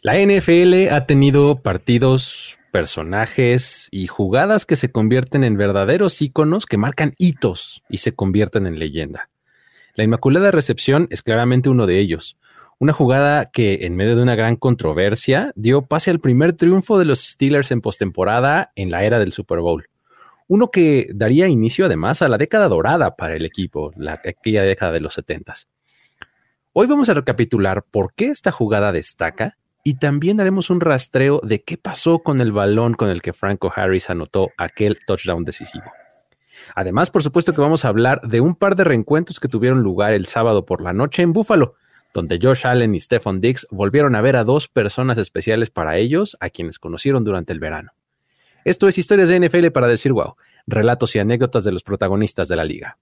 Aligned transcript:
La 0.00 0.14
NFL 0.16 0.92
ha 0.92 1.06
tenido 1.06 1.60
partidos, 1.60 2.56
personajes 2.70 3.88
y 3.90 4.06
jugadas 4.06 4.64
que 4.64 4.76
se 4.76 4.92
convierten 4.92 5.42
en 5.42 5.56
verdaderos 5.56 6.22
íconos 6.22 6.66
que 6.66 6.76
marcan 6.76 7.14
hitos 7.18 7.82
y 7.88 7.96
se 7.96 8.14
convierten 8.14 8.68
en 8.68 8.78
leyenda. 8.78 9.28
La 9.94 10.04
Inmaculada 10.04 10.52
Recepción 10.52 11.08
es 11.10 11.22
claramente 11.22 11.68
uno 11.68 11.86
de 11.86 11.98
ellos. 11.98 12.38
Una 12.78 12.92
jugada 12.92 13.46
que, 13.46 13.86
en 13.86 13.96
medio 13.96 14.14
de 14.14 14.22
una 14.22 14.36
gran 14.36 14.54
controversia, 14.54 15.50
dio 15.56 15.82
pase 15.82 16.12
al 16.12 16.20
primer 16.20 16.52
triunfo 16.52 16.96
de 17.00 17.04
los 17.04 17.18
Steelers 17.18 17.72
en 17.72 17.80
postemporada 17.80 18.70
en 18.76 18.90
la 18.90 19.02
era 19.02 19.18
del 19.18 19.32
Super 19.32 19.58
Bowl. 19.58 19.88
Uno 20.46 20.70
que 20.70 21.08
daría 21.12 21.48
inicio 21.48 21.86
además 21.86 22.22
a 22.22 22.28
la 22.28 22.38
década 22.38 22.68
dorada 22.68 23.16
para 23.16 23.34
el 23.34 23.44
equipo, 23.44 23.90
la, 23.96 24.12
aquella 24.12 24.62
década 24.62 24.92
de 24.92 25.00
los 25.00 25.14
70 25.14 25.54
Hoy 26.72 26.86
vamos 26.86 27.08
a 27.08 27.14
recapitular 27.14 27.82
por 27.82 28.14
qué 28.14 28.28
esta 28.28 28.52
jugada 28.52 28.92
destaca 28.92 29.57
y 29.84 29.94
también 29.94 30.40
haremos 30.40 30.70
un 30.70 30.80
rastreo 30.80 31.40
de 31.42 31.62
qué 31.62 31.78
pasó 31.78 32.18
con 32.18 32.40
el 32.40 32.52
balón 32.52 32.94
con 32.94 33.08
el 33.08 33.22
que 33.22 33.32
Franco 33.32 33.72
Harris 33.74 34.10
anotó 34.10 34.50
aquel 34.56 34.98
touchdown 35.06 35.44
decisivo. 35.44 35.90
Además, 36.74 37.10
por 37.10 37.22
supuesto 37.22 37.54
que 37.54 37.60
vamos 37.60 37.84
a 37.84 37.88
hablar 37.88 38.20
de 38.22 38.40
un 38.40 38.54
par 38.54 38.76
de 38.76 38.84
reencuentros 38.84 39.40
que 39.40 39.48
tuvieron 39.48 39.82
lugar 39.82 40.12
el 40.12 40.26
sábado 40.26 40.66
por 40.66 40.82
la 40.82 40.92
noche 40.92 41.22
en 41.22 41.32
Buffalo, 41.32 41.74
donde 42.12 42.38
Josh 42.42 42.66
Allen 42.66 42.94
y 42.94 43.00
Stephon 43.00 43.40
Diggs 43.40 43.66
volvieron 43.70 44.14
a 44.16 44.20
ver 44.20 44.36
a 44.36 44.44
dos 44.44 44.68
personas 44.68 45.18
especiales 45.18 45.70
para 45.70 45.96
ellos, 45.96 46.36
a 46.40 46.50
quienes 46.50 46.78
conocieron 46.78 47.24
durante 47.24 47.52
el 47.52 47.60
verano. 47.60 47.92
Esto 48.64 48.88
es 48.88 48.98
Historias 48.98 49.28
de 49.28 49.40
NFL 49.40 49.68
para 49.68 49.86
decir 49.86 50.12
wow, 50.12 50.34
relatos 50.66 51.14
y 51.16 51.18
anécdotas 51.18 51.64
de 51.64 51.72
los 51.72 51.82
protagonistas 51.82 52.48
de 52.48 52.56
la 52.56 52.64
liga. 52.64 52.98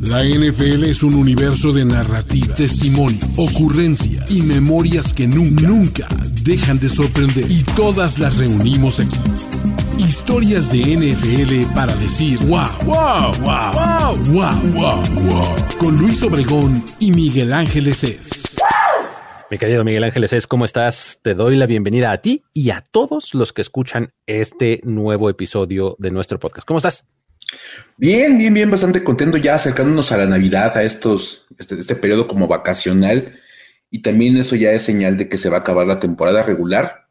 La 0.00 0.24
NFL 0.24 0.84
es 0.84 1.02
un 1.02 1.14
universo 1.14 1.72
de 1.72 1.84
narrativa, 1.84 2.54
testimonio, 2.56 3.20
ocurrencias 3.36 4.30
y 4.30 4.42
memorias 4.42 5.12
que 5.12 5.26
nunca, 5.26 6.08
dejan 6.42 6.80
de 6.80 6.88
sorprender. 6.88 7.44
Y 7.50 7.62
todas 7.76 8.18
las 8.18 8.38
reunimos 8.38 8.98
aquí. 8.98 9.18
Historias 9.98 10.72
de 10.72 10.80
NFL 10.80 11.74
para 11.74 11.94
decir 11.96 12.38
wow, 12.46 12.66
wow, 12.84 13.32
wow, 13.42 13.72
wow, 13.74 14.16
wow, 14.32 14.72
wow, 14.72 15.02
wow. 15.26 15.56
Con 15.78 15.98
Luis 15.98 16.22
Obregón 16.22 16.82
y 16.98 17.12
Miguel 17.12 17.52
Ángeles 17.52 18.02
es. 18.04 18.56
Mi 19.50 19.58
querido 19.58 19.84
Miguel 19.84 20.04
Ángeles 20.04 20.32
es, 20.32 20.46
¿cómo 20.46 20.64
estás? 20.64 21.20
Te 21.22 21.34
doy 21.34 21.56
la 21.56 21.66
bienvenida 21.66 22.12
a 22.12 22.22
ti 22.22 22.44
y 22.54 22.70
a 22.70 22.82
todos 22.90 23.34
los 23.34 23.52
que 23.52 23.62
escuchan 23.62 24.12
este 24.26 24.80
nuevo 24.84 25.28
episodio 25.28 25.96
de 25.98 26.10
nuestro 26.10 26.38
podcast. 26.38 26.66
¿Cómo 26.66 26.78
estás? 26.78 27.06
Bien, 27.96 28.38
bien, 28.38 28.54
bien, 28.54 28.70
bastante 28.70 29.04
contento 29.04 29.36
ya 29.36 29.54
acercándonos 29.54 30.10
a 30.12 30.16
la 30.16 30.26
Navidad, 30.26 30.76
a 30.76 30.82
estos, 30.82 31.46
este, 31.58 31.78
este, 31.78 31.96
periodo 31.96 32.26
como 32.26 32.48
vacacional. 32.48 33.32
Y 33.90 34.02
también 34.02 34.36
eso 34.36 34.56
ya 34.56 34.72
es 34.72 34.82
señal 34.82 35.16
de 35.16 35.28
que 35.28 35.36
se 35.36 35.50
va 35.50 35.58
a 35.58 35.60
acabar 35.60 35.86
la 35.86 35.98
temporada 35.98 36.42
regular. 36.42 37.08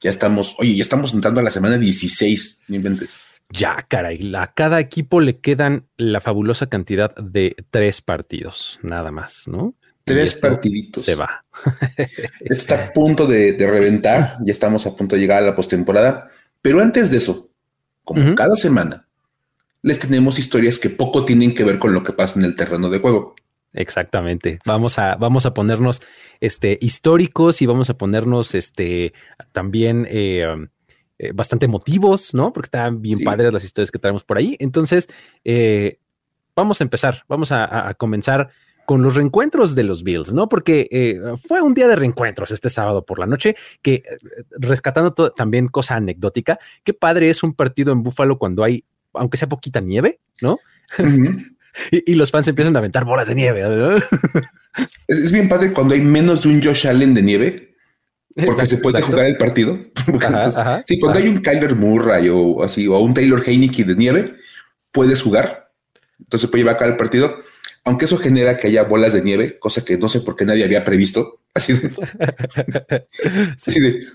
Ya 0.00 0.10
estamos, 0.10 0.54
oye, 0.58 0.74
ya 0.74 0.82
estamos 0.82 1.14
entrando 1.14 1.40
a 1.40 1.44
la 1.44 1.50
semana 1.50 1.78
16, 1.78 2.64
no 2.68 2.76
inventes. 2.76 3.20
Ya, 3.50 3.76
caray, 3.88 4.34
a 4.34 4.48
cada 4.48 4.80
equipo 4.80 5.20
le 5.20 5.38
quedan 5.38 5.86
la 5.96 6.20
fabulosa 6.20 6.66
cantidad 6.66 7.14
de 7.14 7.54
tres 7.70 8.02
partidos, 8.02 8.80
nada 8.82 9.12
más, 9.12 9.44
¿no? 9.46 9.74
Tres 10.04 10.36
partiditos. 10.36 11.04
Se 11.04 11.14
va. 11.14 11.44
Está 12.40 12.86
a 12.86 12.92
punto 12.94 13.26
de, 13.26 13.56
reventar, 13.58 14.36
ya 14.44 14.52
estamos 14.52 14.86
a 14.86 14.94
punto 14.94 15.14
de 15.14 15.20
llegar 15.20 15.42
a 15.42 15.46
la 15.46 15.56
postemporada. 15.56 16.30
Pero 16.60 16.80
antes 16.80 17.10
de 17.10 17.16
eso, 17.16 17.50
como 18.04 18.34
cada 18.34 18.56
semana, 18.56 19.05
les 19.82 19.98
tenemos 19.98 20.38
historias 20.38 20.78
que 20.78 20.90
poco 20.90 21.24
tienen 21.24 21.54
que 21.54 21.64
ver 21.64 21.78
con 21.78 21.92
lo 21.92 22.02
que 22.02 22.12
pasa 22.12 22.38
en 22.38 22.44
el 22.44 22.56
terreno 22.56 22.90
de 22.90 22.98
juego. 22.98 23.34
Exactamente. 23.76 24.58
Vamos 24.64 24.98
a, 24.98 25.16
vamos 25.16 25.44
a 25.46 25.52
ponernos 25.54 26.02
este, 26.40 26.78
históricos 26.80 27.60
y 27.60 27.66
vamos 27.66 27.90
a 27.90 27.98
ponernos 27.98 28.54
este, 28.54 29.12
también 29.52 30.06
eh, 30.10 30.46
um, 30.52 30.68
eh, 31.18 31.32
bastante 31.32 31.66
emotivos, 31.66 32.32
¿no? 32.34 32.52
Porque 32.52 32.66
están 32.66 33.02
bien 33.02 33.20
padres 33.20 33.52
las 33.52 33.64
historias 33.64 33.90
que 33.90 33.98
traemos 33.98 34.24
por 34.24 34.38
ahí. 34.38 34.56
Entonces, 34.60 35.08
eh, 35.44 35.98
vamos 36.54 36.80
a 36.80 36.84
empezar, 36.84 37.24
vamos 37.28 37.52
a, 37.52 37.92
comenzar 37.98 38.48
con 38.86 39.02
los 39.02 39.14
reencuentros 39.14 39.74
de 39.74 39.84
los 39.84 40.02
Bills, 40.04 40.32
¿no? 40.32 40.48
Porque 40.48 41.18
fue 41.46 41.60
un 41.60 41.74
día 41.74 41.88
de 41.88 41.96
reencuentros 41.96 42.52
este 42.52 42.70
sábado 42.70 43.04
por 43.04 43.18
la 43.18 43.26
noche, 43.26 43.56
que 43.82 44.04
rescatando 44.52 45.12
también 45.32 45.68
cosa 45.68 45.96
anecdótica, 45.96 46.58
qué 46.84 46.94
padre 46.94 47.28
es 47.28 47.42
un 47.42 47.52
partido 47.52 47.92
en 47.92 48.04
Búfalo 48.04 48.38
cuando 48.38 48.62
hay 48.62 48.84
aunque 49.18 49.36
sea 49.36 49.48
poquita 49.48 49.80
nieve, 49.80 50.20
¿no? 50.40 50.58
y, 51.90 52.14
los 52.14 52.30
fans 52.30 52.48
empiezan 52.48 52.76
a 52.76 52.78
aventar 52.78 53.04
bolas 53.04 53.28
de 53.28 53.34
nieve. 53.34 53.62
Es, 55.08 55.32
bien 55.32 55.48
padre 55.48 55.72
cuando 55.72 55.94
hay 55.94 56.02
menos 56.02 56.42
de 56.42 56.50
un 56.50 56.62
Josh 56.62 56.86
Allen 56.86 57.14
de 57.14 57.22
nieve, 57.22 57.76
porque 58.44 58.66
se 58.66 58.76
puede 58.76 59.00
jugar 59.00 59.24
el 59.24 59.38
partido. 59.38 59.78
sí, 60.86 61.00
cuando 61.00 61.18
hay 61.18 61.28
un 61.28 61.38
Kyler 61.38 61.74
Murray 61.74 62.28
o 62.28 62.62
así, 62.62 62.86
o 62.86 62.98
un 62.98 63.14
Taylor 63.14 63.42
Heineke 63.42 63.84
de 63.84 63.96
nieve, 63.96 64.36
puedes 64.92 65.22
jugar. 65.22 65.72
Entonces 66.18 66.50
puede 66.50 66.62
llevar 66.62 66.74
a 66.74 66.78
cabo 66.78 66.90
el 66.90 66.98
partido, 66.98 67.38
aunque 67.84 68.04
eso 68.04 68.18
genera 68.18 68.58
que 68.58 68.66
haya 68.66 68.82
bolas 68.82 69.14
de 69.14 69.22
nieve, 69.22 69.58
cosa 69.58 69.82
que 69.82 69.96
no 69.96 70.10
sé 70.10 70.20
por 70.20 70.36
qué 70.36 70.44
nadie 70.44 70.64
había 70.64 70.84
previsto. 70.84 71.40
Así 71.54 71.72
de, 71.72 71.90
así 73.56 73.80
de 73.80 74.06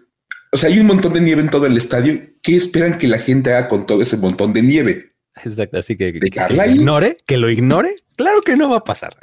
o 0.51 0.57
sea, 0.57 0.69
hay 0.69 0.79
un 0.79 0.87
montón 0.87 1.13
de 1.13 1.21
nieve 1.21 1.41
en 1.41 1.49
todo 1.49 1.65
el 1.65 1.77
estadio. 1.77 2.21
¿Qué 2.41 2.55
esperan 2.55 2.97
que 2.97 3.07
la 3.07 3.19
gente 3.19 3.53
haga 3.53 3.69
con 3.69 3.85
todo 3.85 4.01
ese 4.01 4.17
montón 4.17 4.53
de 4.53 4.61
nieve? 4.61 5.11
Exacto, 5.43 5.77
así 5.77 5.95
que, 5.95 6.11
que, 6.11 6.53
lo 6.53 6.65
ignore, 6.65 7.17
que 7.25 7.37
lo 7.37 7.49
ignore. 7.49 7.95
Claro 8.17 8.41
que 8.41 8.57
no 8.57 8.69
va 8.69 8.77
a 8.77 8.83
pasar. 8.83 9.15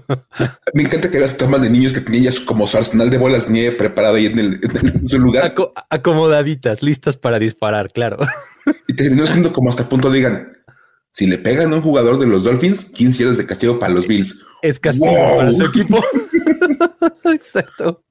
Me 0.74 0.84
encanta 0.84 1.10
que 1.10 1.18
las 1.18 1.36
tomas 1.36 1.60
de 1.60 1.68
niños 1.68 1.92
que 1.92 2.00
tenían 2.00 2.32
ya 2.32 2.44
como 2.46 2.66
su 2.66 2.76
arsenal 2.76 3.10
de 3.10 3.18
bolas 3.18 3.46
de 3.46 3.52
nieve 3.52 3.76
preparado 3.76 4.14
ahí 4.14 4.26
en, 4.26 4.60
su 5.08 5.18
lugar. 5.18 5.54
acomodaditas, 5.90 6.82
listas 6.82 7.16
para 7.16 7.38
disparar, 7.38 7.92
claro. 7.92 8.18
Y 8.86 8.94
terminó 8.94 9.26
siendo 9.26 9.52
como 9.52 9.70
hasta 9.70 9.82
el 9.82 9.88
punto 9.88 10.10
digan, 10.10 10.52
si 11.12 11.26
le 11.26 11.38
pegan 11.38 11.72
a 11.72 11.76
un 11.76 11.82
jugador 11.82 12.18
de 12.18 12.26
los 12.26 12.44
Dolphins, 12.44 12.84
15 12.84 13.24
horas 13.24 13.36
de 13.36 13.46
castigo 13.46 13.78
para 13.78 13.92
los 13.92 14.06
Bills. 14.06 14.40
Es 14.62 14.78
castigo 14.78 15.36
para 15.36 15.50
su 15.50 15.64
equipo. 15.66 16.02
Exacto. 17.24 18.04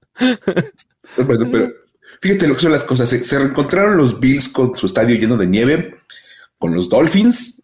Bueno, 1.25 1.49
pero 1.51 1.73
Fíjate 2.21 2.47
lo 2.47 2.55
que 2.55 2.61
son 2.61 2.71
las 2.71 2.83
cosas. 2.83 3.09
Se, 3.09 3.39
reencontraron 3.39 3.97
los 3.97 4.19
Bills 4.19 4.49
con 4.49 4.75
su 4.75 4.85
estadio 4.85 5.15
lleno 5.15 5.37
de 5.37 5.47
nieve, 5.47 5.95
con 6.57 6.73
los 6.73 6.89
Dolphins, 6.89 7.63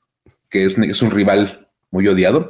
que 0.50 0.66
es, 0.66 1.02
un 1.02 1.12
rival 1.12 1.70
muy 1.92 2.08
odiado. 2.08 2.48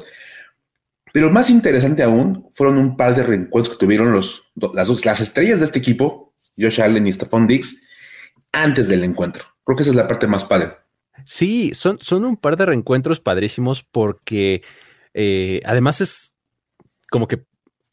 Pero 1.11 1.31
más 1.31 1.49
interesante 1.49 2.03
aún 2.03 2.49
fueron 2.53 2.77
un 2.77 2.97
par 2.97 3.15
de 3.15 3.23
reencuentros 3.23 3.75
que 3.75 3.83
tuvieron 3.83 4.11
los, 4.11 4.43
las, 4.73 4.87
dos, 4.87 5.05
las 5.05 5.21
estrellas 5.21 5.59
de 5.59 5.65
este 5.65 5.79
equipo, 5.79 6.33
Josh 6.57 6.81
Allen 6.81 7.07
y 7.07 7.13
Stephon 7.13 7.47
Diggs, 7.47 7.81
antes 8.51 8.87
del 8.87 9.03
encuentro. 9.03 9.45
Creo 9.63 9.75
que 9.75 9.83
esa 9.83 9.91
es 9.91 9.97
la 9.97 10.07
parte 10.07 10.27
más 10.27 10.45
padre. 10.45 10.73
Sí, 11.23 11.71
son, 11.73 11.97
son 12.01 12.25
un 12.25 12.37
par 12.37 12.57
de 12.57 12.67
reencuentros 12.67 13.19
padrísimos 13.19 13.83
porque 13.83 14.61
eh, 15.13 15.61
además 15.65 16.01
es 16.01 16.35
como 17.09 17.27
que 17.27 17.45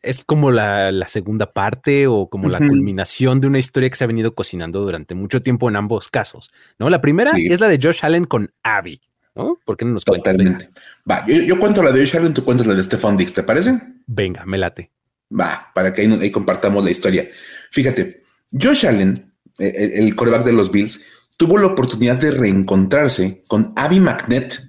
es 0.03 0.25
como 0.25 0.51
la, 0.51 0.93
segunda 1.07 1.53
parte 1.53 2.07
o 2.07 2.29
como 2.29 2.49
la 2.49 2.59
culminación 2.59 3.41
de 3.41 3.47
una 3.47 3.59
historia 3.59 3.89
que 3.89 3.97
se 3.97 4.05
ha 4.05 4.09
venido 4.09 4.35
cocinando 4.35 4.83
durante 4.83 5.15
mucho 5.15 5.43
tiempo 5.43 5.69
en 5.69 5.77
ambos 5.77 6.09
casos, 6.09 6.51
¿no? 6.79 6.91
La 6.91 7.01
primera 7.01 7.33
es 7.37 7.61
la 7.61 7.69
de 7.69 7.79
Josh 7.81 8.01
Allen 8.03 8.25
con 8.25 8.53
Abby, 8.63 9.01
¿no? 9.35 9.59
¿Por 9.65 9.77
qué 9.77 9.85
no 9.85 9.93
nos 9.93 10.05
cuentas? 10.05 10.37
Totalmente. 10.37 10.69
Va, 11.09 11.25
yo, 11.27 11.59
cuento 11.59 11.83
la 11.83 11.93
de 11.93 12.01
Josh 12.01 12.17
Allen, 12.17 12.35
tú 12.35 12.45
cuentas 12.45 12.67
la 12.67 12.75
de 12.75 12.83
Stefan 12.83 13.17
Dix, 13.17 13.33
¿te 13.33 13.43
parece? 13.43 13.79
Venga, 14.07 14.45
me 14.45 14.59
late. 14.59 14.91
Va, 15.33 15.71
para 15.75 15.95
que 15.95 16.03
ahí, 16.03 16.31
compartamos 16.31 16.85
la 16.85 16.91
historia. 16.91 17.27
Fíjate, 17.71 18.23
Josh 18.53 18.87
Allen, 18.87 19.33
el, 19.59 19.93
el 19.93 20.17
coreback 20.17 20.45
de 20.45 20.53
los 20.53 20.71
Bills, 20.71 21.01
tuvo 21.37 21.59
la 21.59 21.69
oportunidad 21.69 22.17
de 22.17 22.33
reencontrarse 22.33 23.43
con 23.47 23.73
Abby 23.77 24.01
McNett, 24.01 24.65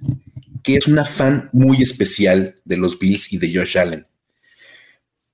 que 0.62 0.76
es 0.76 0.86
una 0.86 1.04
fan 1.04 1.50
muy 1.52 1.82
especial 1.82 2.54
de 2.64 2.76
los 2.76 2.98
Bills 2.98 3.32
y 3.32 3.38
de 3.38 3.52
Josh 3.52 3.76
Allen. 3.78 4.04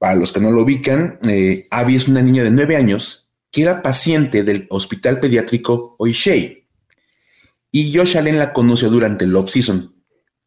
Para 0.01 0.15
los 0.15 0.33
que 0.33 0.41
no 0.41 0.51
lo 0.51 0.63
ubican, 0.63 1.19
eh, 1.29 1.67
Abby 1.71 1.97
es 1.97 2.09
una 2.09 2.23
niña 2.23 2.43
de 2.43 2.51
nueve 2.51 2.75
años 2.75 3.29
que 3.53 3.61
era 3.61 3.83
paciente 3.83 4.45
del 4.45 4.67
hospital 4.71 5.21
pediátrico 5.21 5.95
Oishei. 5.99 6.67
Y 7.71 7.95
Josh 7.95 8.17
Allen 8.17 8.39
la 8.39 8.55
conoció 8.55 8.89
durante 8.89 9.27
el 9.27 9.37
off-season. 9.37 9.95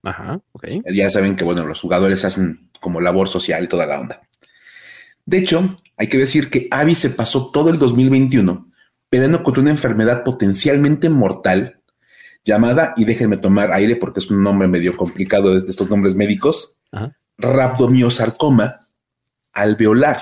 Ajá, 0.01 0.41
ok. 0.53 0.67
Ya 0.91 1.11
saben 1.11 1.35
que, 1.35 1.43
bueno, 1.43 1.67
los 1.67 1.79
jugadores 1.79 2.25
hacen 2.25 2.71
como 2.79 2.99
labor 2.99 3.29
social 3.29 3.63
y 3.63 3.67
toda 3.67 3.85
la 3.85 3.99
onda. 3.99 4.27
De 5.23 5.37
hecho, 5.37 5.79
hay 5.97 6.07
que 6.07 6.17
decir 6.17 6.49
que 6.49 6.67
Abby 6.71 6.95
se 6.95 7.11
pasó 7.11 7.51
todo 7.51 7.69
el 7.69 7.77
2021 7.77 8.71
peleando 9.09 9.43
contra 9.43 9.61
una 9.61 9.69
enfermedad 9.69 10.23
potencialmente 10.23 11.07
mortal 11.09 11.79
llamada, 12.43 12.95
y 12.97 13.05
déjenme 13.05 13.37
tomar 13.37 13.71
aire 13.71 13.95
porque 13.97 14.19
es 14.19 14.31
un 14.31 14.41
nombre 14.41 14.67
medio 14.67 14.97
complicado 14.97 15.53
de 15.53 15.69
estos 15.69 15.87
nombres 15.87 16.15
médicos, 16.15 16.79
Ajá. 16.91 17.15
rhabdomiosarcoma, 17.37 18.79
alveolar. 19.53 20.21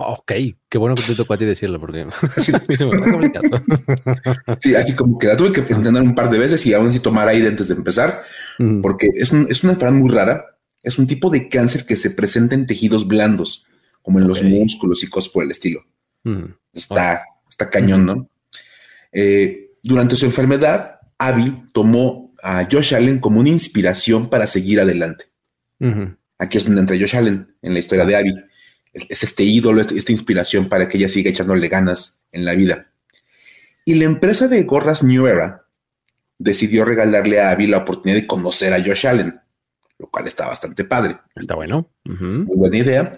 Ok, 0.00 0.32
qué 0.68 0.78
bueno 0.78 0.94
que 0.94 1.02
te 1.02 1.16
tocó 1.16 1.34
a 1.34 1.38
ti 1.38 1.44
decirlo 1.44 1.80
porque 1.80 2.06
así, 2.36 2.52
sí, 4.60 4.74
así 4.76 4.94
como 4.94 5.18
que 5.18 5.26
la 5.26 5.36
tuve 5.36 5.52
que 5.52 5.60
entender 5.60 6.02
un 6.02 6.14
par 6.14 6.30
de 6.30 6.38
veces 6.38 6.64
y 6.66 6.72
aún 6.72 6.88
así 6.88 7.00
tomar 7.00 7.28
aire 7.28 7.48
antes 7.48 7.68
de 7.68 7.74
empezar, 7.74 8.22
porque 8.80 9.10
es, 9.14 9.32
una 9.32 9.42
enfermedad 9.42 9.92
muy 9.92 10.10
rara. 10.10 10.44
Es 10.82 10.98
un 10.98 11.08
tipo 11.08 11.28
de 11.28 11.48
cáncer 11.48 11.84
que 11.84 11.96
se 11.96 12.12
presenta 12.12 12.54
en 12.54 12.66
tejidos 12.66 13.08
blandos, 13.08 13.66
como 14.00 14.20
en 14.20 14.28
los 14.28 14.44
músculos 14.44 15.02
y 15.02 15.08
cosas 15.08 15.32
por 15.32 15.42
el 15.42 15.50
estilo. 15.50 15.84
Está, 16.72 17.24
está 17.50 17.68
cañón, 17.68 18.06
¿no? 18.06 18.30
Eh, 19.10 19.72
durante 19.82 20.14
su 20.14 20.26
enfermedad, 20.26 21.00
Abby 21.18 21.64
tomó 21.72 22.28
a 22.42 22.66
Josh 22.70 22.94
Allen 22.94 23.18
como 23.18 23.40
una 23.40 23.48
inspiración 23.48 24.26
para 24.26 24.46
seguir 24.46 24.80
adelante. 24.80 25.24
Aquí 26.38 26.56
es 26.56 26.64
donde 26.64 26.80
entra 26.80 26.96
Josh 26.96 27.16
Allen 27.16 27.54
en 27.62 27.72
la 27.72 27.80
historia 27.80 28.04
de 28.04 28.16
Abby. 28.16 28.34
Es, 28.92 29.22
este 29.22 29.42
ídolo, 29.42 29.80
esta 29.82 30.12
inspiración 30.12 30.68
para 30.68 30.88
que 30.88 30.98
ella 30.98 31.08
siga 31.08 31.30
echándole 31.30 31.68
ganas 31.68 32.20
en 32.32 32.44
la 32.44 32.54
vida. 32.54 32.90
Y 33.84 33.94
la 33.94 34.04
empresa 34.04 34.48
de 34.48 34.62
gorras 34.64 35.02
New 35.02 35.26
Era 35.26 35.64
decidió 36.38 36.84
regalarle 36.84 37.40
a 37.40 37.50
Abby 37.50 37.66
la 37.66 37.78
oportunidad 37.78 38.20
de 38.20 38.26
conocer 38.26 38.72
a 38.72 38.80
Josh 38.80 39.06
Allen, 39.06 39.40
lo 39.98 40.08
cual 40.08 40.26
está 40.26 40.46
bastante 40.46 40.84
padre. 40.84 41.16
Está 41.34 41.54
bueno. 41.54 41.90
Muy 42.04 42.56
buena 42.56 42.76
idea. 42.76 43.12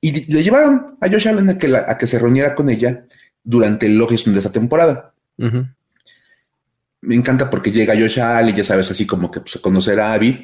Y 0.00 0.32
le 0.32 0.42
llevaron 0.42 0.96
a 1.00 1.08
Josh 1.08 1.28
Allen 1.28 1.50
a 1.50 1.58
que, 1.58 1.74
a 1.76 1.96
que 1.96 2.06
se 2.06 2.18
reuniera 2.18 2.54
con 2.54 2.68
ella 2.68 3.06
durante 3.42 3.86
el 3.86 4.00
off 4.02 4.10
de 4.10 4.38
esa 4.38 4.52
temporada. 4.52 5.14
Me 7.00 7.14
encanta 7.14 7.48
porque 7.48 7.70
llega 7.70 7.94
Josh 7.94 8.20
Allen, 8.20 8.54
ya 8.54 8.64
sabes, 8.64 8.90
así 8.90 9.06
como 9.06 9.30
que 9.30 9.40
pues, 9.40 9.58
conocer 9.58 10.00
a 10.00 10.12
Abby. 10.12 10.42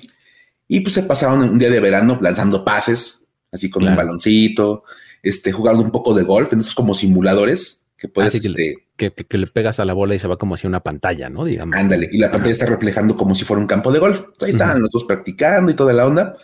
Y 0.68 0.80
pues 0.80 0.94
se 0.94 1.02
pasaron 1.02 1.42
un 1.42 1.58
día 1.58 1.70
de 1.70 1.80
verano 1.80 2.18
lanzando 2.20 2.64
pases, 2.64 3.28
así 3.50 3.68
con 3.70 3.86
un 3.86 3.94
baloncito, 3.94 4.84
este, 5.22 5.52
jugando 5.52 5.82
un 5.82 5.90
poco 5.90 6.14
de 6.14 6.22
golf, 6.22 6.52
entonces 6.52 6.74
como 6.74 6.94
simuladores 6.94 7.86
que 7.96 8.08
puedes... 8.08 8.34
este, 8.34 8.88
que, 8.96 9.38
le 9.38 9.46
pegas 9.46 9.80
a 9.80 9.84
la 9.84 9.92
bola 9.92 10.14
y 10.14 10.18
se 10.18 10.28
va 10.28 10.36
como 10.36 10.54
hacia 10.54 10.68
una 10.68 10.80
pantalla, 10.80 11.28
¿no? 11.28 11.44
Digamos. 11.44 11.76
Ándale, 11.78 12.08
y 12.10 12.18
la 12.18 12.30
pantalla 12.30 12.52
está 12.52 12.66
reflejando 12.66 13.16
como 13.16 13.34
si 13.34 13.44
fuera 13.44 13.60
un 13.60 13.66
campo 13.66 13.92
de 13.92 13.98
golf. 13.98 14.26
Ahí 14.40 14.50
estaban 14.50 14.80
los 14.80 14.90
dos 14.92 15.04
practicando 15.04 15.70
y 15.70 15.74
toda 15.74 15.92
la 15.92 16.06
onda. 16.06 16.34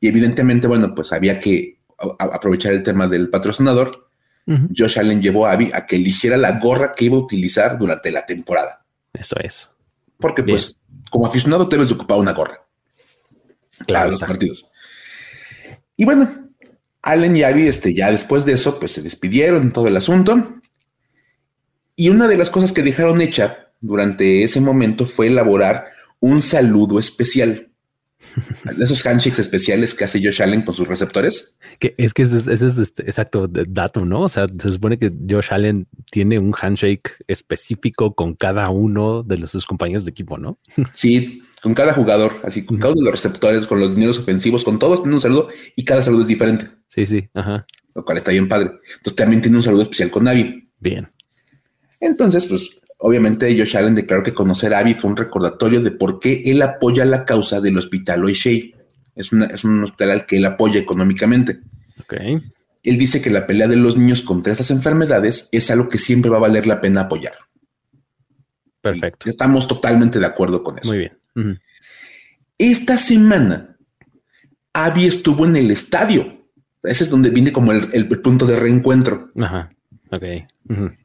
Y 0.00 0.08
evidentemente, 0.08 0.66
bueno, 0.66 0.94
pues 0.94 1.12
había 1.12 1.40
que 1.40 1.80
aprovechar 2.18 2.72
el 2.72 2.82
tema 2.82 3.08
del 3.08 3.30
patrocinador. 3.30 4.08
Josh 4.74 4.98
Allen 4.98 5.20
llevó 5.20 5.46
a 5.46 5.52
Abby 5.52 5.70
a 5.74 5.84
que 5.84 5.96
eligiera 5.96 6.38
la 6.38 6.58
gorra 6.58 6.94
que 6.96 7.04
iba 7.04 7.16
a 7.16 7.20
utilizar 7.20 7.78
durante 7.78 8.10
la 8.10 8.24
temporada. 8.24 8.86
Eso 9.12 9.36
es. 9.40 9.68
Porque, 10.18 10.42
pues, 10.42 10.84
como 11.10 11.26
aficionado, 11.26 11.66
debes 11.66 11.88
de 11.88 11.94
ocupar 11.94 12.18
una 12.18 12.32
gorra. 12.32 12.66
Claro, 13.86 14.10
los 14.10 14.20
partidos. 14.20 14.66
Y 15.96 16.04
bueno, 16.04 16.48
Allen 17.02 17.36
y 17.36 17.42
Abby, 17.42 17.66
este, 17.66 17.94
ya 17.94 18.10
después 18.10 18.44
de 18.44 18.52
eso, 18.52 18.78
pues 18.78 18.92
se 18.92 19.02
despidieron 19.02 19.72
todo 19.72 19.88
el 19.88 19.96
asunto. 19.96 20.60
Y 21.96 22.10
una 22.10 22.28
de 22.28 22.36
las 22.36 22.50
cosas 22.50 22.72
que 22.72 22.82
dejaron 22.82 23.20
hecha 23.20 23.72
durante 23.80 24.42
ese 24.42 24.60
momento 24.60 25.06
fue 25.06 25.28
elaborar 25.28 25.86
un 26.20 26.42
saludo 26.42 26.98
especial. 26.98 27.70
De 28.76 28.84
esos 28.84 29.04
handshakes 29.04 29.40
especiales 29.40 29.94
que 29.94 30.04
hace 30.04 30.22
Josh 30.22 30.42
Allen 30.42 30.62
con 30.62 30.74
sus 30.74 30.86
receptores. 30.86 31.58
Que 31.78 31.94
es 31.96 32.12
que 32.12 32.22
ese 32.22 32.52
es, 32.52 32.62
este, 32.62 33.02
exacto 33.04 33.48
dato, 33.48 34.04
¿no? 34.04 34.22
O 34.22 34.28
sea, 34.28 34.46
se 34.60 34.70
supone 34.70 34.98
que 34.98 35.10
Josh 35.28 35.48
Allen 35.50 35.86
tiene 36.10 36.38
un 36.38 36.54
handshake 36.60 37.16
específico 37.26 38.14
con 38.14 38.34
cada 38.34 38.68
uno 38.70 39.22
de 39.22 39.38
los, 39.38 39.50
sus 39.50 39.66
compañeros 39.66 40.04
de 40.04 40.10
equipo, 40.10 40.36
¿no? 40.36 40.58
Sí, 40.94 41.42
con 41.62 41.74
cada 41.74 41.92
jugador, 41.92 42.40
así 42.44 42.64
con 42.64 42.78
cada 42.78 42.92
uno 42.92 43.00
de 43.00 43.04
los 43.06 43.14
receptores, 43.14 43.66
con 43.66 43.80
los 43.80 43.94
dineros 43.94 44.18
ofensivos, 44.18 44.64
con 44.64 44.78
todos 44.78 45.02
tiene 45.02 45.14
un 45.14 45.20
saludo 45.20 45.48
y 45.76 45.84
cada 45.84 46.02
saludo 46.02 46.22
es 46.22 46.28
diferente. 46.28 46.70
Sí, 46.86 47.06
sí, 47.06 47.28
ajá. 47.34 47.66
Lo 47.94 48.04
cual 48.04 48.18
está 48.18 48.30
bien 48.30 48.48
padre. 48.48 48.72
Entonces 48.96 49.16
también 49.16 49.42
tiene 49.42 49.56
un 49.56 49.62
saludo 49.62 49.82
especial 49.82 50.10
con 50.10 50.24
Navi. 50.24 50.70
Bien. 50.78 51.10
Entonces, 52.00 52.46
pues 52.46 52.70
obviamente 52.98 53.56
Josh 53.58 53.76
Allen 53.76 53.94
declaró 53.94 54.22
que 54.22 54.34
conocer 54.34 54.74
a 54.74 54.78
Abby 54.78 54.94
fue 54.94 55.10
un 55.10 55.16
recordatorio 55.16 55.82
de 55.82 55.90
por 55.90 56.20
qué 56.20 56.42
él 56.46 56.62
apoya 56.62 57.04
la 57.04 57.24
causa 57.24 57.60
del 57.60 57.78
hospital 57.78 58.24
O'Shea. 58.24 58.74
Es, 59.16 59.32
es 59.32 59.64
un 59.64 59.82
hospital 59.82 60.10
al 60.10 60.26
que 60.26 60.36
él 60.36 60.44
apoya 60.44 60.78
económicamente. 60.80 61.60
Ok. 62.00 62.14
Él 62.84 62.96
dice 62.96 63.20
que 63.20 63.30
la 63.30 63.46
pelea 63.46 63.66
de 63.66 63.76
los 63.76 63.96
niños 63.96 64.22
contra 64.22 64.52
estas 64.52 64.70
enfermedades 64.70 65.48
es 65.52 65.70
algo 65.70 65.88
que 65.88 65.98
siempre 65.98 66.30
va 66.30 66.36
a 66.36 66.40
valer 66.40 66.66
la 66.66 66.80
pena 66.80 67.02
apoyar. 67.02 67.34
Perfecto. 68.80 69.28
estamos 69.28 69.66
totalmente 69.66 70.18
de 70.18 70.26
acuerdo 70.26 70.62
con 70.62 70.78
eso. 70.78 70.88
Muy 70.88 70.98
bien. 70.98 71.18
Esta 72.58 72.98
semana, 72.98 73.76
Abby 74.72 75.06
estuvo 75.06 75.46
en 75.46 75.56
el 75.56 75.70
estadio. 75.70 76.38
Ese 76.82 77.04
es 77.04 77.10
donde 77.10 77.30
viene 77.30 77.52
como 77.52 77.72
el, 77.72 78.08
punto 78.20 78.46
de 78.46 78.58
reencuentro. 78.58 79.30
Ajá. 79.38 79.68
Ok. 80.10 80.24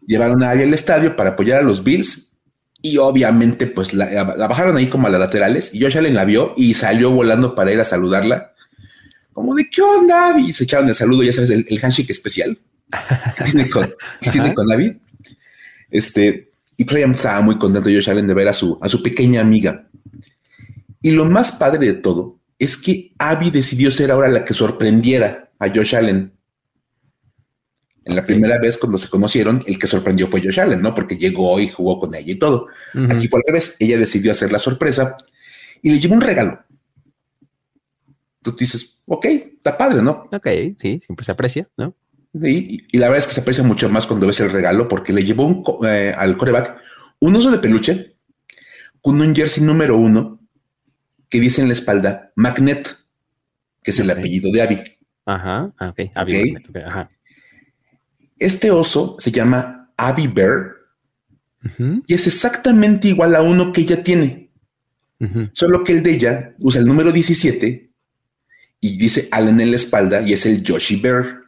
Llevaron 0.06 0.44
a 0.44 0.52
Abby 0.52 0.64
al 0.64 0.74
estadio 0.74 1.16
para 1.16 1.32
apoyar 1.32 1.60
a 1.60 1.64
los 1.64 1.84
Bills 1.84 2.38
y 2.82 2.98
obviamente 2.98 3.66
pues 3.68 3.94
la, 3.94 4.24
bajaron 4.24 4.76
ahí 4.78 4.88
como 4.88 5.08
a 5.08 5.10
las 5.10 5.20
laterales 5.20 5.74
y 5.74 5.82
Josh 5.82 5.98
Allen 5.98 6.16
la 6.16 6.26
vio 6.26 6.54
y 6.58 6.74
salió 6.74 7.12
volando 7.12 7.56
para 7.56 7.72
ir 7.72 7.80
a 7.80 7.86
saludarla. 7.86 8.54
Como 9.32 9.56
de 9.56 9.70
qué 9.70 9.82
onda, 9.82 10.30
Abby? 10.30 10.50
Y 10.50 10.54
se 10.54 10.66
echaron 10.66 10.88
el 10.90 10.96
saludo, 10.96 11.24
ya 11.24 11.34
sabes, 11.34 11.50
el, 11.50 11.80
handshake 11.82 12.12
especial 12.12 12.60
que 13.38 13.44
tiene 13.46 13.70
con, 13.70 13.90
tiene 14.32 14.54
con 14.54 14.72
Abby. 14.72 15.00
Este, 15.90 16.52
y 16.84 16.86
pues 16.86 17.16
estaba 17.16 17.42
muy 17.42 17.58
contento 17.58 17.90
Josh 17.90 18.10
Allen 18.10 18.28
de 18.28 18.34
ver 18.34 18.50
a 18.50 18.54
su, 18.54 18.78
a 18.82 18.90
su 18.90 19.02
pequeña 19.02 19.40
amiga. 19.40 19.88
Y 21.02 21.12
lo 21.12 21.24
más 21.24 21.54
padre 21.54 21.86
de 21.86 21.94
todo 21.94 22.42
es 22.60 22.76
que 22.76 23.14
Abby 23.18 23.52
decidió 23.52 23.90
ser 23.90 24.12
ahora 24.12 24.28
la 24.28 24.44
que 24.44 24.54
sorprendiera 24.54 25.50
a 25.60 25.70
Josh 25.70 25.96
Allen. 25.96 26.34
En 28.04 28.16
la 28.18 28.26
primera 28.26 28.60
vez 28.60 28.78
cuando 28.78 28.98
se 28.98 29.08
conocieron, 29.08 29.64
el 29.66 29.80
que 29.80 29.88
sorprendió 29.88 30.28
fue 30.28 30.42
Josh 30.42 30.60
Allen, 30.60 30.82
¿no? 30.82 30.94
Porque 30.94 31.16
llegó 31.16 31.58
y 31.62 31.70
jugó 31.70 32.00
con 32.00 32.14
ella 32.16 32.34
y 32.34 32.36
todo. 32.36 32.68
Aquí 33.10 33.30
fue 33.30 33.40
al 33.40 33.44
revés. 33.48 33.78
Ella 33.80 33.98
decidió 33.98 34.34
hacer 34.34 34.52
la 34.52 34.60
sorpresa 34.60 35.16
y 35.82 35.90
le 35.90 36.02
llevó 36.02 36.16
un 36.16 36.22
regalo. 36.22 36.60
Tú 38.42 38.52
dices, 38.60 39.02
ok, 39.06 39.26
está 39.26 39.78
padre, 39.78 40.02
¿no? 40.02 40.28
Ok, 40.34 40.48
sí, 40.78 41.00
siempre 41.00 41.24
se 41.24 41.32
aprecia, 41.32 41.70
¿no? 41.78 41.96
Y, 42.34 42.98
la 42.98 43.10
verdad 43.10 43.20
es 43.20 43.28
que 43.28 43.34
se 43.34 43.42
aprecia 43.42 43.64
mucho 43.64 43.90
más 43.90 44.08
cuando 44.08 44.26
ves 44.26 44.40
el 44.40 44.52
regalo 44.52 44.88
porque 44.88 45.14
le 45.14 45.24
llevó 45.24 45.46
un, 45.46 45.64
eh, 45.88 46.14
al 46.18 46.36
coreback 46.36 46.78
un 47.20 47.36
oso 47.36 47.52
de 47.52 47.60
peluche 47.60 48.16
con 49.02 49.22
un 49.22 49.36
jersey 49.36 49.64
número 49.64 49.98
uno 49.98 50.40
que 51.30 51.40
dice 51.40 51.62
en 51.62 51.68
la 51.68 51.74
espalda 51.74 52.32
Magnet, 52.36 52.98
que 53.82 53.92
es 53.92 54.00
el 54.00 54.10
apellido 54.10 54.52
de 54.52 54.62
Abby. 54.62 54.84
Ajá, 55.26 55.74
ah, 55.78 55.90
ok, 55.90 56.12
Abby 56.16 56.58
Ajá. 56.86 57.10
Este 58.38 58.72
oso 58.72 59.16
se 59.20 59.32
llama 59.32 59.94
Abby 59.96 60.28
Bear 60.28 60.74
y 62.08 62.14
es 62.14 62.28
exactamente 62.28 63.08
igual 63.08 63.36
a 63.36 63.42
uno 63.42 63.72
que 63.72 63.82
ella 63.82 64.04
tiene. 64.04 64.52
Solo 65.54 65.86
que 65.86 65.94
el 65.94 66.04
de 66.04 66.12
ella 66.12 66.56
usa 66.60 66.82
el 66.82 66.88
número 66.88 67.14
17 67.14 67.90
y 68.82 68.98
dice 68.98 69.30
Allen 69.32 69.62
en 69.62 69.70
la 69.70 69.78
espalda 69.78 70.22
y 70.22 70.34
es 70.34 70.46
el 70.46 70.62
Yoshi 70.62 70.98
Bear. 70.98 71.43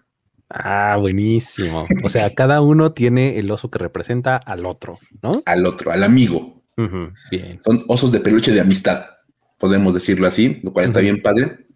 Ah, 0.50 0.98
buenísimo. 1.00 1.88
O 2.04 2.10
sea, 2.10 2.30
cada 2.36 2.62
uno 2.62 2.92
tiene 2.92 3.40
el 3.40 3.50
oso 3.52 3.70
que 3.70 3.80
representa 3.80 4.38
al 4.38 4.66
otro, 4.66 5.00
¿no? 5.22 5.44
Al 5.46 5.66
otro, 5.66 5.92
al 5.92 6.04
amigo. 6.04 6.64
Bien. 7.32 7.60
Son 7.64 7.86
osos 7.88 8.12
de 8.12 8.20
peluche 8.20 8.52
de 8.52 8.60
amistad, 8.60 9.06
podemos 9.58 9.94
decirlo 9.94 10.28
así, 10.28 10.60
lo 10.62 10.74
cual 10.74 10.86
está 10.86 11.00
bien 11.00 11.22
padre. 11.22 11.68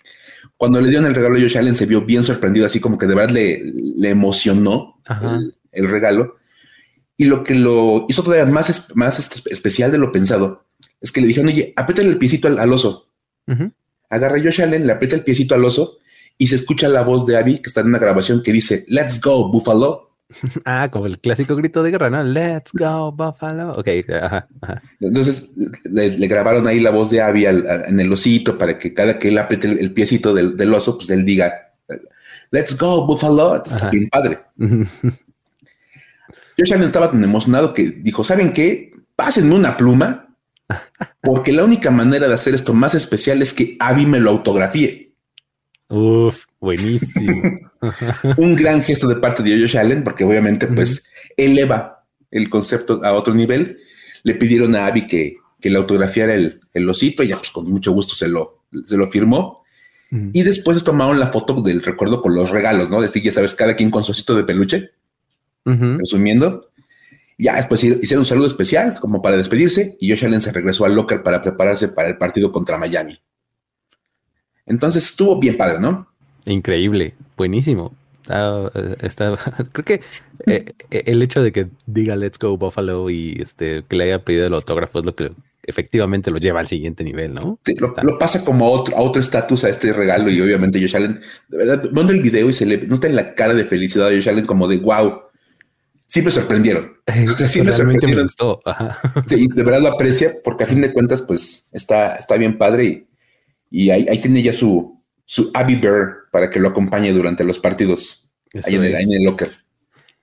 Cuando 0.58 0.82
le 0.82 0.90
dieron 0.90 1.06
el 1.06 1.16
regalo 1.16 1.38
a 1.38 1.40
Josh 1.40 1.58
Allen 1.58 1.76
se 1.76 1.86
vio 1.86 2.02
bien 2.02 2.22
sorprendido, 2.22 2.66
así 2.66 2.82
como 2.82 2.98
que 2.98 3.08
de 3.08 3.16
verdad 3.16 3.34
le, 3.34 3.64
le 3.64 4.10
emocionó 4.10 5.00
el, 5.72 5.88
regalo. 5.88 6.36
Y 7.16 7.26
lo 7.26 7.46
que 7.46 7.56
lo 7.56 8.06
hizo 8.10 8.24
todavía 8.24 8.46
más, 8.46 8.94
más 8.96 9.46
especial 9.48 9.92
de 9.92 9.98
lo 9.98 10.12
pensado 10.12 10.66
es 11.00 11.14
que 11.14 11.22
le 11.22 11.28
dijeron, 11.28 11.48
oye, 11.48 11.74
apriétale 11.78 12.10
el 12.10 12.18
piecito 12.18 12.50
al, 12.50 12.74
oso. 12.74 13.08
Agarra 14.10 14.36
a 14.38 14.42
Josh 14.42 14.62
Allen, 14.62 14.86
le 14.86 14.92
aprieta 14.92 15.16
el 15.16 15.24
piecito 15.24 15.56
al 15.56 15.64
oso 15.64 16.00
y 16.42 16.48
se 16.48 16.56
escucha 16.56 16.88
la 16.88 17.04
voz 17.04 17.26
de 17.26 17.38
Abby 17.38 17.60
que 17.60 17.68
está 17.68 17.82
en 17.82 17.88
una 17.88 18.00
grabación 18.00 18.42
que 18.42 18.54
dice, 18.54 18.86
Let's 18.88 19.22
go, 19.22 19.52
Buffalo. 19.52 20.08
Ah, 20.64 20.90
como 20.92 21.06
el 21.06 21.20
clásico 21.20 21.56
grito 21.56 21.84
de 21.84 21.92
guerra, 21.92 22.10
¿no? 22.10 22.24
Let's 22.24 22.72
go, 22.72 23.12
Buffalo. 23.12 23.74
Ok, 23.74 23.88
ajá, 24.22 24.48
Entonces 25.02 25.50
le, 25.84 26.10
grabaron 26.28 26.66
ahí 26.66 26.80
la 26.80 26.92
voz 26.92 27.10
de 27.10 27.22
Abby 27.22 27.46
en 27.46 28.00
el 28.00 28.12
osito 28.12 28.58
para 28.58 28.80
que 28.80 28.94
cada 28.94 29.20
que 29.20 29.28
él 29.28 29.38
apriete 29.38 29.68
el, 29.68 29.92
piecito 29.92 30.34
del, 30.34 30.74
oso, 30.74 30.98
pues 30.98 31.10
él 31.10 31.26
diga, 31.26 31.72
Let's 32.52 32.78
go, 32.78 33.06
Buffalo. 33.06 33.62
Está 33.64 33.90
bien 33.90 34.08
padre. 34.08 34.40
Josh 36.58 36.74
Allen 36.74 36.86
estaba 36.86 37.12
tan 37.12 37.24
emocionado 37.24 37.74
que 37.74 37.90
dijo, 37.90 38.24
¿saben 38.24 38.54
qué? 38.54 38.92
Pásenme 39.16 39.56
una 39.56 39.76
pluma, 39.76 40.38
porque 41.22 41.52
la 41.52 41.66
única 41.66 41.92
manera 41.92 42.30
de 42.30 42.34
hacer 42.34 42.54
esto 42.54 42.74
más 42.74 42.96
especial 42.96 43.42
es 43.42 43.54
que 43.54 43.76
Abby 43.80 44.06
me 44.06 44.22
lo 44.22 44.30
autografíe. 44.30 45.09
Uf, 45.90 46.46
buenísimo. 46.60 47.42
un 48.38 48.56
gran 48.56 48.84
gesto 48.84 49.08
de 49.08 49.16
parte 49.16 49.42
de 49.44 49.60
Josh 49.60 49.78
Allen, 49.78 50.04
porque 50.04 50.24
obviamente 50.24 50.68
pues 50.68 51.10
eleva 51.36 52.06
el 52.32 52.50
concepto 52.50 53.02
a 53.04 53.14
otro 53.14 53.34
nivel. 53.34 53.80
Le 54.24 54.36
pidieron 54.36 54.76
a 54.76 54.86
Abby 54.86 55.08
que, 55.08 55.38
que 55.60 55.70
le 55.70 55.78
autografiara 55.78 56.36
el, 56.36 56.62
el 56.74 56.90
osito, 56.90 57.24
y 57.24 57.30
ya 57.30 57.38
pues 57.38 57.50
con 57.50 57.70
mucho 57.70 57.92
gusto 57.92 58.16
se 58.16 58.28
lo, 58.28 58.64
se 58.86 58.98
lo 58.98 59.10
firmó. 59.10 59.64
Y 60.34 60.42
después 60.42 60.84
tomaron 60.84 61.20
la 61.20 61.28
foto 61.28 61.62
del 61.62 61.84
recuerdo 61.84 62.24
con 62.24 62.34
los 62.34 62.50
regalos, 62.50 62.90
¿no? 62.90 63.00
Decir, 63.00 63.22
ya 63.22 63.32
sabes, 63.32 63.54
cada 63.54 63.76
quien 63.76 63.92
con 63.92 64.04
su 64.04 64.12
osito 64.12 64.36
de 64.36 64.44
peluche, 64.44 64.90
resumiendo. 65.64 66.72
Ya 67.38 67.56
después 67.56 67.84
hicieron 67.84 68.22
un 68.22 68.26
saludo 68.26 68.48
especial 68.48 69.00
como 69.00 69.22
para 69.22 69.38
despedirse 69.38 69.98
y 70.00 70.10
Josh 70.10 70.26
Allen 70.26 70.42
se 70.42 70.52
regresó 70.52 70.86
al 70.86 70.96
locker 70.96 71.22
para 71.22 71.44
prepararse 71.44 71.90
para 71.90 72.10
el 72.10 72.18
partido 72.18 72.52
contra 72.52 72.78
Miami. 72.78 73.20
Entonces 74.70 75.04
estuvo 75.04 75.38
bien 75.40 75.58
padre, 75.58 75.80
¿no? 75.80 76.08
Increíble, 76.46 77.16
buenísimo. 77.36 77.94
Está, 79.02 79.38
creo 79.72 79.86
que 79.86 80.02
eh, 80.46 80.74
eh, 80.92 81.04
el 81.08 81.22
hecho 81.22 81.42
de 81.42 81.52
que 81.52 81.68
diga 81.88 82.16
Let's 82.16 82.38
Go 82.38 82.58
Buffalo 82.58 83.10
y 83.10 83.38
este 83.42 83.84
que 83.88 83.96
le 83.96 84.04
haya 84.06 84.24
pedido 84.24 84.46
el 84.46 84.54
autógrafo 84.54 85.00
es 85.00 85.06
lo 85.06 85.16
que 85.16 85.32
efectivamente 85.64 86.32
lo 86.32 86.38
lleva 86.38 86.60
al 86.60 86.68
siguiente 86.68 87.04
nivel, 87.04 87.34
¿no? 87.34 87.60
lo, 88.02 88.18
pasa 88.18 88.44
como 88.44 88.66
a 88.66 88.70
otro, 88.70 88.96
a 88.96 89.02
otro 89.02 89.22
estatus 89.22 89.64
a 89.64 89.70
este 89.70 89.94
regalo 89.94 90.30
y 90.32 90.42
obviamente 90.42 90.80
Josh 90.82 90.96
Allen, 90.96 91.22
de 91.48 91.58
verdad, 91.58 91.84
viendo 91.92 92.12
el 92.12 92.22
video 92.22 92.50
y 92.50 92.54
se 92.54 92.66
le 92.66 92.78
nota 92.88 93.08
en 93.08 93.16
la 93.16 93.36
cara 93.36 93.54
de 93.54 93.66
felicidad 93.66 94.08
a 94.08 94.12
Josh 94.12 94.30
Allen 94.30 94.46
como 94.46 94.68
de 94.68 94.78
wow, 94.78 95.22
sí 96.08 96.22
me 96.22 96.32
sorprendieron. 96.32 96.98
Sí 97.48 97.62
me 97.62 97.72
sorprendieron. 97.72 98.28
Sí, 99.28 99.48
de 99.48 99.64
verdad 99.64 99.82
lo 99.82 99.90
aprecia 99.90 100.34
porque 100.44 100.64
a 100.64 100.68
fin 100.68 100.82
de 100.82 100.92
cuentas 100.94 101.22
pues 101.22 101.68
está, 101.72 102.16
está 102.16 102.36
bien 102.36 102.58
padre 102.58 102.86
y, 102.86 103.09
y 103.70 103.90
ahí, 103.90 104.06
ahí 104.10 104.20
tiene 104.20 104.42
ya 104.42 104.54
su, 104.54 105.02
su 105.26 105.52
Abby 105.54 105.76
Bear 105.76 106.16
para 106.32 106.50
que 106.50 106.60
lo 106.60 106.70
acompañe 106.70 107.12
durante 107.12 107.44
los 107.44 107.60
partidos 107.60 108.28
ahí 108.66 108.76
en, 108.76 109.14
el, 109.14 109.24
locker. 109.24 109.52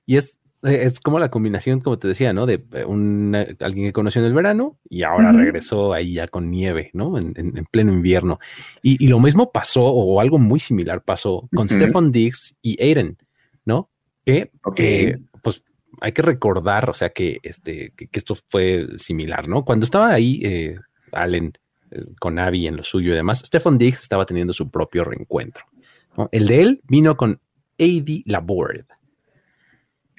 Y 0.05 0.17
es, 0.17 0.39
es 0.63 1.01
como 1.01 1.19
la 1.19 1.31
combinación, 1.31 1.81
como 1.81 1.99
te 1.99 2.09
decía, 2.09 2.33
¿no? 2.33 2.47
De 2.47 2.65
eh, 2.73 2.85
un, 2.85 3.35
alguien 3.61 3.87
que 3.87 3.93
conoció 3.93 4.21
en 4.21 4.27
el 4.27 4.35
verano 4.35 4.79
y 4.89 5.03
ahora 5.03 5.33
regresó 5.33 5.93
ahí 5.93 6.15
ya 6.15 6.29
con 6.29 6.51
nieve, 6.51 6.91
¿no? 6.93 7.19
En, 7.19 7.35
pleno 7.71 7.93
invierno. 7.93 8.39
Y, 8.83 9.07
lo 9.09 9.21
mismo 9.21 9.53
pasó, 9.53 9.85
o 9.85 10.21
algo 10.21 10.39
muy 10.39 10.61
similar 10.61 11.03
pasó 11.03 11.49
con 11.55 11.69
Stefan 11.69 12.11
Diggs 12.11 12.57
y 12.63 12.81
Aiden, 12.83 13.17
¿no? 13.65 13.91
Que, 14.25 14.51
pues 15.43 15.63
hay 16.01 16.13
que 16.13 16.23
recordar, 16.23 16.91
o 16.91 16.95
sea, 16.95 17.11
que, 17.11 17.39
este, 17.43 17.93
que, 17.97 18.09
esto 18.13 18.37
fue 18.49 18.87
similar, 18.99 19.49
¿no? 19.49 19.65
Cuando 19.65 19.85
estaba 19.85 20.13
ahí 20.13 20.41
eh, 20.43 20.79
Allen 21.13 21.53
con 22.19 22.39
Abby 22.39 22.67
en 22.67 22.77
lo 22.77 22.83
suyo 22.83 23.13
y 23.13 23.17
demás, 23.17 23.41
Stefan 23.41 23.79
Diggs 23.79 24.03
estaba 24.03 24.27
teniendo 24.27 24.53
su 24.53 24.71
propio 24.71 25.05
reencuentro. 25.05 25.65
El 26.33 26.47
de 26.47 26.63
él 26.63 26.81
vino 26.89 27.17
con 27.17 27.41
A.D. 27.79 28.23
Laborde. 28.27 28.85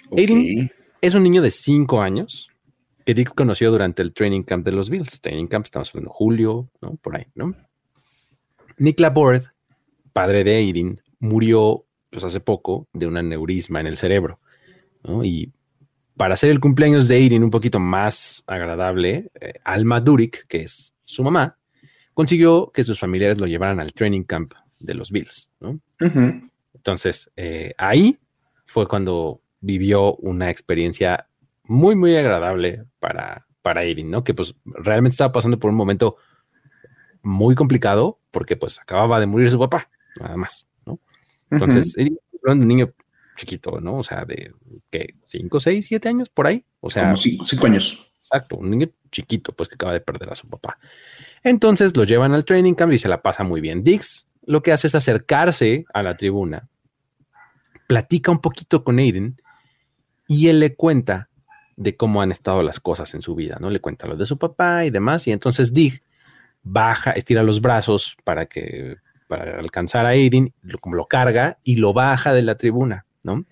Okay. 0.10 0.70
es 1.02 1.16
un 1.16 1.24
niño 1.24 1.42
de 1.42 1.52
5 1.52 2.02
años 2.02 2.50
que 3.06 3.14
Diggs 3.14 3.34
conoció 3.34 3.72
durante 3.72 4.02
el 4.02 4.14
training 4.14 4.44
camp 4.44 4.66
de 4.66 4.72
los 4.72 4.90
Bills. 4.90 5.22
Training 5.22 5.48
camp, 5.48 5.66
estamos 5.66 5.90
hablando 5.90 6.12
de 6.12 6.16
julio, 6.16 6.70
¿no? 6.82 6.96
Por 6.96 7.18
ahí, 7.18 7.26
¿no? 7.36 7.56
Nick 8.78 9.00
Laborde, 9.00 9.48
padre 10.14 10.44
de 10.44 10.56
Aiden, 10.56 11.02
murió 11.20 11.86
pues 12.10 12.24
hace 12.24 12.40
poco 12.40 12.88
de 12.94 13.08
un 13.08 13.18
aneurisma 13.18 13.80
en 13.80 13.88
el 13.88 13.98
cerebro. 13.98 14.40
Y 15.24 15.52
para 16.18 16.34
hacer 16.34 16.50
el 16.50 16.60
cumpleaños 16.60 17.08
de 17.08 17.16
Aiden 17.16 17.44
un 17.44 17.52
poquito 17.52 17.80
más 17.80 18.44
agradable, 18.48 19.32
eh, 19.40 19.54
Alma 19.64 20.02
Durik, 20.02 20.48
que 20.48 20.64
es 20.64 20.96
su 21.06 21.24
mamá, 21.24 21.58
consiguió 22.14 22.72
que 22.74 22.84
sus 22.84 23.00
familiares 23.00 23.40
lo 23.40 23.46
llevaran 23.46 23.80
al 23.80 23.94
training 23.94 24.24
camp 24.24 24.54
de 24.80 24.96
los 24.96 25.12
Bills. 25.12 25.52
Entonces, 26.74 27.32
eh, 27.36 27.74
ahí 27.78 28.18
fue 28.66 28.88
cuando 28.88 29.42
vivió 29.60 30.16
una 30.16 30.50
experiencia 30.50 31.28
muy, 31.64 31.96
muy 31.96 32.16
agradable 32.16 32.86
para, 33.00 33.46
para 33.62 33.82
Aiden, 33.82 34.10
¿no? 34.10 34.24
Que 34.24 34.34
pues 34.34 34.56
realmente 34.66 35.14
estaba 35.14 35.32
pasando 35.32 35.60
por 35.60 35.70
un 35.70 35.78
momento 35.78 36.18
muy 37.22 37.56
complicado 37.56 38.20
porque 38.32 38.56
pues 38.56 38.80
acababa 38.80 39.20
de 39.20 39.28
morir 39.28 39.52
su 39.52 39.60
papá, 39.60 39.90
nada 40.20 40.38
más, 40.38 40.68
¿no? 40.86 41.00
Entonces, 41.52 41.96
un 42.44 42.68
niño 42.68 42.94
chiquito, 43.38 43.79
¿no? 43.79 43.98
O 43.98 44.03
sea, 44.03 44.25
de 44.25 44.53
que 44.89 45.15
5, 45.27 45.60
6, 45.60 45.86
7 45.88 46.10
años 46.10 46.29
por 46.29 46.48
ahí. 46.48 46.65
O 46.82 46.89
sea, 46.89 47.03
como 47.03 47.17
5 47.17 47.65
años. 47.65 48.12
Exacto, 48.17 48.58
un 48.58 48.70
niño 48.70 48.89
chiquito, 49.10 49.53
pues 49.53 49.70
que 49.70 49.75
acaba 49.75 49.94
de 49.94 50.01
perder 50.01 50.29
a 50.29 50.36
su 50.36 50.50
papá. 50.50 50.77
Entonces 51.44 51.96
lo 51.96 52.03
llevan 52.03 52.34
al 52.34 52.44
training 52.44 52.74
camp 52.74 52.91
y 52.91 52.98
se 52.98 53.08
la 53.08 53.22
pasa 53.22 53.44
muy 53.44 53.62
bien. 53.62 53.84
Dix 53.84 54.27
lo 54.48 54.63
que 54.63 54.72
hace 54.72 54.88
es 54.88 54.96
acercarse 54.96 55.86
a 55.94 56.01
la 56.01 56.15
tribuna, 56.15 56.70
platica 57.86 58.32
un 58.32 58.39
poquito 58.39 58.84
con 58.84 58.98
Aiden 58.98 59.38
y 60.27 60.48
él 60.48 60.60
le 60.60 60.75
cuenta 60.75 61.29
de 61.75 61.96
cómo 61.96 62.22
han 62.22 62.32
estado 62.32 62.63
las 62.63 62.79
cosas 62.79 63.13
en 63.13 63.22
su 63.22 63.36
vida, 63.36 63.58
¿no? 63.60 63.70
Le 63.70 63.82
cuenta 63.82 64.08
lo 64.08 64.15
de 64.15 64.25
su 64.25 64.38
papá 64.38 64.86
y 64.86 64.89
demás. 64.89 65.27
Y 65.27 65.32
entonces 65.32 65.74
Dig 65.74 66.01
baja, 66.63 67.12
estira 67.12 67.44
los 67.44 67.62
brazos 67.62 68.17
para 68.24 68.48
que 68.48 68.98
para 69.27 69.60
alcanzar 69.60 70.06
a 70.06 70.10
Aiden, 70.10 70.53
lo, 70.62 70.79
como 70.79 70.96
lo 70.96 71.06
carga 71.06 71.60
y 71.63 71.75
lo 71.75 71.91
baja 71.94 72.34
de 72.34 72.41
la 72.41 72.56
tribuna, 72.56 73.06
¿no? 73.24 73.46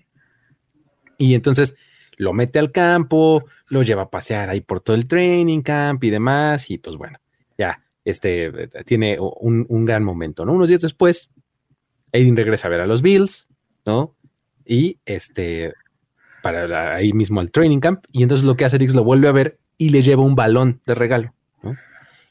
Y 1.17 1.33
entonces 1.33 1.75
lo 2.17 2.33
mete 2.33 2.59
al 2.59 2.71
campo, 2.71 3.45
lo 3.67 3.83
lleva 3.83 4.03
a 4.03 4.09
pasear 4.09 4.49
ahí 4.49 4.61
por 4.61 4.79
todo 4.79 4.95
el 4.95 5.07
training 5.07 5.61
camp 5.61 6.03
y 6.03 6.09
demás, 6.09 6.69
y 6.69 6.77
pues 6.77 6.95
bueno, 6.95 7.19
ya, 7.57 7.83
este, 8.03 8.51
tiene 8.85 9.17
un, 9.19 9.85
gran 9.85 10.03
momento, 10.03 10.45
¿no? 10.45 10.53
Unos 10.53 10.69
días 10.69 10.81
después, 10.81 11.31
Aiden 12.13 12.35
regresa 12.35 12.67
a 12.67 12.71
ver 12.71 12.81
a 12.81 12.87
los 12.87 13.01
Bills, 13.01 13.49
¿no? 13.85 14.15
Y 14.65 14.99
este, 15.05 15.73
para 16.41 16.95
ahí 16.95 17.13
mismo 17.13 17.39
al 17.41 17.51
training 17.51 17.79
camp, 17.79 18.05
y 18.11 18.23
entonces 18.23 18.45
lo 18.45 18.55
que 18.55 18.65
hace 18.65 18.77
Dix 18.77 18.95
lo 18.95 19.03
vuelve 19.03 19.27
a 19.27 19.33
ver 19.33 19.59
y 19.77 19.89
le 19.89 20.01
lleva 20.01 20.23
un 20.23 20.35
balón 20.35 20.81
de 20.85 20.95
regalo. 20.95 21.33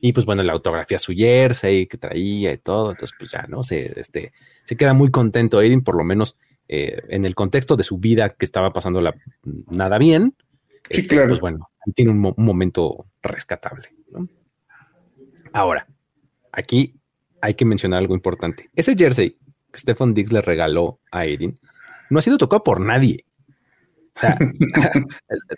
Y 0.01 0.13
pues 0.13 0.27
bueno, 0.27 0.43
la 0.43 0.53
autografía 0.53 0.99
su 0.99 1.15
jersey 1.15 1.87
que 1.87 1.97
traía 1.97 2.53
y 2.53 2.59
todo, 2.59 2.91
entonces 2.91 3.17
pues 3.19 3.31
ya, 3.31 3.47
¿no? 3.49 3.65
Se, 3.65 3.99
este, 3.99 4.35
se 4.65 4.77
queda 4.77 4.93
muy 4.93 5.11
contento 5.11 5.59
Aiden, 5.59 5.83
por 5.83 5.97
lo 5.97 6.05
menos 6.05 6.39
eh, 6.69 7.03
en 7.09 7.25
el 7.25 7.35
contexto 7.35 7.77
de 7.77 7.85
su 7.85 7.99
vida 7.99 8.31
que 8.31 8.45
estaba 8.45 8.73
pasando 8.73 9.01
la, 9.01 9.15
nada 9.71 9.99
bien, 9.99 10.35
sí, 10.91 11.01
este, 11.01 11.17
claro. 11.17 11.29
pues 11.29 11.41
bueno, 11.41 11.71
tiene 11.95 12.11
un, 12.11 12.35
momento 12.37 13.07
rescatable. 13.23 13.89
Ahora, 15.53 15.87
aquí 16.53 16.95
hay 17.41 17.55
que 17.55 17.65
mencionar 17.65 18.01
algo 18.01 18.15
importante. 18.15 18.71
Ese 18.75 18.97
jersey 18.97 19.39
que 19.71 19.79
Stefan 19.79 20.15
Diggs 20.15 20.33
le 20.33 20.41
regaló 20.41 21.01
a 21.11 21.21
Aiden 21.21 21.59
no 22.11 22.19
ha 22.19 22.23
sido 22.23 22.39
tocado 22.39 22.63
por 22.63 22.81
nadie. 22.81 23.25
O 24.17 24.21
sea, 24.21 24.39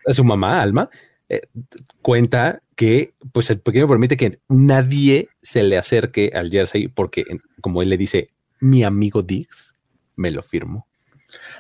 su 0.13 0.25
mamá, 0.25 0.61
Alma, 0.61 0.91
eh, 1.29 1.43
cuenta 2.03 2.61
que 2.75 3.15
pues 3.33 3.51
el 3.51 3.61
pequeño 3.61 3.89
permite 3.89 4.17
que 4.17 4.41
nadie 4.49 5.29
se 5.43 5.63
le 5.63 5.77
acerque 5.77 6.31
al 6.35 6.51
jersey 6.51 6.89
porque, 6.89 7.25
como 7.61 7.83
él 7.83 7.91
le 7.91 7.97
dice, 7.97 8.31
mi 8.61 8.85
amigo 8.85 9.23
Diggs 9.23 9.75
me 10.15 10.31
lo 10.31 10.43
firmó. 10.43 10.86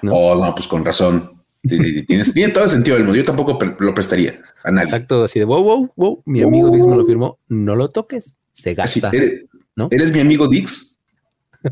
¿No? 0.02 0.14
Oh, 0.14 0.44
no, 0.44 0.54
pues 0.54 0.66
con 0.66 0.84
razón. 0.84 1.42
Tienes, 1.62 2.32
tiene 2.32 2.52
todo 2.52 2.64
el 2.64 2.70
sentido 2.70 2.96
del 2.96 3.04
mundo. 3.04 3.18
Yo 3.18 3.24
tampoco 3.24 3.58
lo 3.78 3.94
prestaría 3.94 4.40
a 4.62 4.70
nadie. 4.70 4.84
Exacto, 4.84 5.24
así 5.24 5.38
de 5.38 5.44
wow, 5.44 5.62
wow, 5.62 5.92
wow. 5.96 6.22
Mi 6.24 6.42
amigo 6.42 6.70
Dix 6.70 6.86
me 6.86 6.96
lo 6.96 7.04
firmó. 7.04 7.38
No 7.48 7.74
lo 7.74 7.90
toques, 7.90 8.36
se 8.52 8.74
gasta. 8.74 9.10
eres, 9.12 9.44
¿no? 9.74 9.88
¿Eres 9.90 10.12
mi 10.12 10.20
amigo 10.20 10.48
Dix? 10.48 11.00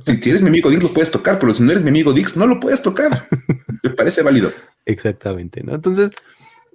Si, 0.05 0.31
eres 0.31 0.43
mi 0.43 0.49
amigo 0.49 0.71
Dix, 0.71 0.83
lo 0.83 0.89
puedes 0.89 1.11
tocar, 1.11 1.39
pero 1.39 1.55
si 1.55 1.63
no 1.63 1.71
eres 1.71 1.85
mi 1.85 1.91
amigo 1.91 2.13
Dix, 2.13 2.37
no 2.37 2.47
lo 2.47 2.59
puedes 2.59 2.83
tocar. 2.83 3.23
Me 3.83 3.91
parece 3.91 4.23
válido. 4.23 4.51
Exactamente, 4.85 5.63
¿no? 5.63 5.75
Entonces, 5.75 6.11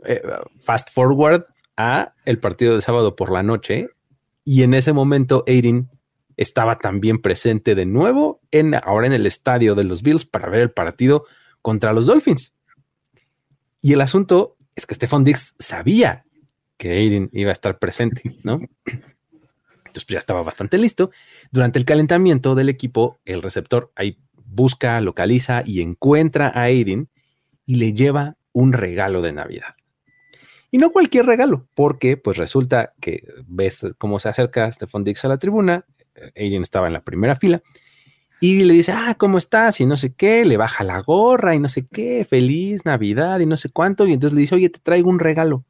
eh, 0.05 0.21
fast 0.59 0.89
forward 0.93 1.45
a 1.75 2.13
el 2.25 2.39
partido 2.39 2.75
de 2.75 2.81
sábado 2.81 3.15
por 3.15 3.31
la 3.31 3.43
noche 3.43 3.89
y 4.45 4.63
en 4.63 4.73
ese 4.73 4.93
momento 4.93 5.43
Aiden 5.47 5.89
estaba 6.39 6.79
también 6.79 7.21
presente 7.21 7.75
de 7.75 7.85
nuevo 7.85 8.39
en, 8.51 8.73
ahora 8.73 9.07
en 9.07 9.13
el 9.13 9.25
estadio 9.25 9.75
de 9.75 9.83
los 9.83 10.01
Bills 10.01 10.23
para 10.23 10.49
ver 10.49 10.61
el 10.61 10.71
partido 10.71 11.25
contra 11.61 11.91
los 11.91 12.05
Dolphins. 12.05 12.53
Y 13.81 13.91
el 13.91 13.99
asunto 13.99 14.55
es 14.73 14.85
que 14.85 14.95
Stephon 14.95 15.25
Diggs 15.25 15.53
sabía 15.59 16.25
que 16.77 16.91
Aiden 16.91 17.29
iba 17.33 17.49
a 17.49 17.51
estar 17.51 17.77
presente, 17.77 18.37
¿no? 18.43 18.53
Entonces 18.85 20.05
pues, 20.05 20.07
ya 20.07 20.17
estaba 20.17 20.41
bastante 20.41 20.77
listo. 20.77 21.11
Durante 21.51 21.77
el 21.77 21.83
calentamiento 21.83 22.55
del 22.55 22.69
equipo, 22.69 23.19
el 23.25 23.41
receptor 23.41 23.91
ahí 23.95 24.17
busca, 24.45 25.01
localiza 25.01 25.61
y 25.65 25.81
encuentra 25.81 26.47
a 26.47 26.61
Aiden 26.63 27.09
y 27.65 27.75
le 27.75 27.91
lleva 27.91 28.37
un 28.53 28.71
regalo 28.71 29.21
de 29.21 29.33
Navidad. 29.33 29.75
Y 30.71 30.77
no 30.77 30.91
cualquier 30.91 31.25
regalo, 31.25 31.67
porque 31.75 32.15
pues 32.15 32.37
resulta 32.37 32.93
que 33.01 33.27
ves 33.45 33.87
cómo 33.97 34.19
se 34.19 34.29
acerca 34.29 34.71
Stephon 34.71 35.03
Diggs 35.03 35.25
a 35.25 35.27
la 35.27 35.37
tribuna, 35.37 35.85
Aiden 36.35 36.61
estaba 36.61 36.87
en 36.87 36.93
la 36.93 37.01
primera 37.01 37.35
fila 37.35 37.61
y 38.41 38.63
le 38.63 38.73
dice, 38.73 38.93
ah, 38.93 39.15
¿cómo 39.17 39.37
estás? 39.37 39.81
Y 39.81 39.85
no 39.85 39.97
sé 39.97 40.13
qué, 40.13 40.45
le 40.45 40.55
baja 40.55 40.83
la 40.83 41.01
gorra 41.01 41.55
y 41.55 41.59
no 41.59 41.67
sé 41.67 41.85
qué, 41.85 42.25
feliz 42.25 42.85
Navidad 42.85 43.39
y 43.39 43.45
no 43.45 43.57
sé 43.57 43.69
cuánto. 43.69 44.07
Y 44.07 44.13
entonces 44.13 44.35
le 44.35 44.41
dice, 44.41 44.55
oye, 44.55 44.69
te 44.69 44.79
traigo 44.79 45.09
un 45.09 45.19
regalo. 45.19 45.65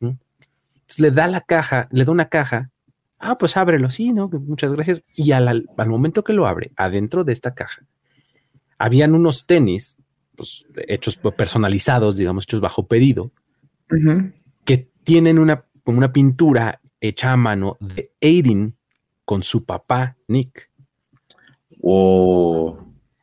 Entonces 0.00 0.98
le 0.98 1.10
da 1.12 1.28
la 1.28 1.40
caja, 1.42 1.88
le 1.92 2.04
da 2.04 2.10
una 2.10 2.28
caja. 2.28 2.70
Ah, 3.18 3.38
pues 3.38 3.56
ábrelo, 3.56 3.88
sí, 3.90 4.12
¿no? 4.12 4.28
Muchas 4.28 4.72
gracias. 4.72 5.04
Y 5.14 5.30
al, 5.30 5.68
momento 5.86 6.24
que 6.24 6.32
lo 6.32 6.48
abre, 6.48 6.72
adentro 6.76 7.22
de 7.22 7.32
esta 7.32 7.54
caja, 7.54 7.86
habían 8.78 9.14
unos 9.14 9.46
tenis, 9.46 9.98
pues, 10.34 10.66
hechos 10.88 11.16
personalizados, 11.16 12.16
digamos, 12.16 12.44
hechos 12.44 12.60
bajo 12.60 12.88
pedido, 12.88 13.30
que 14.64 14.90
tienen 15.04 15.38
una, 15.38 15.66
una 15.84 16.12
pintura 16.12 16.80
hecha 17.00 17.32
a 17.32 17.36
mano 17.36 17.76
de 17.78 18.12
Aiden 18.20 18.76
con 19.24 19.42
su 19.42 19.64
papá, 19.64 20.16
Nick. 20.28 20.70
o 21.80 22.78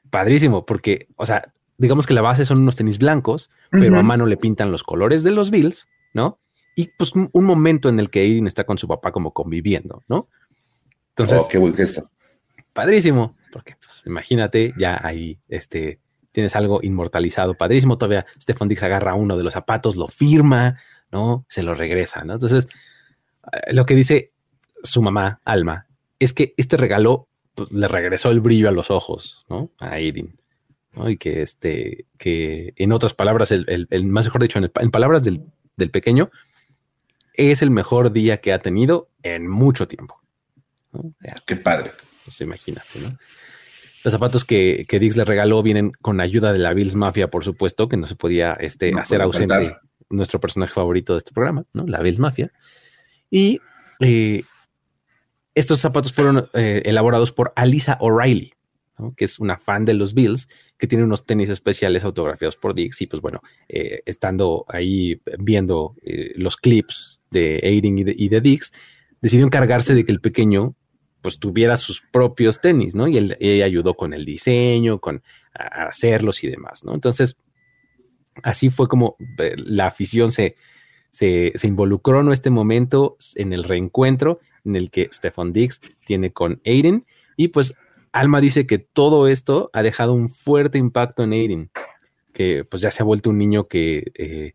Padrísimo, 0.10 0.65
porque, 0.65 1.08
o 1.15 1.25
sea, 1.25 1.53
digamos 1.77 2.08
que 2.08 2.13
la 2.13 2.22
base 2.22 2.46
son 2.46 2.60
unos 2.60 2.75
tenis 2.75 2.98
blancos, 2.98 3.50
pero 3.72 3.98
a 4.00 4.03
mano 4.03 4.25
le 4.25 4.38
pintan 4.38 4.72
los 4.72 4.84
colores 4.84 5.24
de 5.24 5.32
los 5.32 5.51
Bills, 5.51 5.88
¿no? 6.13 6.39
Y 6.75 6.88
pues 6.98 7.13
un, 7.13 7.46
momento 7.46 7.89
en 7.89 8.00
el 8.00 8.10
que 8.10 8.22
Aiden 8.22 8.48
está 8.48 8.63
con 8.63 8.77
su 8.77 8.88
papá 8.88 9.12
como 9.12 9.34
conviviendo, 9.34 10.03
¿no? 10.08 10.27
Entonces, 11.10 11.44
oh, 11.46 11.48
qué 11.50 11.58
buen 11.58 11.74
gesto. 11.74 12.10
Padrísimo, 12.74 13.36
porque 13.51 13.75
pues, 13.75 14.03
imagínate 14.06 14.74
ya 14.77 15.00
ahí, 15.03 15.39
este, 15.48 16.00
tienes 16.32 16.56
algo 16.56 16.79
inmortalizado, 16.82 17.56
padrísimo. 17.56 17.98
Todavía 17.98 18.25
Stefan 18.41 18.68
Dix 18.68 18.84
agarra 18.84 19.15
uno 19.15 19.38
de 19.38 19.44
los 19.44 19.53
zapatos, 19.53 19.96
lo 19.96 20.08
firma, 20.08 20.77
¿no? 21.12 21.46
Se 21.48 21.63
lo 21.63 21.75
regresa, 21.75 22.24
¿no? 22.24 22.34
Entonces, 22.34 22.68
eh, 23.51 23.74
lo 23.74 23.86
que 23.86 23.96
dice 23.96 24.32
su 24.84 25.01
mamá, 25.01 25.41
Alma, 25.44 25.88
es 26.20 26.34
que 26.34 26.54
este 26.58 26.78
regalo 26.78 27.28
pues, 27.56 27.72
le 27.72 27.88
regresó 27.88 28.30
el 28.30 28.42
brillo 28.42 28.70
a 28.70 28.72
los 28.72 28.92
ojos, 28.92 29.46
¿no? 29.50 29.72
A 29.80 29.94
Aiden. 29.94 30.38
¿no? 30.94 31.10
Y 31.10 31.18
que 31.18 31.42
este, 31.42 32.06
que 32.18 32.74
en 32.76 32.92
otras 32.92 33.14
palabras, 33.14 33.52
el, 33.52 33.88
más 34.06 34.26
mejor 34.26 34.42
dicho, 34.42 34.60
en, 34.60 34.92
palabras 34.92 35.24
del, 35.24 35.42
pequeño, 35.92 36.30
es 37.34 37.62
el 37.62 37.72
mejor 37.72 38.12
día 38.12 38.42
que 38.42 38.52
ha 38.54 38.60
tenido 38.60 39.10
en 39.24 39.48
mucho 39.48 39.88
tiempo. 39.88 40.22
Qué 41.46 41.56
padre. 41.56 41.92
Pues 42.26 42.42
imagínate, 42.42 43.00
¿no? 43.00 43.18
Los 44.04 44.14
zapatos 44.14 44.46
que, 44.46 44.86
que, 44.88 45.00
Dix 45.00 45.18
le 45.18 45.26
regaló 45.26 45.62
vienen 45.62 45.92
con 45.92 46.22
ayuda 46.22 46.54
de 46.54 46.60
la 46.60 46.74
Bills 46.74 46.96
Mafia, 46.96 47.30
por 47.30 47.44
supuesto, 47.44 47.90
que 47.90 47.98
no 47.98 48.08
se 48.08 48.16
podía 48.16 48.54
este, 48.54 48.92
hacer 48.98 49.22
ausente 49.22 49.76
nuestro 50.10 50.40
personaje 50.40 50.74
favorito 50.74 51.14
de 51.14 51.20
este 51.20 51.34
programa, 51.34 51.66
¿no? 51.74 51.86
La 51.86 52.02
Bills 52.02 52.20
Mafia. 52.20 52.52
Y 53.30 53.60
eh, 54.00 54.44
estos 55.56 55.79
zapatos 55.79 56.13
fueron 56.13 56.50
eh, 56.53 56.82
elaborados 56.86 57.32
por 57.32 57.53
Alisa 57.56 57.98
O'Reilly, 58.00 58.53
que 59.15 59.25
es 59.25 59.39
una 59.39 59.58
fan 59.58 59.86
de 59.86 59.94
los 59.94 60.13
Bills, 60.13 60.50
que 60.77 60.88
tiene 60.88 61.03
unos 61.03 61.25
tenis 61.25 61.50
especiales 61.50 62.03
autografiados 62.03 62.58
por 62.58 62.75
Dix. 62.75 63.01
Y 63.01 63.08
pues 63.08 63.22
bueno, 63.22 63.41
eh, 63.68 64.01
estando 64.06 64.65
ahí 64.68 65.22
viendo 65.39 65.96
los 66.36 66.58
clips 66.58 67.22
de 67.32 67.62
Aiden 67.63 67.98
y 68.00 68.27
de 68.29 68.41
Dix, 68.41 68.74
decidió 69.22 69.46
encargarse 69.46 69.96
de 69.96 70.03
que 70.03 70.12
el 70.12 70.22
pequeño 70.22 70.75
pues 71.22 71.39
tuviera 71.39 71.75
sus 71.77 72.01
propios 72.01 72.62
tenis, 72.62 72.96
¿no? 72.96 73.08
Y 73.08 73.18
ella 73.18 73.65
ayudó 73.65 73.96
con 73.96 74.13
el 74.13 74.25
diseño, 74.25 75.00
con 75.00 75.22
hacerlos 75.53 76.44
y 76.44 76.48
demás, 76.48 76.84
¿no? 76.84 76.94
Entonces, 76.94 77.38
así 78.44 78.70
fue 78.70 78.88
como 78.88 79.18
eh, 79.38 79.56
la 79.58 79.88
afición 79.88 80.32
se, 80.32 80.56
se, 81.12 81.51
involucró 81.63 82.22
en 82.22 82.32
este 82.32 82.50
momento, 82.50 83.18
en 83.36 83.53
el 83.53 83.63
reencuentro 83.63 84.39
en 84.70 84.76
el 84.76 84.90
que 84.90 85.10
Stefan 85.12 85.52
Dix 85.54 85.82
tiene 86.06 86.32
con 86.32 86.62
Aiden. 86.66 87.06
Y 87.36 87.50
pues 87.50 87.76
Alma 88.12 88.42
dice 88.42 88.66
que 88.66 88.80
todo 88.80 89.28
esto 89.28 89.70
ha 89.74 89.84
dejado 89.84 90.14
un 90.14 90.30
fuerte 90.30 90.78
impacto 90.78 91.24
en 91.24 91.34
Aiden, 91.34 91.72
que 92.34 92.64
pues 92.66 92.82
ya 92.82 92.92
se 92.92 93.04
ha 93.04 93.06
vuelto 93.06 93.30
un 93.30 93.38
niño 93.38 93.68
que 93.68 94.12
eh, 94.16 94.54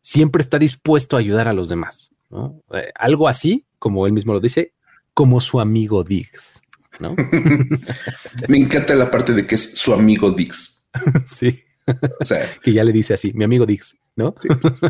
siempre 0.00 0.42
está 0.42 0.58
dispuesto 0.58 1.16
a 1.16 1.20
ayudar 1.20 1.48
a 1.48 1.52
los 1.52 1.68
demás, 1.68 2.12
¿no? 2.30 2.62
Eh, 2.72 2.90
algo 2.94 3.28
así, 3.28 3.64
como 3.78 4.06
él 4.06 4.12
mismo 4.12 4.32
lo 4.32 4.40
dice, 4.40 4.72
como 5.14 5.40
su 5.40 5.60
amigo 5.60 6.04
Dix, 6.04 6.62
¿no? 7.00 7.14
Me 8.48 8.58
encanta 8.58 8.94
la 8.94 9.10
parte 9.10 9.32
de 9.32 9.46
que 9.46 9.54
es 9.54 9.78
su 9.78 9.94
amigo 9.94 10.32
Dix. 10.32 10.84
sí. 11.26 11.62
O 12.20 12.24
sea, 12.24 12.46
que 12.62 12.72
ya 12.72 12.84
le 12.84 12.92
dice 12.92 13.14
así, 13.14 13.32
mi 13.32 13.44
amigo 13.44 13.66
Dix, 13.66 13.96
¿no? 14.16 14.34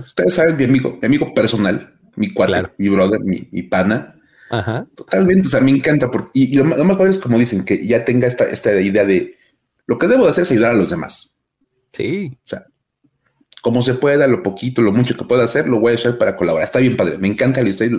Ustedes 0.06 0.34
saben, 0.34 0.56
mi 0.56 0.64
amigo, 0.64 0.98
mi 1.00 1.06
amigo 1.06 1.32
personal, 1.34 1.94
mi 2.16 2.32
cuate, 2.32 2.70
mi 2.78 2.88
brother, 2.88 3.20
mi, 3.24 3.62
pana. 3.62 4.16
Ajá. 4.52 4.86
Totalmente. 4.94 5.48
O 5.48 5.50
sea, 5.50 5.62
me 5.62 5.70
encanta. 5.70 6.10
Porque, 6.10 6.30
y, 6.34 6.54
lo, 6.54 6.64
más 6.64 6.96
padre 6.96 7.10
es 7.10 7.18
como 7.18 7.38
dicen, 7.38 7.64
que 7.64 7.86
ya 7.86 8.04
tenga 8.04 8.26
esta, 8.26 8.44
esta 8.44 8.78
idea 8.78 9.04
de 9.04 9.38
lo 9.86 9.98
que 9.98 10.06
debo 10.06 10.24
de 10.24 10.30
hacer 10.30 10.42
es 10.42 10.50
ayudar 10.50 10.72
a 10.72 10.78
los 10.78 10.90
demás. 10.90 11.40
Sí. 11.94 12.38
O 12.44 12.46
sea, 12.46 12.66
como 13.62 13.82
se 13.82 13.94
pueda, 13.94 14.26
lo 14.26 14.42
poquito, 14.42 14.82
lo 14.82 14.92
mucho 14.92 15.16
que 15.16 15.24
pueda 15.24 15.44
hacer, 15.44 15.66
lo 15.66 15.80
voy 15.80 15.92
a 15.92 15.94
hacer 15.96 16.18
para 16.18 16.36
colaborar. 16.36 16.66
Está 16.66 16.80
bien 16.80 16.98
padre. 16.98 17.16
Me 17.16 17.28
encanta 17.28 17.62
la 17.62 17.70
historia. 17.70 17.98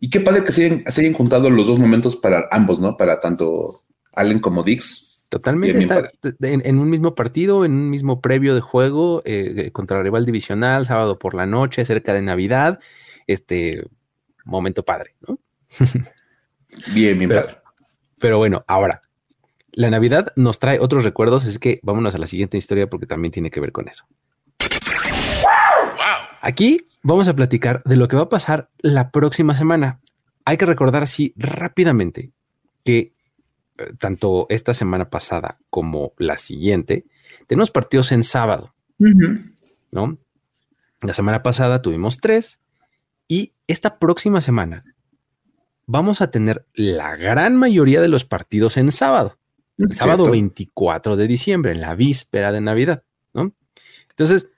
Y 0.00 0.08
qué 0.08 0.20
padre 0.20 0.42
que 0.42 0.52
se 0.52 0.84
hayan, 0.86 1.12
juntado 1.12 1.50
los 1.50 1.66
dos 1.66 1.78
momentos 1.78 2.16
para 2.16 2.48
ambos, 2.50 2.80
¿no? 2.80 2.96
Para 2.96 3.20
tanto 3.20 3.84
Allen 4.14 4.38
como 4.38 4.62
Dix. 4.62 5.26
Totalmente. 5.28 5.80
Está 5.80 6.10
en, 6.40 6.78
un 6.78 6.88
mismo 6.88 7.14
partido, 7.14 7.66
en 7.66 7.72
un 7.72 7.90
mismo 7.90 8.22
previo 8.22 8.54
de 8.54 8.62
juego 8.62 9.20
eh, 9.26 9.52
eh, 9.66 9.70
contra 9.72 10.02
rival 10.02 10.24
divisional, 10.24 10.86
sábado 10.86 11.18
por 11.18 11.34
la 11.34 11.44
noche, 11.44 11.84
cerca 11.84 12.14
de 12.14 12.22
Navidad. 12.22 12.80
Este 13.26 13.84
momento 14.46 14.82
padre, 14.82 15.14
¿no? 15.28 15.38
bien, 16.94 17.18
bien 17.18 17.30
padre. 17.30 17.56
Pero 18.18 18.38
bueno, 18.38 18.64
ahora, 18.66 19.02
la 19.72 19.90
Navidad 19.90 20.32
nos 20.36 20.58
trae 20.58 20.80
otros 20.80 21.04
recuerdos, 21.04 21.46
es 21.46 21.58
que 21.58 21.80
vámonos 21.82 22.14
a 22.14 22.18
la 22.18 22.26
siguiente 22.26 22.58
historia 22.58 22.88
porque 22.88 23.06
también 23.06 23.32
tiene 23.32 23.50
que 23.50 23.60
ver 23.60 23.72
con 23.72 23.88
eso. 23.88 24.06
Aquí 26.40 26.86
vamos 27.02 27.28
a 27.28 27.34
platicar 27.34 27.82
de 27.84 27.96
lo 27.96 28.08
que 28.08 28.16
va 28.16 28.22
a 28.22 28.28
pasar 28.28 28.70
la 28.78 29.10
próxima 29.10 29.54
semana. 29.54 30.00
Hay 30.44 30.56
que 30.56 30.66
recordar 30.66 31.02
así 31.02 31.32
rápidamente 31.36 32.32
que 32.84 33.12
eh, 33.76 33.92
tanto 33.98 34.46
esta 34.48 34.74
semana 34.74 35.10
pasada 35.10 35.58
como 35.70 36.12
la 36.16 36.38
siguiente 36.38 37.06
tenemos 37.46 37.70
partidos 37.70 38.12
en 38.12 38.22
sábado, 38.22 38.74
¿no? 39.90 40.18
La 41.02 41.14
semana 41.14 41.42
pasada 41.42 41.82
tuvimos 41.82 42.18
tres 42.18 42.60
y 43.28 43.52
esta 43.66 43.98
próxima 43.98 44.40
semana 44.40 44.84
vamos 45.88 46.20
a 46.20 46.30
tener 46.30 46.66
la 46.74 47.16
gran 47.16 47.56
mayoría 47.56 48.00
de 48.02 48.08
los 48.08 48.24
partidos 48.24 48.76
en 48.76 48.92
sábado, 48.92 49.38
el 49.78 49.94
sábado 49.94 50.30
24 50.30 51.16
de 51.16 51.26
diciembre, 51.26 51.72
en 51.72 51.80
la 51.80 51.94
víspera 51.94 52.52
de 52.52 52.60
Navidad, 52.60 53.02
¿no? 53.32 53.54
Entonces, 54.10 54.50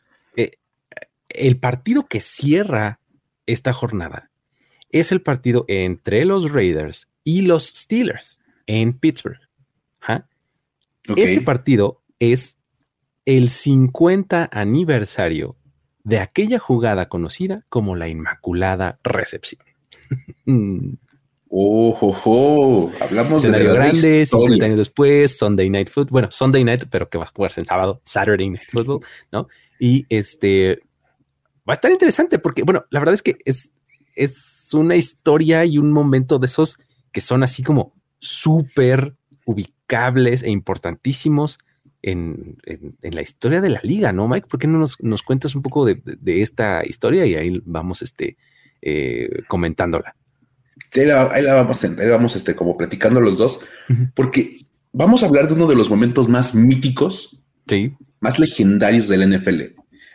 el 1.28 1.58
partido 1.58 2.06
que 2.06 2.18
cierra 2.18 2.98
esta 3.46 3.72
jornada 3.72 4.30
es 4.90 5.12
el 5.12 5.22
partido 5.22 5.64
entre 5.68 6.24
los 6.24 6.50
Raiders 6.50 7.12
y 7.22 7.42
los 7.42 7.68
Steelers 7.68 8.40
en 8.66 8.92
Pittsburgh. 8.92 9.40
Este 11.16 11.40
partido 11.40 12.02
es 12.18 12.58
el 13.24 13.50
50 13.50 14.48
aniversario 14.52 15.56
de 16.02 16.18
aquella 16.18 16.58
jugada 16.58 17.08
conocida 17.08 17.64
como 17.68 17.94
la 17.94 18.08
Inmaculada 18.08 18.98
Recepción. 19.04 19.62
Oh, 21.52 21.98
oh, 22.24 22.92
hablamos 23.00 23.42
de 23.42 23.50
grande, 23.50 24.24
50 24.24 24.64
años 24.64 24.78
después, 24.78 25.36
Sunday 25.36 25.68
Night 25.68 25.90
Football, 25.90 26.12
bueno, 26.12 26.28
Sunday 26.30 26.62
Night, 26.62 26.84
pero 26.88 27.08
que 27.08 27.18
va 27.18 27.24
a 27.24 27.32
jugarse 27.34 27.58
en 27.58 27.66
sábado, 27.66 28.00
Saturday 28.04 28.48
Night 28.48 28.62
Football, 28.70 29.00
¿no? 29.32 29.48
Y 29.80 30.06
este, 30.10 30.78
va 31.68 31.72
a 31.72 31.74
estar 31.74 31.90
interesante 31.90 32.38
porque, 32.38 32.62
bueno, 32.62 32.84
la 32.90 33.00
verdad 33.00 33.14
es 33.14 33.22
que 33.24 33.36
es, 33.44 33.72
es 34.14 34.72
una 34.74 34.94
historia 34.94 35.64
y 35.64 35.78
un 35.78 35.90
momento 35.90 36.38
de 36.38 36.46
esos 36.46 36.78
que 37.10 37.20
son 37.20 37.42
así 37.42 37.64
como 37.64 37.94
súper 38.20 39.16
ubicables 39.44 40.44
e 40.44 40.50
importantísimos 40.50 41.58
en, 42.02 42.58
la 43.02 43.22
historia 43.22 43.60
de 43.60 43.70
la 43.70 43.80
liga, 43.82 44.12
¿no, 44.12 44.28
Mike? 44.28 44.46
¿Por 44.46 44.60
qué 44.60 44.68
no 44.68 44.78
nos, 44.78 45.22
cuentas 45.24 45.56
un 45.56 45.62
poco 45.62 45.84
de, 45.84 46.00
esta 46.24 46.86
historia 46.86 47.26
y 47.26 47.34
ahí 47.34 47.60
vamos 47.64 48.02
este, 48.02 48.36
eh, 48.82 49.42
comentándola? 49.48 50.14
Ahí 50.94 51.42
la, 51.42 51.54
vamos, 51.54 51.84
ahí 51.84 52.08
vamos 52.08 52.36
este, 52.36 52.54
como 52.54 52.76
platicando 52.76 53.20
los 53.20 53.38
dos, 53.38 53.60
porque 54.14 54.58
vamos 54.92 55.22
a 55.22 55.26
hablar 55.26 55.48
de 55.48 55.54
uno 55.54 55.66
de 55.66 55.76
los 55.76 55.88
momentos 55.88 56.28
más 56.28 56.54
míticos, 56.54 57.40
sí. 57.68 57.94
más 58.20 58.38
legendarios 58.38 59.08
del 59.08 59.28
NFL. 59.28 59.62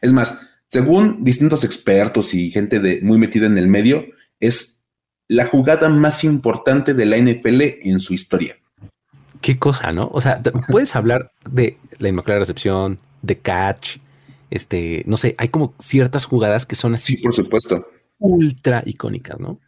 Es 0.01 0.11
más, 0.11 0.39
según 0.69 1.23
distintos 1.23 1.63
expertos 1.63 2.33
y 2.33 2.51
gente 2.51 2.79
de, 2.79 2.99
muy 3.01 3.17
metida 3.17 3.45
en 3.45 3.57
el 3.57 3.67
medio, 3.67 4.05
es 4.39 4.83
la 5.27 5.45
jugada 5.45 5.89
más 5.89 6.23
importante 6.23 6.93
de 6.93 7.05
la 7.05 7.17
NFL 7.17 7.61
en 7.81 7.99
su 7.99 8.13
historia. 8.13 8.55
Qué 9.41 9.57
cosa, 9.57 9.91
¿no? 9.91 10.09
O 10.11 10.21
sea, 10.21 10.41
puedes 10.69 10.95
hablar 10.95 11.31
de 11.49 11.77
la 11.99 12.09
Inmaculada 12.09 12.39
Recepción, 12.39 12.99
de 13.21 13.37
catch, 13.37 13.97
este, 14.49 15.03
no 15.05 15.17
sé, 15.17 15.35
hay 15.37 15.49
como 15.49 15.73
ciertas 15.79 16.25
jugadas 16.25 16.65
que 16.65 16.75
son 16.75 16.95
así. 16.95 17.15
Sí, 17.15 17.23
por 17.23 17.33
supuesto. 17.33 17.87
Ultra 18.19 18.83
icónicas, 18.85 19.39
¿no? 19.39 19.59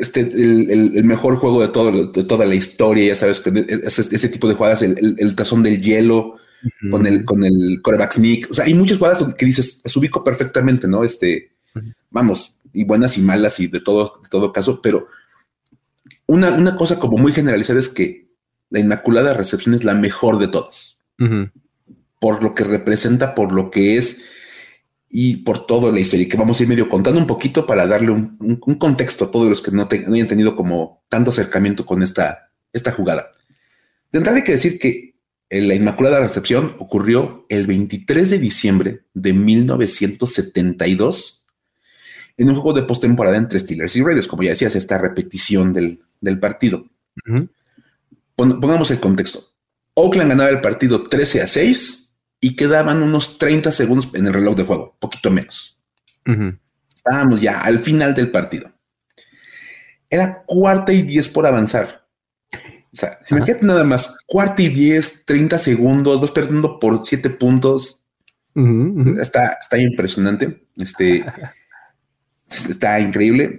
Este, 0.00 0.20
el, 0.20 1.04
mejor 1.04 1.36
juego 1.36 1.60
de, 1.60 1.68
todo, 1.68 2.06
de 2.06 2.24
toda 2.24 2.46
la 2.46 2.54
historia, 2.54 3.06
ya 3.06 3.16
sabes, 3.16 3.42
ese, 3.68 4.14
ese 4.14 4.28
tipo 4.28 4.48
de 4.48 4.54
jugadas, 4.54 4.82
el, 4.82 5.34
tazón 5.34 5.62
del 5.62 5.80
hielo, 5.80 6.36
con 6.90 7.06
el, 7.06 7.24
con 7.24 7.44
el 7.44 7.80
coreback 7.82 8.14
sneak. 8.14 8.50
O 8.50 8.54
sea, 8.54 8.64
hay 8.64 8.74
muchas 8.74 8.98
jugadas 8.98 9.24
que 9.36 9.46
dices, 9.46 9.80
las 9.84 9.96
ubico 9.96 10.24
perfectamente, 10.24 10.88
¿no? 10.88 11.04
Este, 11.04 11.52
vamos, 12.10 12.56
y 12.72 12.84
buenas 12.84 13.16
y 13.18 13.22
malas 13.22 13.60
y 13.60 13.68
de 13.68 13.80
todo, 13.80 14.20
de 14.22 14.28
todo 14.28 14.52
caso, 14.52 14.80
pero 14.82 15.08
una, 16.26 16.52
una, 16.52 16.76
cosa 16.76 16.98
como 16.98 17.18
muy 17.18 17.32
generalizada 17.32 17.78
es 17.78 17.88
que 17.88 18.28
la 18.70 18.80
Inmaculada 18.80 19.34
Recepción 19.34 19.74
es 19.74 19.84
la 19.84 19.94
mejor 19.94 20.38
de 20.38 20.48
todas. 20.48 20.98
Por 22.18 22.42
lo 22.42 22.54
que 22.54 22.64
representa, 22.64 23.34
por 23.34 23.52
lo 23.52 23.70
que 23.70 23.96
es 23.98 24.22
y 25.16 25.36
por 25.36 25.64
toda 25.64 25.92
la 25.92 26.00
historia. 26.00 26.28
Que 26.28 26.36
vamos 26.36 26.58
a 26.58 26.64
ir 26.64 26.68
medio 26.68 26.88
contando 26.88 27.20
un 27.20 27.26
poquito 27.28 27.64
para 27.64 27.86
darle 27.86 28.10
un, 28.10 28.36
contexto 28.80 29.26
a 29.26 29.30
todos 29.30 29.48
los 29.48 29.62
que 29.62 29.70
no, 29.70 29.88
no, 30.08 30.14
hayan 30.14 30.26
tenido 30.26 30.56
como 30.56 31.04
tanto 31.08 31.30
acercamiento 31.30 31.86
con 31.86 32.02
esta, 32.02 32.50
esta 32.72 32.90
jugada. 32.90 33.30
De 34.10 34.18
entrada 34.18 34.38
hay 34.38 34.42
que 34.42 34.50
decir 34.50 34.76
que 34.76 35.14
la 35.50 35.76
Inmaculada 35.76 36.18
Recepción 36.18 36.74
ocurrió 36.80 37.46
el 37.48 37.68
23 37.68 38.28
de 38.28 38.40
diciembre 38.40 39.02
de 39.14 39.34
1972 39.34 41.46
en 42.36 42.48
un 42.48 42.56
juego 42.56 42.72
de 42.72 42.82
postemporada 42.82 43.36
entre 43.36 43.60
Steelers 43.60 43.94
y 43.94 44.02
Raiders, 44.02 44.26
como 44.26 44.42
ya 44.42 44.50
decías, 44.50 44.74
esta 44.74 44.98
repetición 44.98 45.72
del, 45.72 46.00
partido. 46.40 46.86
Pongamos 48.34 48.90
el 48.90 48.98
contexto. 48.98 49.44
Oakland 49.94 50.30
ganaba 50.30 50.50
el 50.50 50.60
partido 50.60 51.04
13 51.04 51.42
a 51.42 51.46
6 51.46 52.03
y 52.40 52.56
quedaban 52.56 53.02
unos 53.02 53.38
30 53.38 53.70
segundos 53.72 54.10
en 54.14 54.26
el 54.26 54.32
reloj 54.32 54.56
de 54.56 54.64
juego, 54.64 54.96
poquito 55.00 55.30
menos. 55.30 55.80
Estábamos 56.94 57.40
ya 57.40 57.60
al 57.60 57.78
final 57.80 58.14
del 58.14 58.30
partido. 58.30 58.72
Era 60.08 60.42
cuarta 60.44 60.92
y 60.92 61.02
10 61.02 61.28
por 61.30 61.46
avanzar. 61.46 62.06
O 62.52 62.96
sea, 62.96 63.18
imagínate 63.28 63.66
nada 63.66 63.82
más, 63.82 64.16
cuarta 64.26 64.62
y 64.62 64.68
10, 64.68 65.24
30 65.26 65.58
segundos, 65.58 66.20
vas 66.20 66.30
perdiendo 66.30 66.78
por 66.78 67.04
7 67.04 67.30
puntos. 67.30 68.06
Está, 69.20 69.58
está 69.60 69.78
impresionante. 69.78 70.68
Este 70.76 71.24
está 72.48 73.00
increíble. 73.00 73.58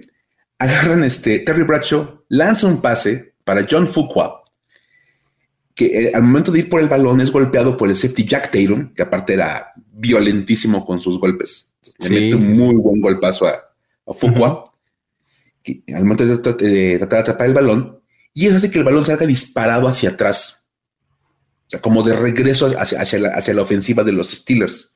Agarran 0.58 1.04
este 1.04 1.40
Terry 1.40 1.64
Bradshaw, 1.64 2.24
lanza 2.28 2.66
un 2.66 2.80
pase 2.80 3.34
para 3.44 3.66
John 3.70 3.86
Fuqua, 3.86 4.42
que 5.76 6.06
eh, 6.06 6.12
al 6.14 6.22
momento 6.22 6.50
de 6.50 6.60
ir 6.60 6.70
por 6.70 6.80
el 6.80 6.88
balón 6.88 7.20
es 7.20 7.30
golpeado 7.30 7.76
por 7.76 7.90
el 7.90 7.96
safety 7.96 8.24
Jack 8.24 8.50
Tatum, 8.50 8.94
que 8.94 9.02
aparte 9.02 9.34
era 9.34 9.72
violentísimo 9.92 10.86
con 10.86 11.02
sus 11.02 11.20
golpes. 11.20 11.76
Le 12.00 12.08
mete 12.08 12.34
un 12.34 12.56
muy 12.56 12.74
buen 12.76 13.00
golpazo 13.00 13.46
a, 13.46 13.62
a 14.06 14.12
Fuqua, 14.14 14.64
que 15.62 15.82
al 15.94 16.04
momento 16.04 16.24
de, 16.24 16.38
tratar 16.38 17.18
de 17.18 17.18
atrapar 17.18 17.46
el 17.46 17.54
balón, 17.54 18.00
y 18.32 18.46
eso 18.46 18.56
hace 18.56 18.70
que 18.70 18.78
el 18.78 18.84
balón 18.84 19.04
salga 19.04 19.26
disparado 19.26 19.86
hacia 19.86 20.10
atrás. 20.10 20.70
O 21.66 21.70
sea, 21.70 21.80
como 21.82 22.02
de 22.02 22.16
regreso 22.16 22.72
hacia, 22.78 23.02
hacia, 23.02 23.54
la, 23.54 23.62
ofensiva 23.62 24.02
de 24.02 24.12
los 24.12 24.30
Steelers. 24.30 24.94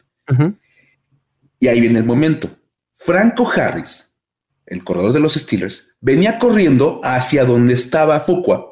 Y 1.58 1.68
ahí 1.68 1.80
viene 1.80 1.98
el 1.98 2.06
momento. 2.06 2.48
Franco 2.94 3.50
Harris, 3.50 4.18
el 4.64 4.82
corredor 4.82 5.12
de 5.12 5.20
los 5.20 5.34
Steelers, 5.34 5.96
venía 6.00 6.38
corriendo 6.38 7.00
hacia 7.02 7.44
donde 7.44 7.74
estaba 7.74 8.20
Fuqua 8.20 8.69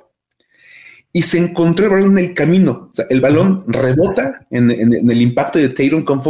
y 1.13 1.23
se 1.23 1.39
encontró 1.39 1.87
el 1.87 1.91
balón 1.91 2.19
en 2.19 2.25
el 2.25 2.35
camino. 2.35 2.91
O 2.91 2.95
sea, 2.95 3.07
el 3.09 3.21
balón 3.21 3.65
rebota 3.67 4.47
en, 4.51 4.71
el 4.71 5.23
impacto 5.23 5.59
de 5.59 5.69
Tatum 5.69 6.05
con 6.05 6.23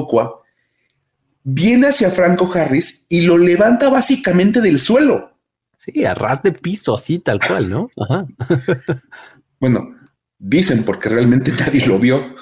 viene 1.42 1.88
hacia 1.88 2.10
Franco 2.10 2.50
Harris 2.52 3.06
y 3.08 3.22
lo 3.22 3.38
levanta 3.38 3.88
básicamente 3.88 4.60
del 4.60 4.78
suelo. 4.78 5.36
Sí, 5.76 6.04
a 6.04 6.14
ras 6.14 6.42
de 6.42 6.52
piso, 6.52 6.94
así 6.94 7.18
tal 7.18 7.40
cual, 7.40 7.70
¿no? 7.70 7.90
Ajá. 7.96 8.26
bueno, 9.60 9.96
dicen 10.38 10.84
porque 10.84 11.08
realmente 11.08 11.52
nadie 11.58 11.86
lo 11.86 11.98
vio. 11.98 12.34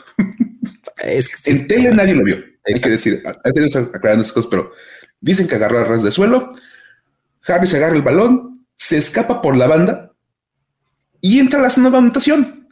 Es 1.02 1.28
que 1.28 1.50
en 1.50 1.66
tele 1.66 1.92
nadie 1.92 2.14
lo 2.14 2.24
vio. 2.24 2.36
Hay 2.64 2.80
que 2.80 2.90
decir, 2.90 3.22
hay 3.44 3.52
que 3.52 3.78
aclarar 3.78 4.18
esas 4.18 4.32
cosas, 4.32 4.50
pero 4.50 4.72
dicen 5.20 5.46
que 5.46 5.54
agarró 5.54 5.78
a 5.78 5.84
ras 5.84 6.02
de 6.02 6.10
suelo. 6.10 6.52
Harris 7.46 7.74
agarra 7.74 7.94
el 7.94 8.02
balón, 8.02 8.66
se 8.74 8.96
escapa 8.96 9.40
por 9.40 9.56
la 9.56 9.68
banda 9.68 10.15
y 11.20 11.38
entra 11.38 11.58
a 11.58 11.62
la 11.62 11.70
zona 11.70 11.90
de 11.90 11.98
anotación. 11.98 12.68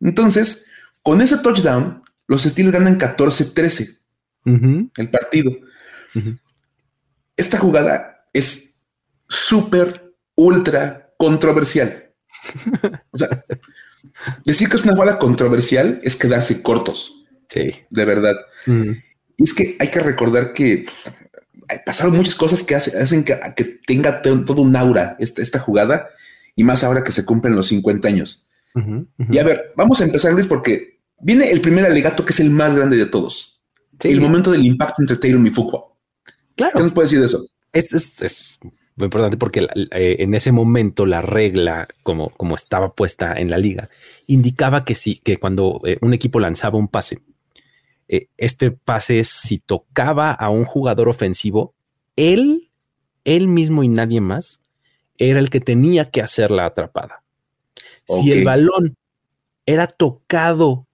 Entonces, 0.00 0.66
con 1.02 1.20
ese 1.20 1.38
touchdown, 1.38 2.02
los 2.26 2.42
Steelers 2.42 2.72
ganan 2.72 2.98
14-13 2.98 4.00
el 4.96 5.10
partido. 5.10 5.52
Esta 7.36 7.58
jugada 7.58 8.26
es 8.32 8.80
súper, 9.28 10.14
ultra 10.36 11.14
controversial. 11.16 12.12
o 13.10 13.18
sea, 13.18 13.44
decir 14.44 14.68
que 14.68 14.76
es 14.76 14.82
una 14.82 14.94
jugada 14.94 15.18
controversial 15.18 16.00
es 16.02 16.16
quedarse 16.16 16.62
cortos. 16.62 17.24
Sí. 17.48 17.70
De 17.90 18.04
verdad. 18.04 18.36
Y 18.66 19.42
es 19.42 19.54
que 19.54 19.76
hay 19.78 19.88
que 19.90 20.00
recordar 20.00 20.52
que 20.52 20.86
pasaron 21.86 22.16
muchas 22.16 22.34
cosas 22.34 22.62
que 22.62 22.74
hacen 22.74 23.24
que, 23.24 23.34
tenga 23.86 24.22
todo 24.22 24.62
un 24.62 24.76
aura 24.76 25.16
esta, 25.18 25.58
jugada 25.58 26.10
y 26.56 26.64
más 26.64 26.84
ahora 26.84 27.04
que 27.04 27.12
se 27.12 27.24
cumplen 27.24 27.56
los 27.56 27.68
50 27.68 28.08
años. 28.08 28.46
Y 29.30 29.38
a 29.38 29.44
ver, 29.44 29.72
vamos 29.76 30.00
a 30.00 30.04
empezar, 30.04 30.32
Luis, 30.32 30.46
porque 30.46 31.00
viene 31.20 31.50
el 31.50 31.60
primer 31.60 31.84
alegato 31.84 32.24
que 32.24 32.32
es 32.32 32.40
el 32.40 32.50
más 32.50 32.74
grande 32.74 32.96
de 32.96 33.06
todos. 33.06 33.62
El 34.02 34.20
momento 34.20 34.50
del 34.50 34.66
impacto 34.66 35.00
entre 35.00 35.16
Taylor 35.16 35.46
y 35.46 35.50
Fuqua. 35.50 35.84
Claro. 36.56 36.72
¿Qué 36.74 36.82
nos 36.82 36.92
puede 36.92 37.06
decir 37.06 37.20
de 37.20 37.26
eso? 37.26 37.46
Es, 37.72 38.58
muy 38.96 39.06
importante 39.06 39.36
porque 39.36 39.66
eh, 39.90 40.16
en 40.20 40.34
ese 40.34 40.52
momento 40.52 41.06
la 41.06 41.20
regla, 41.20 41.88
como, 42.02 42.30
como 42.30 42.54
estaba 42.54 42.94
puesta 42.94 43.34
en 43.34 43.50
la 43.50 43.58
liga, 43.58 43.88
indicaba 44.26 44.84
que 44.84 44.94
sí, 44.94 45.20
que 45.22 45.38
cuando 45.38 45.80
eh, 45.84 45.98
un 46.00 46.14
equipo 46.14 46.38
lanzaba 46.38 46.78
un 46.78 46.88
pase, 46.88 47.18
eh, 48.08 48.28
este 48.36 48.70
pase, 48.70 49.24
si 49.24 49.58
tocaba 49.58 50.30
a 50.30 50.50
un 50.50 50.64
jugador 50.64 51.08
ofensivo, 51.08 51.74
él, 52.16 52.70
él 53.24 53.48
mismo 53.48 53.82
y 53.82 53.88
nadie 53.88 54.20
más, 54.20 54.60
era 55.18 55.38
el 55.38 55.50
que 55.50 55.60
tenía 55.60 56.10
que 56.10 56.22
hacer 56.22 56.50
la 56.50 56.66
atrapada. 56.66 57.22
Si 58.06 58.32
el 58.32 58.44
balón 58.44 58.96
era 59.66 59.86
tocado 59.86 60.86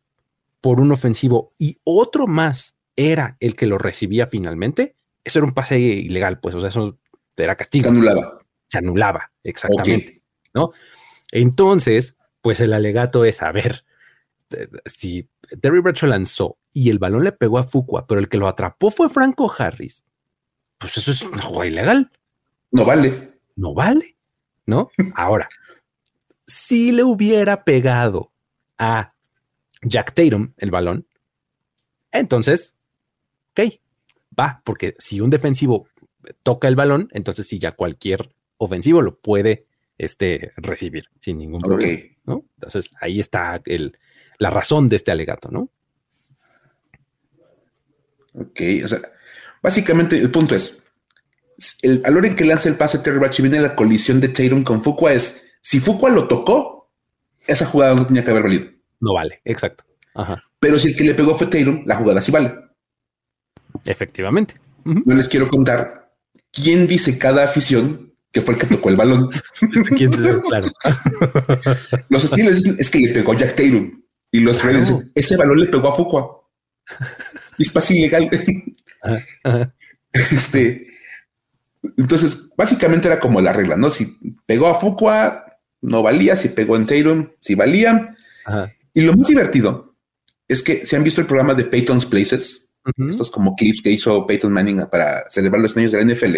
por 0.60 0.80
un 0.80 0.92
ofensivo 0.92 1.52
y 1.58 1.78
otro 1.84 2.26
más 2.26 2.76
era 2.96 3.36
el 3.40 3.56
que 3.56 3.66
lo 3.66 3.78
recibía 3.78 4.26
finalmente, 4.26 4.94
eso 5.24 5.38
era 5.38 5.46
un 5.46 5.54
pase 5.54 5.78
ilegal, 5.78 6.38
pues, 6.40 6.54
o 6.54 6.60
sea, 6.60 6.68
eso 6.68 6.98
era 7.36 7.56
castigo. 7.56 7.84
Se 7.84 7.90
anulaba. 7.90 8.38
Se 8.66 8.78
anulaba, 8.78 9.32
exactamente. 9.42 10.22
¿No? 10.54 10.72
Entonces, 11.32 12.16
pues 12.42 12.60
el 12.60 12.72
alegato 12.72 13.24
es, 13.24 13.42
a 13.42 13.52
ver, 13.52 13.84
si 14.84 15.28
Terry 15.60 15.80
Bradshaw 15.80 16.08
lanzó 16.08 16.58
y 16.72 16.90
el 16.90 16.98
balón 16.98 17.24
le 17.24 17.32
pegó 17.32 17.58
a 17.58 17.64
Fuqua, 17.64 18.06
pero 18.06 18.20
el 18.20 18.28
que 18.28 18.38
lo 18.38 18.48
atrapó 18.48 18.90
fue 18.90 19.08
Franco 19.08 19.52
Harris, 19.56 20.04
pues 20.78 20.96
eso 20.96 21.10
es 21.10 21.22
una 21.22 21.42
jugada 21.42 21.66
ilegal. 21.66 22.10
No 22.70 22.84
vale. 22.84 23.29
No 23.60 23.74
vale, 23.74 24.16
¿no? 24.64 24.90
Ahora, 25.14 25.46
si 26.46 26.92
le 26.92 27.04
hubiera 27.04 27.62
pegado 27.62 28.32
a 28.78 29.12
Jack 29.82 30.14
Tatum 30.14 30.54
el 30.56 30.70
balón, 30.70 31.06
entonces, 32.10 32.74
ok, 33.50 33.74
va, 34.38 34.62
porque 34.64 34.94
si 34.98 35.20
un 35.20 35.28
defensivo 35.28 35.88
toca 36.42 36.68
el 36.68 36.74
balón, 36.74 37.10
entonces 37.12 37.46
sí, 37.46 37.58
ya 37.58 37.72
cualquier 37.72 38.34
ofensivo 38.56 39.02
lo 39.02 39.18
puede 39.18 39.66
este, 39.98 40.52
recibir 40.56 41.10
sin 41.20 41.36
ningún 41.36 41.60
problema. 41.60 42.02
¿no? 42.24 42.46
Entonces 42.56 42.90
ahí 42.98 43.20
está 43.20 43.60
el, 43.66 43.98
la 44.38 44.48
razón 44.48 44.88
de 44.88 44.96
este 44.96 45.10
alegato, 45.10 45.50
¿no? 45.50 45.68
Ok, 48.32 48.60
o 48.84 48.88
sea, 48.88 49.00
básicamente 49.62 50.16
el 50.16 50.30
punto 50.30 50.54
es, 50.54 50.82
el, 51.82 52.02
a 52.04 52.08
en 52.08 52.36
que 52.36 52.44
lanza 52.44 52.68
el 52.68 52.76
pase 52.76 52.98
Terry 52.98 53.18
Bradshaw 53.18 53.42
viene 53.42 53.60
la 53.60 53.74
colisión 53.74 54.20
de 54.20 54.28
Tatum 54.28 54.62
con 54.62 54.82
Fuqua 54.82 55.12
es, 55.12 55.44
si 55.60 55.80
Fuqua 55.80 56.10
lo 56.10 56.26
tocó, 56.26 56.92
esa 57.46 57.66
jugada 57.66 57.94
no 57.94 58.06
tenía 58.06 58.24
que 58.24 58.30
haber 58.30 58.42
valido. 58.42 58.66
No 59.00 59.14
vale, 59.14 59.40
exacto. 59.44 59.84
Ajá. 60.14 60.42
Pero 60.58 60.78
si 60.78 60.88
el 60.88 60.96
que 60.96 61.04
le 61.04 61.14
pegó 61.14 61.36
fue 61.36 61.46
Tatum, 61.46 61.82
la 61.86 61.96
jugada 61.96 62.20
sí 62.20 62.32
vale. 62.32 62.54
Efectivamente. 63.84 64.54
No 64.84 65.14
les 65.14 65.28
quiero 65.28 65.48
contar 65.48 66.12
quién 66.52 66.86
dice 66.86 67.18
cada 67.18 67.44
afición 67.44 68.14
que 68.32 68.42
fue 68.42 68.54
el 68.54 68.60
que 68.60 68.66
tocó 68.66 68.88
el 68.90 68.96
balón. 68.96 69.28
¿Quién 69.96 70.10
claro. 70.10 70.68
los 72.08 72.24
estilos 72.24 72.56
dicen 72.56 72.76
es 72.78 72.90
que 72.90 73.00
le 73.00 73.12
pegó 73.12 73.34
Jack 73.34 73.56
Tatum 73.56 74.02
y 74.30 74.40
los 74.40 74.60
claro. 74.60 74.78
dicen 74.78 75.12
ese 75.14 75.36
balón 75.36 75.60
le 75.60 75.66
pegó 75.66 75.88
a 75.88 75.96
Fuqua. 75.96 76.36
Es 77.58 77.70
fácil 77.70 77.98
ilegal. 77.98 78.30
Este, 80.12 80.86
entonces, 81.82 82.50
básicamente 82.56 83.08
era 83.08 83.20
como 83.20 83.40
la 83.40 83.52
regla, 83.52 83.76
¿no? 83.76 83.90
Si 83.90 84.18
pegó 84.46 84.68
a 84.68 84.78
Fuqua, 84.78 85.58
no 85.80 86.02
valía, 86.02 86.36
si 86.36 86.50
pegó 86.50 86.76
en 86.76 86.86
Tatum, 86.86 87.30
sí 87.40 87.54
valía. 87.54 88.16
Y 88.92 89.00
lo 89.02 89.14
más 89.14 89.28
divertido 89.28 89.94
es 90.48 90.62
que 90.62 90.84
se 90.84 90.96
han 90.96 91.04
visto 91.04 91.20
el 91.20 91.26
programa 91.26 91.54
de 91.54 91.64
Peyton's 91.64 92.06
Places, 92.06 92.72
estos 93.08 93.30
como 93.30 93.54
clips 93.54 93.82
que 93.82 93.90
hizo 93.90 94.26
Peyton 94.26 94.52
Manning 94.52 94.86
para 94.90 95.30
celebrar 95.30 95.62
los 95.62 95.76
años 95.76 95.92
de 95.92 96.04
la 96.04 96.14
NFL. 96.14 96.36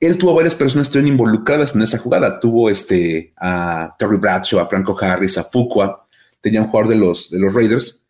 Él 0.00 0.18
tuvo 0.18 0.34
varias 0.34 0.54
personas 0.54 0.86
que 0.86 0.90
estuvieron 0.90 1.12
involucradas 1.12 1.74
en 1.74 1.82
esa 1.82 1.98
jugada. 1.98 2.40
Tuvo 2.40 2.68
este 2.68 3.32
a 3.36 3.94
Terry 3.98 4.16
Bradshaw, 4.16 4.60
a 4.60 4.68
Franco 4.68 4.96
Harris, 5.00 5.38
a 5.38 5.44
Fuqua, 5.44 6.08
tenía 6.40 6.60
un 6.60 6.68
jugador 6.68 6.90
de 6.90 6.96
los, 6.96 7.30
de 7.30 7.38
los 7.38 7.54
Raiders. 7.54 8.02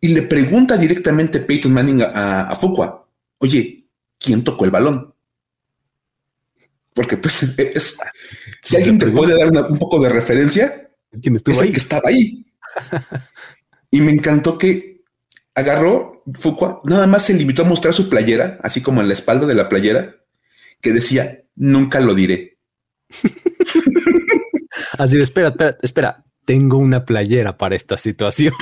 Y 0.00 0.08
le 0.08 0.22
pregunta 0.22 0.76
directamente 0.76 1.40
Peyton 1.40 1.72
Manning 1.72 2.02
a, 2.02 2.42
a 2.42 2.56
Fuqua, 2.56 3.06
oye, 3.38 3.81
¿quién 4.22 4.44
tocó 4.44 4.64
el 4.64 4.70
balón? 4.70 5.14
Porque 6.94 7.16
pues 7.16 7.42
es, 7.58 7.96
si 8.62 8.76
alguien 8.76 8.98
te 8.98 9.06
puede 9.08 9.36
dar 9.36 9.50
un 9.68 9.78
poco 9.78 10.00
de 10.00 10.08
referencia, 10.08 10.90
es 11.10 11.20
quien 11.20 11.36
estuvo 11.36 11.60
ahí. 11.60 11.72
que 11.72 11.78
estaba 11.78 12.08
ahí. 12.08 12.46
y 13.90 14.00
me 14.00 14.12
encantó 14.12 14.58
que 14.58 15.02
agarró 15.54 16.22
Fuqua, 16.34 16.80
nada 16.84 17.06
más 17.06 17.24
se 17.24 17.34
limitó 17.34 17.62
a 17.62 17.66
mostrar 17.66 17.92
su 17.92 18.08
playera, 18.08 18.58
así 18.62 18.80
como 18.80 19.00
en 19.00 19.08
la 19.08 19.14
espalda 19.14 19.46
de 19.46 19.54
la 19.54 19.68
playera, 19.68 20.16
que 20.80 20.92
decía, 20.92 21.42
nunca 21.54 22.00
lo 22.00 22.14
diré. 22.14 22.58
así 24.98 25.16
de, 25.16 25.22
espera, 25.22 25.48
espera, 25.48 25.76
espera, 25.82 26.24
tengo 26.44 26.78
una 26.78 27.04
playera 27.04 27.56
para 27.56 27.76
esta 27.76 27.96
situación. 27.98 28.54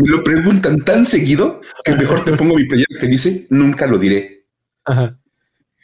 Me 0.00 0.08
lo 0.08 0.24
preguntan 0.24 0.80
tan 0.80 1.04
seguido 1.04 1.60
que 1.84 1.94
mejor 1.94 2.24
te 2.24 2.32
pongo 2.32 2.54
mi 2.54 2.64
playera 2.64 2.98
que 2.98 3.06
dice, 3.06 3.46
nunca 3.50 3.86
lo 3.86 3.98
diré. 3.98 4.46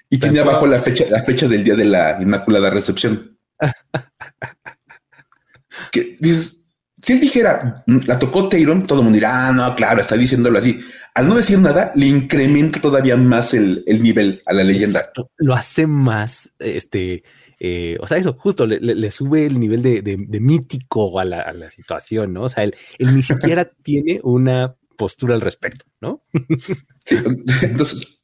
Y 0.08 0.18
tiene 0.18 0.40
abajo 0.40 0.66
la 0.66 0.80
fecha, 0.80 1.04
la 1.10 1.22
fecha 1.22 1.46
del 1.46 1.62
día 1.62 1.76
de 1.76 1.84
la 1.84 2.16
Inmaculada 2.18 2.70
Recepción. 2.70 3.36
que 5.92 6.16
dices, 6.18 6.64
si 7.02 7.12
él 7.12 7.20
dijera, 7.20 7.84
la 7.86 8.18
tocó 8.18 8.48
Tayron, 8.48 8.86
todo 8.86 9.00
el 9.00 9.04
mundo 9.04 9.16
dirá, 9.16 9.48
ah, 9.48 9.52
no, 9.52 9.76
claro, 9.76 10.00
está 10.00 10.16
diciéndolo 10.16 10.58
así. 10.58 10.80
Al 11.14 11.28
no 11.28 11.34
decir 11.34 11.58
nada, 11.58 11.92
le 11.94 12.06
incrementa 12.06 12.80
todavía 12.80 13.18
más 13.18 13.52
el, 13.52 13.84
nivel 13.86 14.42
a 14.46 14.54
la 14.54 14.64
leyenda. 14.64 15.10
Lo 15.36 15.54
hace 15.54 15.86
más, 15.86 16.50
este, 16.58 17.22
eh, 17.58 17.96
o 18.00 18.06
sea, 18.06 18.18
eso 18.18 18.34
justo 18.38 18.66
le, 18.66 19.10
sube 19.10 19.46
el 19.46 19.58
nivel 19.58 19.82
de, 19.82 20.40
mítico 20.40 21.18
a 21.18 21.24
la, 21.24 21.70
situación, 21.70 22.32
¿no? 22.32 22.42
O 22.42 22.48
sea, 22.48 22.64
él, 22.64 22.74
ni 22.98 23.22
siquiera 23.22 23.64
tiene 23.82 24.20
una 24.22 24.76
postura 24.96 25.34
al 25.34 25.40
respecto, 25.40 25.84
¿no? 26.00 26.22
sí, 27.04 27.16
entonces, 27.62 28.20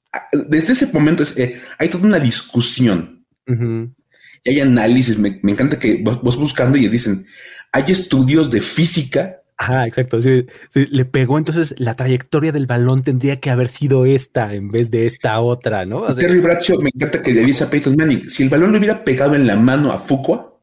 desde 0.49 0.73
ese 0.73 0.87
momento 0.93 1.25
eh, 1.37 1.61
hay 1.79 1.89
toda 1.89 2.07
una 2.07 2.19
discusión 2.21 3.27
y 3.47 4.51
hay 4.51 4.61
análisis. 4.61 5.19
Me, 5.19 5.41
encanta 5.43 5.79
que 5.79 6.03
vos, 6.03 6.37
buscando 6.37 6.77
y 6.77 6.89
dicen, 6.89 7.27
hay 7.73 7.85
estudios 7.89 8.51
de 8.51 8.61
física 8.61 9.42
Ajá, 9.63 9.87
exacto. 9.87 10.21
Sí, 10.21 10.47
le 10.75 11.05
pegó. 11.05 11.39
Entonces 11.39 11.75
la 11.79 11.95
trayectoria 11.95 12.51
del 12.51 12.67
balón 12.67 13.05
tendría 13.05 13.39
que 13.39 13.51
haber 13.51 13.69
sido 13.69 14.07
esta 14.07 14.55
en 14.55 14.71
vez 14.71 14.91
de 14.91 15.07
esta 15.07 15.41
otra, 15.41 15.87
¿no? 15.87 16.03
Terry 16.15 16.41
Bradshaw 16.41 16.83
me 16.83 16.91
encanta 16.93 17.23
que 17.23 17.33
le 17.33 17.45
dice 17.45 17.65
a 17.65 17.71
Peyton 17.71 17.95
Manning: 17.97 18.29
si 18.29 18.43
el 18.43 18.49
balón 18.49 18.73
le 18.73 18.79
hubiera 18.79 19.05
pegado 19.05 19.37
en 19.37 19.47
la 19.47 19.55
mano 19.57 19.93
a 19.93 19.99
Fuqua, 19.99 20.59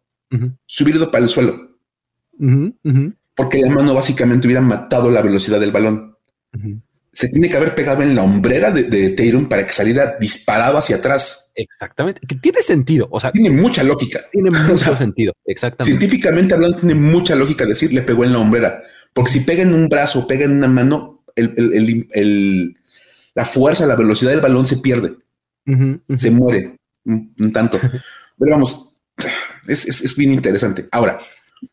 se 0.65 0.83
hubiera 0.83 0.99
ido 0.99 1.11
para 1.11 1.23
el 1.23 1.29
suelo. 1.29 1.77
Porque 3.35 3.61
la 3.61 3.69
mano 3.69 3.93
básicamente 3.93 4.47
hubiera 4.47 4.61
matado 4.61 5.11
la 5.11 5.21
velocidad 5.21 5.61
del 5.61 5.71
balón. 5.71 6.17
Se 7.11 7.29
tiene 7.29 7.49
que 7.49 7.57
haber 7.57 7.75
pegado 7.75 8.03
en 8.03 8.15
la 8.15 8.23
hombrera 8.23 8.71
de, 8.71 8.83
de 8.83 9.47
para 9.49 9.65
que 9.65 9.73
saliera 9.73 10.17
disparado 10.19 10.77
hacia 10.77 10.97
atrás. 10.97 11.51
Exactamente. 11.55 12.21
Que 12.25 12.35
tiene 12.35 12.61
sentido. 12.61 13.07
O 13.11 13.19
sea, 13.19 13.31
tiene 13.31 13.49
mucha 13.49 13.83
lógica. 13.83 14.21
Tiene 14.31 14.51
mucho 14.67 14.95
sentido. 14.95 15.33
Exactamente. 15.45 15.97
Científicamente 15.97 16.53
hablando, 16.53 16.77
tiene 16.77 16.95
mucha 16.95 17.35
lógica 17.35 17.65
decir 17.65 17.91
le 17.91 18.01
pegó 18.01 18.23
en 18.23 18.33
la 18.33 18.39
hombrera. 18.39 18.83
Porque 19.13 19.31
si 19.31 19.39
pega 19.41 19.63
en 19.63 19.73
un 19.73 19.87
brazo, 19.87 20.27
pega 20.27 20.45
en 20.45 20.51
una 20.51 20.67
mano, 20.67 21.23
la 23.33 23.45
fuerza, 23.45 23.85
la 23.85 23.95
velocidad 23.95 24.31
del 24.31 24.41
balón 24.41 24.65
se 24.65 24.77
pierde. 24.77 25.17
Se 26.15 26.31
muere 26.31 26.77
un, 27.05 27.51
tanto. 27.51 27.79
Pero 28.39 28.51
vamos, 28.51 28.95
es, 29.67 30.15
bien 30.15 30.31
interesante. 30.31 30.87
Ahora, 30.91 31.19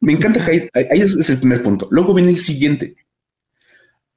me 0.00 0.12
encanta 0.12 0.44
que 0.44 0.50
ahí, 0.50 0.86
ahí 0.90 1.00
es 1.00 1.30
el 1.30 1.38
primer 1.38 1.62
punto. 1.62 1.88
Luego 1.90 2.14
viene 2.14 2.30
el 2.30 2.38
siguiente 2.38 2.96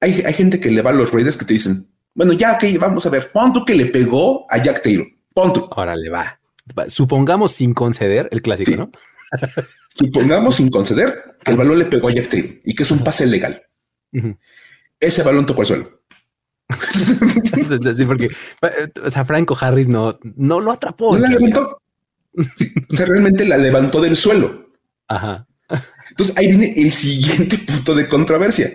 hay, 0.02 0.34
gente 0.34 0.60
que 0.60 0.72
le 0.72 0.82
va 0.82 0.92
a 0.92 0.94
los 0.94 1.12
Raiders 1.12 1.38
que 1.38 1.46
te 1.46 1.54
dicen, 1.54 1.88
bueno, 2.14 2.34
ya 2.34 2.58
que 2.58 2.78
vamos 2.78 3.06
a 3.06 3.10
ver, 3.10 3.32
pon 3.32 3.66
que 3.66 3.76
le 3.76 3.88
pegó 3.88 4.46
a 4.50 4.58
Jack 4.62 4.82
Taylor. 4.82 5.08
Pon 5.34 5.54
Ahora 5.72 5.96
le 5.96 6.10
va. 6.10 6.40
Supongamos 6.88 7.52
sin 7.54 7.74
conceder 7.74 8.30
el 8.32 8.42
clásico, 8.42 8.72
¿no? 8.76 8.92
Supongamos 9.96 10.56
sin 10.56 10.70
conceder 10.70 11.36
que 11.44 11.52
el 11.52 11.58
balón 11.58 11.80
le 11.80 11.86
pegó 11.86 12.08
a 12.08 12.14
Jack 12.14 12.30
Taylor 12.30 12.52
y 12.64 12.76
que 12.76 12.84
es 12.84 12.92
un 12.92 13.04
pase 13.04 13.26
legal. 13.26 13.62
Ese 15.00 15.24
balón 15.24 15.46
tocó 15.46 15.62
el 15.62 15.68
suelo. 15.68 16.00
sí, 17.96 18.06
porque 18.06 18.30
o 19.04 19.10
sea, 19.10 19.26
Franco 19.26 19.58
Harris 19.60 19.88
no, 19.88 20.20
no 20.36 20.60
lo 20.60 20.72
atrapó. 20.72 21.18
No 21.18 21.20
la 21.20 21.30
levantó. 21.30 21.82
o 22.36 22.96
sea, 22.96 23.06
realmente 23.06 23.46
la 23.46 23.58
levantó 23.58 24.02
del 24.02 24.16
suelo. 24.16 24.70
Ajá. 25.08 25.48
Entonces 26.12 26.38
ahí 26.38 26.48
viene 26.48 26.74
el 26.78 26.92
siguiente 26.92 27.58
punto 27.58 27.96
de 27.96 28.08
controversia. 28.08 28.70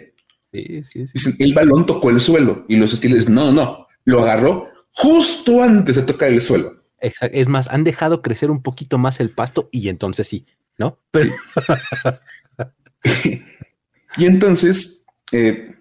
Dicen, 0.54 1.34
el 1.38 1.52
balón 1.52 1.84
tocó 1.84 2.10
el 2.10 2.20
suelo 2.20 2.64
y 2.68 2.76
los 2.76 2.92
hostiles, 2.92 3.28
no, 3.28 3.50
no, 3.50 3.88
lo 4.04 4.22
agarró 4.22 4.68
justo 4.92 5.62
antes 5.62 5.96
de 5.96 6.02
tocar 6.02 6.28
el 6.28 6.40
suelo. 6.40 6.84
Es 7.00 7.48
más, 7.48 7.68
han 7.68 7.84
dejado 7.84 8.22
crecer 8.22 8.50
un 8.50 8.62
poquito 8.62 8.96
más 8.96 9.20
el 9.20 9.30
pasto 9.30 9.68
y 9.72 9.88
entonces 9.88 10.28
sí, 10.28 10.46
¿no? 10.78 10.98
y 14.16 14.24
entonces, 14.24 15.04
eh, 15.32 15.74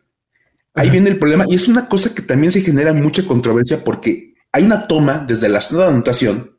ahí 0.73 0.89
viene 0.89 1.11
el 1.11 1.19
problema 1.19 1.45
y 1.47 1.55
es 1.55 1.67
una 1.67 1.87
cosa 1.87 2.13
que 2.13 2.23
también 2.23 2.51
se 2.51 2.61
genera 2.61 2.93
mucha 2.93 3.25
controversia 3.25 3.83
porque 3.83 4.33
hay 4.51 4.63
una 4.63 4.87
toma 4.87 5.23
desde 5.27 5.49
la 5.49 5.61
zona 5.61 5.83
de 5.83 5.89
anotación 5.89 6.57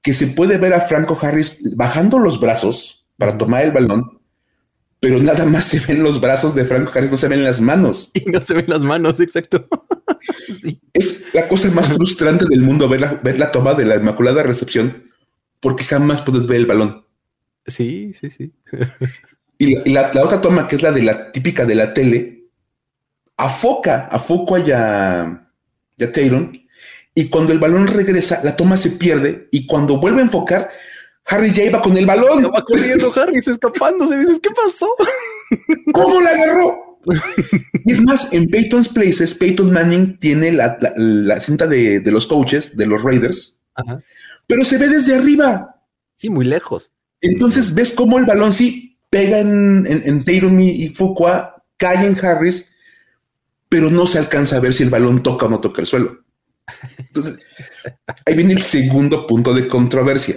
que 0.00 0.14
se 0.14 0.28
puede 0.28 0.56
ver 0.56 0.72
a 0.72 0.80
Franco 0.80 1.18
Harris 1.20 1.76
bajando 1.76 2.18
los 2.18 2.40
brazos 2.40 3.06
para 3.18 3.36
tomar 3.36 3.64
el 3.64 3.72
balón 3.72 4.21
pero 5.02 5.18
nada 5.18 5.44
más 5.46 5.64
se 5.64 5.80
ven 5.80 6.00
los 6.00 6.20
brazos 6.20 6.54
de 6.54 6.64
Franco 6.64 6.92
Harris, 6.94 7.10
no 7.10 7.16
se 7.16 7.26
ven 7.26 7.42
las 7.42 7.60
manos. 7.60 8.12
Y 8.14 8.30
no 8.30 8.40
se 8.40 8.54
ven 8.54 8.66
las 8.68 8.84
manos, 8.84 9.18
exacto. 9.18 9.68
Es 10.92 11.34
la 11.34 11.48
cosa 11.48 11.68
más 11.72 11.88
frustrante 11.88 12.44
del 12.48 12.60
mundo 12.60 12.88
ver 12.88 13.00
la, 13.00 13.14
ver 13.14 13.36
la 13.36 13.50
toma 13.50 13.74
de 13.74 13.84
la 13.84 13.96
Inmaculada 13.96 14.44
Recepción, 14.44 15.10
porque 15.58 15.82
jamás 15.82 16.22
puedes 16.22 16.46
ver 16.46 16.58
el 16.58 16.66
balón. 16.66 17.04
Sí, 17.66 18.12
sí, 18.14 18.30
sí. 18.30 18.52
y, 19.58 19.90
la, 19.90 20.12
otra 20.22 20.40
toma, 20.40 20.68
que 20.68 20.76
es 20.76 20.82
la 20.82 20.92
de 20.92 21.02
la 21.02 21.32
típica 21.32 21.66
de 21.66 21.74
la 21.74 21.92
tele, 21.94 22.44
afoca, 23.36 24.06
afoca 24.06 24.58
ya, 24.60 25.50
ya 25.96 26.12
Tayron, 26.12 26.52
y 27.12 27.28
cuando 27.28 27.52
el 27.52 27.58
balón 27.58 27.88
regresa, 27.88 28.40
la 28.44 28.54
toma 28.54 28.76
se 28.76 28.92
pierde, 28.92 29.48
y 29.50 29.66
cuando 29.66 29.98
vuelve 29.98 30.20
a 30.20 30.26
enfocar, 30.26 30.70
Harris 31.26 31.54
ya 31.54 31.64
iba 31.64 31.80
con 31.80 31.96
el 31.96 32.06
balón. 32.06 32.44
va 32.54 32.64
corriendo 32.64 33.12
Harris 33.14 33.48
escapándose. 33.48 34.18
Dices, 34.18 34.40
¿qué 34.42 34.50
pasó? 34.50 34.88
¿Cómo 35.92 36.20
la 36.20 36.30
agarró? 36.30 36.92
y 37.84 37.92
es 37.92 38.00
más, 38.02 38.32
en 38.32 38.46
Peyton's 38.48 38.88
Places, 38.88 39.34
Peyton 39.34 39.72
Manning 39.72 40.18
tiene 40.18 40.52
la, 40.52 41.40
cinta 41.40 41.66
de, 41.66 42.02
los 42.06 42.26
coaches, 42.26 42.76
de 42.76 42.86
los 42.86 43.02
Raiders, 43.02 43.60
pero 44.46 44.64
se 44.64 44.78
ve 44.78 44.88
desde 44.88 45.16
arriba. 45.16 45.82
Sí, 46.14 46.30
muy 46.30 46.44
lejos. 46.44 46.90
Entonces 47.20 47.74
ves 47.74 47.92
cómo 47.92 48.18
el 48.18 48.24
balón 48.24 48.52
sí 48.52 48.98
pega 49.10 49.38
en, 49.38 49.86
en, 49.86 50.24
Tatum 50.24 50.58
y, 50.60 50.88
Fuqua, 50.90 51.64
cae 51.76 52.06
en 52.06 52.16
Harris, 52.24 52.72
pero 53.68 53.90
no 53.90 54.06
se 54.06 54.18
alcanza 54.18 54.56
a 54.56 54.60
ver 54.60 54.74
si 54.74 54.82
el 54.82 54.90
balón 54.90 55.22
toca 55.22 55.46
o 55.46 55.48
no 55.48 55.60
toca 55.60 55.80
el 55.80 55.86
suelo. 55.86 56.24
Entonces, 56.98 57.38
ahí 58.24 58.34
viene 58.34 58.54
el 58.54 58.62
segundo 58.62 59.26
punto 59.26 59.52
de 59.52 59.68
controversia. 59.68 60.36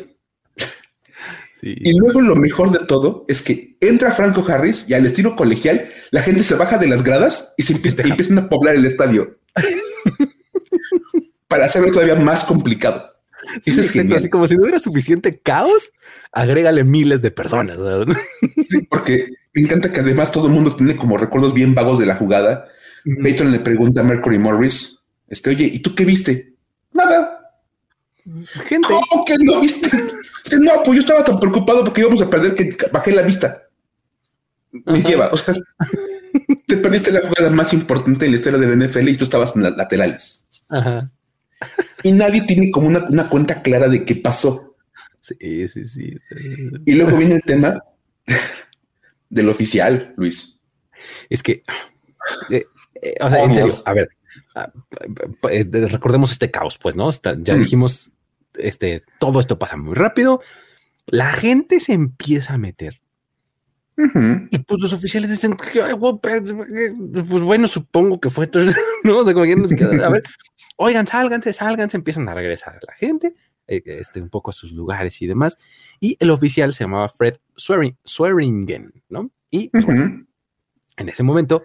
Y 1.68 1.98
luego 1.98 2.22
lo 2.22 2.36
mejor 2.36 2.72
de 2.72 2.86
todo 2.86 3.26
es 3.28 3.42
que 3.42 3.76
entra 3.82 4.12
Franco 4.12 4.46
Harris 4.48 4.88
y 4.88 4.94
al 4.94 5.06
estilo 5.06 5.36
colegial, 5.36 5.90
la 6.12 6.22
gente 6.22 6.44
se 6.44 6.54
baja 6.54 6.78
de 6.78 6.88
las 6.88 7.04
gradas 7.04 7.56
y 7.58 7.64
se 7.64 7.74
empiezan 7.74 8.38
a 8.38 8.50
poblar 8.50 8.76
el 8.76 8.86
estadio 8.86 9.40
para 11.48 11.66
hacerlo 11.66 11.92
todavía 11.92 12.16
más 12.16 12.44
complicado. 12.44 13.04
así 14.16 14.30
como 14.30 14.48
si 14.48 14.56
no 14.56 14.62
hubiera 14.62 14.78
suficiente 14.78 15.40
caos, 15.40 15.92
agrégale 16.32 16.84
miles 16.84 17.24
de 17.24 17.32
personas. 17.32 17.80
porque 18.90 19.30
me 19.54 19.64
encanta 19.64 19.92
que 19.92 20.02
además 20.02 20.32
todo 20.32 20.48
el 20.48 20.54
mundo 20.54 20.76
tiene 20.76 20.96
como 20.96 21.18
recuerdos 21.18 21.56
bien 21.56 21.74
vagos 21.74 21.98
de 21.98 22.06
la 22.06 22.16
jugada. 22.16 22.68
Peyton 23.24 23.52
le 23.52 23.60
pregunta 23.60 24.02
a 24.02 24.04
Mercury 24.04 24.38
Morris, 24.38 25.00
este, 25.28 25.50
oye, 25.50 25.66
¿y 25.66 25.80
tú 25.80 25.96
qué 25.96 26.06
viste? 26.06 26.54
Nada. 26.94 27.52
Gente. 28.66 28.88
¿Cómo 28.88 29.26
que 29.26 29.36
no 29.40 29.62
viste? 29.62 29.90
No, 30.60 30.84
pues 30.84 30.96
yo 30.98 31.00
estaba 31.02 31.24
tan 31.24 31.40
preocupado 31.40 31.84
porque 31.84 32.02
íbamos 32.02 32.22
a 32.22 32.30
perder 32.30 32.56
que 32.56 32.78
bajé 32.92 33.12
la 33.12 33.24
vista. 33.24 33.64
Me 34.72 35.02
lleva, 35.02 35.30
o 35.30 35.38
sea, 35.38 35.54
te 36.68 36.78
perdiste 36.78 37.12
la 37.12 37.22
jugada 37.22 37.50
más 37.50 37.74
importante 37.74 38.26
en 38.26 38.32
la 38.32 38.38
historia 38.38 38.60
del 38.60 38.78
NFL 38.78 39.10
y 39.10 39.18
tú 39.18 39.24
estabas 39.24 39.56
en 39.56 39.64
las 39.64 39.76
laterales. 39.76 40.46
Ajá. 40.70 41.10
Y 42.04 42.12
nadie 42.12 42.42
tiene 42.42 42.70
como 42.72 42.88
una, 42.88 43.30
cuenta 43.30 43.62
clara 43.62 43.88
de 43.88 44.04
qué 44.06 44.16
pasó. 44.16 44.76
Sí, 45.22 45.68
sí, 45.68 45.86
sí. 45.86 46.14
Y 46.86 46.94
luego 46.94 47.18
viene 47.18 47.36
el 47.36 47.42
tema 47.42 47.84
del 49.30 49.50
oficial, 49.50 50.14
Luis. 50.18 50.60
Es 51.30 51.42
que, 51.42 51.64
eh, 52.52 52.64
eh, 53.02 53.16
o 53.22 53.30
sea, 53.30 53.44
en 53.44 53.56
serio, 53.56 53.74
a 53.86 53.94
ver, 53.94 54.10
ah, 54.56 54.72
eh, 55.50 55.66
recordemos 55.88 56.32
este 56.32 56.52
caos, 56.52 56.78
pues, 56.78 56.96
¿no? 56.96 57.10
ya 57.12 57.56
mm. 57.56 57.60
dijimos 57.60 58.12
este, 58.58 59.04
todo 59.20 59.40
esto 59.40 59.60
pasa 59.60 59.78
muy 59.78 59.94
rápido. 59.94 60.42
La 61.08 61.32
gente 61.32 61.80
se 61.80 61.94
empieza 61.94 62.54
a 62.54 62.58
meter. 62.58 63.02
Y 63.98 64.58
pues 64.60 64.82
los 64.82 64.92
oficiales 64.92 65.30
dicen, 65.30 65.56
pues, 65.56 66.54
pues 67.30 67.42
bueno, 67.42 67.68
supongo 67.68 68.20
que 68.20 68.30
fue, 68.30 68.50
no 69.04 69.24
sé 69.24 69.34
cómo 69.34 69.46
a 69.46 70.10
ver, 70.10 70.24
oigan, 70.76 71.08
sálganse, 71.08 71.54
sálganse, 71.54 71.96
empiezan 71.96 72.28
a 72.28 72.34
regresar 72.34 72.76
a 72.76 72.80
la 72.86 72.94
gente, 72.94 73.36
eh, 73.68 73.82
este, 73.86 74.22
un 74.22 74.30
poco 74.30 74.50
a 74.50 74.54
sus 74.54 74.74
lugares 74.74 75.22
y 75.22 75.28
demás. 75.28 75.58
Y 76.02 76.18
el 76.20 76.30
oficial 76.30 76.74
se 76.74 76.84
llamaba 76.84 77.08
Fred 77.08 77.38
Swearingen, 77.56 78.92
¿no? 79.08 79.32
Y 79.50 79.70
pues, 79.70 79.86
en 79.88 81.10
ese 81.10 81.24
momento, 81.24 81.64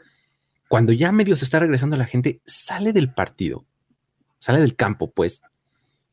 cuando 0.68 0.92
ya 0.92 1.10
medio 1.10 1.34
se 1.34 1.44
está 1.44 1.58
regresando 1.58 1.96
la 1.96 2.06
gente, 2.06 2.40
sale 2.44 2.92
del 2.92 3.12
partido, 3.12 3.66
sale 4.38 4.60
del 4.60 4.76
campo, 4.76 5.10
pues, 5.10 5.42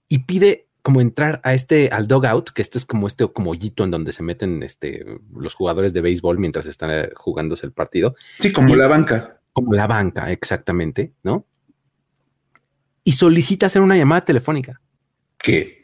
y 0.09 0.19
pide 0.19 0.66
como 0.87 1.01
entrar 1.01 1.41
a 1.43 1.53
este, 1.53 1.89
al 1.91 2.07
out 2.09 2.51
que 2.51 2.61
este 2.61 2.77
es 2.77 2.85
como 2.85 3.07
este 3.07 3.27
como 3.27 3.51
hoyito 3.51 3.83
en 3.83 3.91
donde 3.91 4.13
se 4.13 4.23
meten 4.23 4.63
este, 4.63 5.05
los 5.35 5.53
jugadores 5.53 5.91
de 5.91 5.99
béisbol 5.99 6.39
mientras 6.39 6.65
están 6.65 6.91
eh, 6.91 7.09
jugándose 7.13 7.65
el 7.65 7.73
partido. 7.73 8.15
Sí, 8.39 8.53
como 8.53 8.73
la 8.73 8.87
banca. 8.87 9.41
Como 9.51 9.73
la 9.73 9.85
banca, 9.85 10.31
exactamente, 10.31 11.11
¿no? 11.23 11.45
Y 13.03 13.11
solicita 13.11 13.65
hacer 13.65 13.81
una 13.81 13.97
llamada 13.97 14.23
telefónica. 14.23 14.79
¿Qué? 15.37 15.81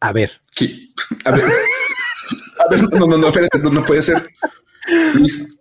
A 0.00 0.12
ver. 0.12 0.40
¿Qué? 0.56 0.88
A 1.26 1.32
ver. 1.32 1.44
no, 2.98 3.06
no, 3.08 3.18
no, 3.18 3.28
espérate, 3.28 3.58
no, 3.58 3.84
puede 3.84 4.00
ser. 4.00 4.26
Luis, 5.12 5.58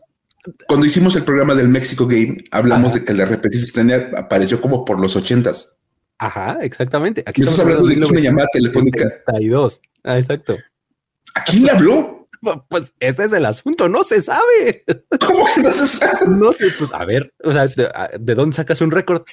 cuando 0.70 0.86
hicimos 0.86 1.18
el 1.18 1.26
programa 1.26 1.54
del 1.54 1.68
México 1.68 2.08
Game, 2.08 2.46
hablamos 2.50 2.94
de 2.94 3.04
que 3.04 3.14
la 3.14 3.26
repetición 3.26 3.92
apareció 4.16 4.62
como 4.62 4.86
por 4.86 5.02
los 5.02 5.18
ochentas. 5.18 5.78
Ajá, 6.20 6.58
exactamente. 6.62 7.24
Aquí 7.26 7.42
estamos 7.42 7.60
hablando 7.60 7.88
de 7.88 8.06
una 8.06 8.20
llamada 8.20 8.48
telefónica. 8.52 9.24
Ah, 10.04 10.18
exacto. 10.18 10.58
¿A 11.36 11.44
quién 11.44 11.66
le 11.66 11.72
habló? 11.72 12.28
Pues 12.70 12.94
ese 13.00 13.26
es 13.26 13.34
el 13.34 13.46
asunto, 13.46 13.90
no 13.90 14.04
se 14.04 14.22
sabe. 14.22 14.84
¿Cómo 15.26 15.46
que 15.54 15.62
no 15.62 15.72
se 15.72 15.88
sabe? 15.88 16.18
No 16.40 16.54
sé, 16.54 16.68
pues 16.78 16.94
a 16.94 17.04
ver, 17.06 17.34
o 17.44 17.52
sea, 17.52 17.68
¿de, 17.68 18.36
dónde 18.36 18.56
sacas 18.56 18.82
un 18.82 18.92
récord? 18.92 19.24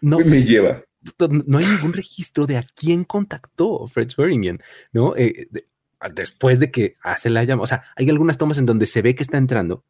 No 0.00 0.18
me 0.18 0.42
lleva. 0.42 0.82
No 1.18 1.58
hay 1.58 1.66
ningún 1.66 1.92
registro 1.92 2.46
de 2.46 2.56
a 2.56 2.64
quién 2.74 3.04
contactó 3.04 3.86
Fred 3.86 4.08
Swearingen, 4.10 4.60
¿no? 4.92 5.16
Eh, 5.16 5.48
después 6.14 6.58
de 6.60 6.70
que 6.70 6.96
hace 7.02 7.30
la 7.30 7.44
llamada, 7.44 7.64
o 7.64 7.66
sea, 7.66 7.84
hay 7.96 8.08
algunas 8.08 8.38
tomas 8.38 8.58
en 8.58 8.66
donde 8.66 8.86
se 8.86 9.02
ve 9.02 9.14
que 9.14 9.22
está 9.22 9.38
entrando, 9.38 9.84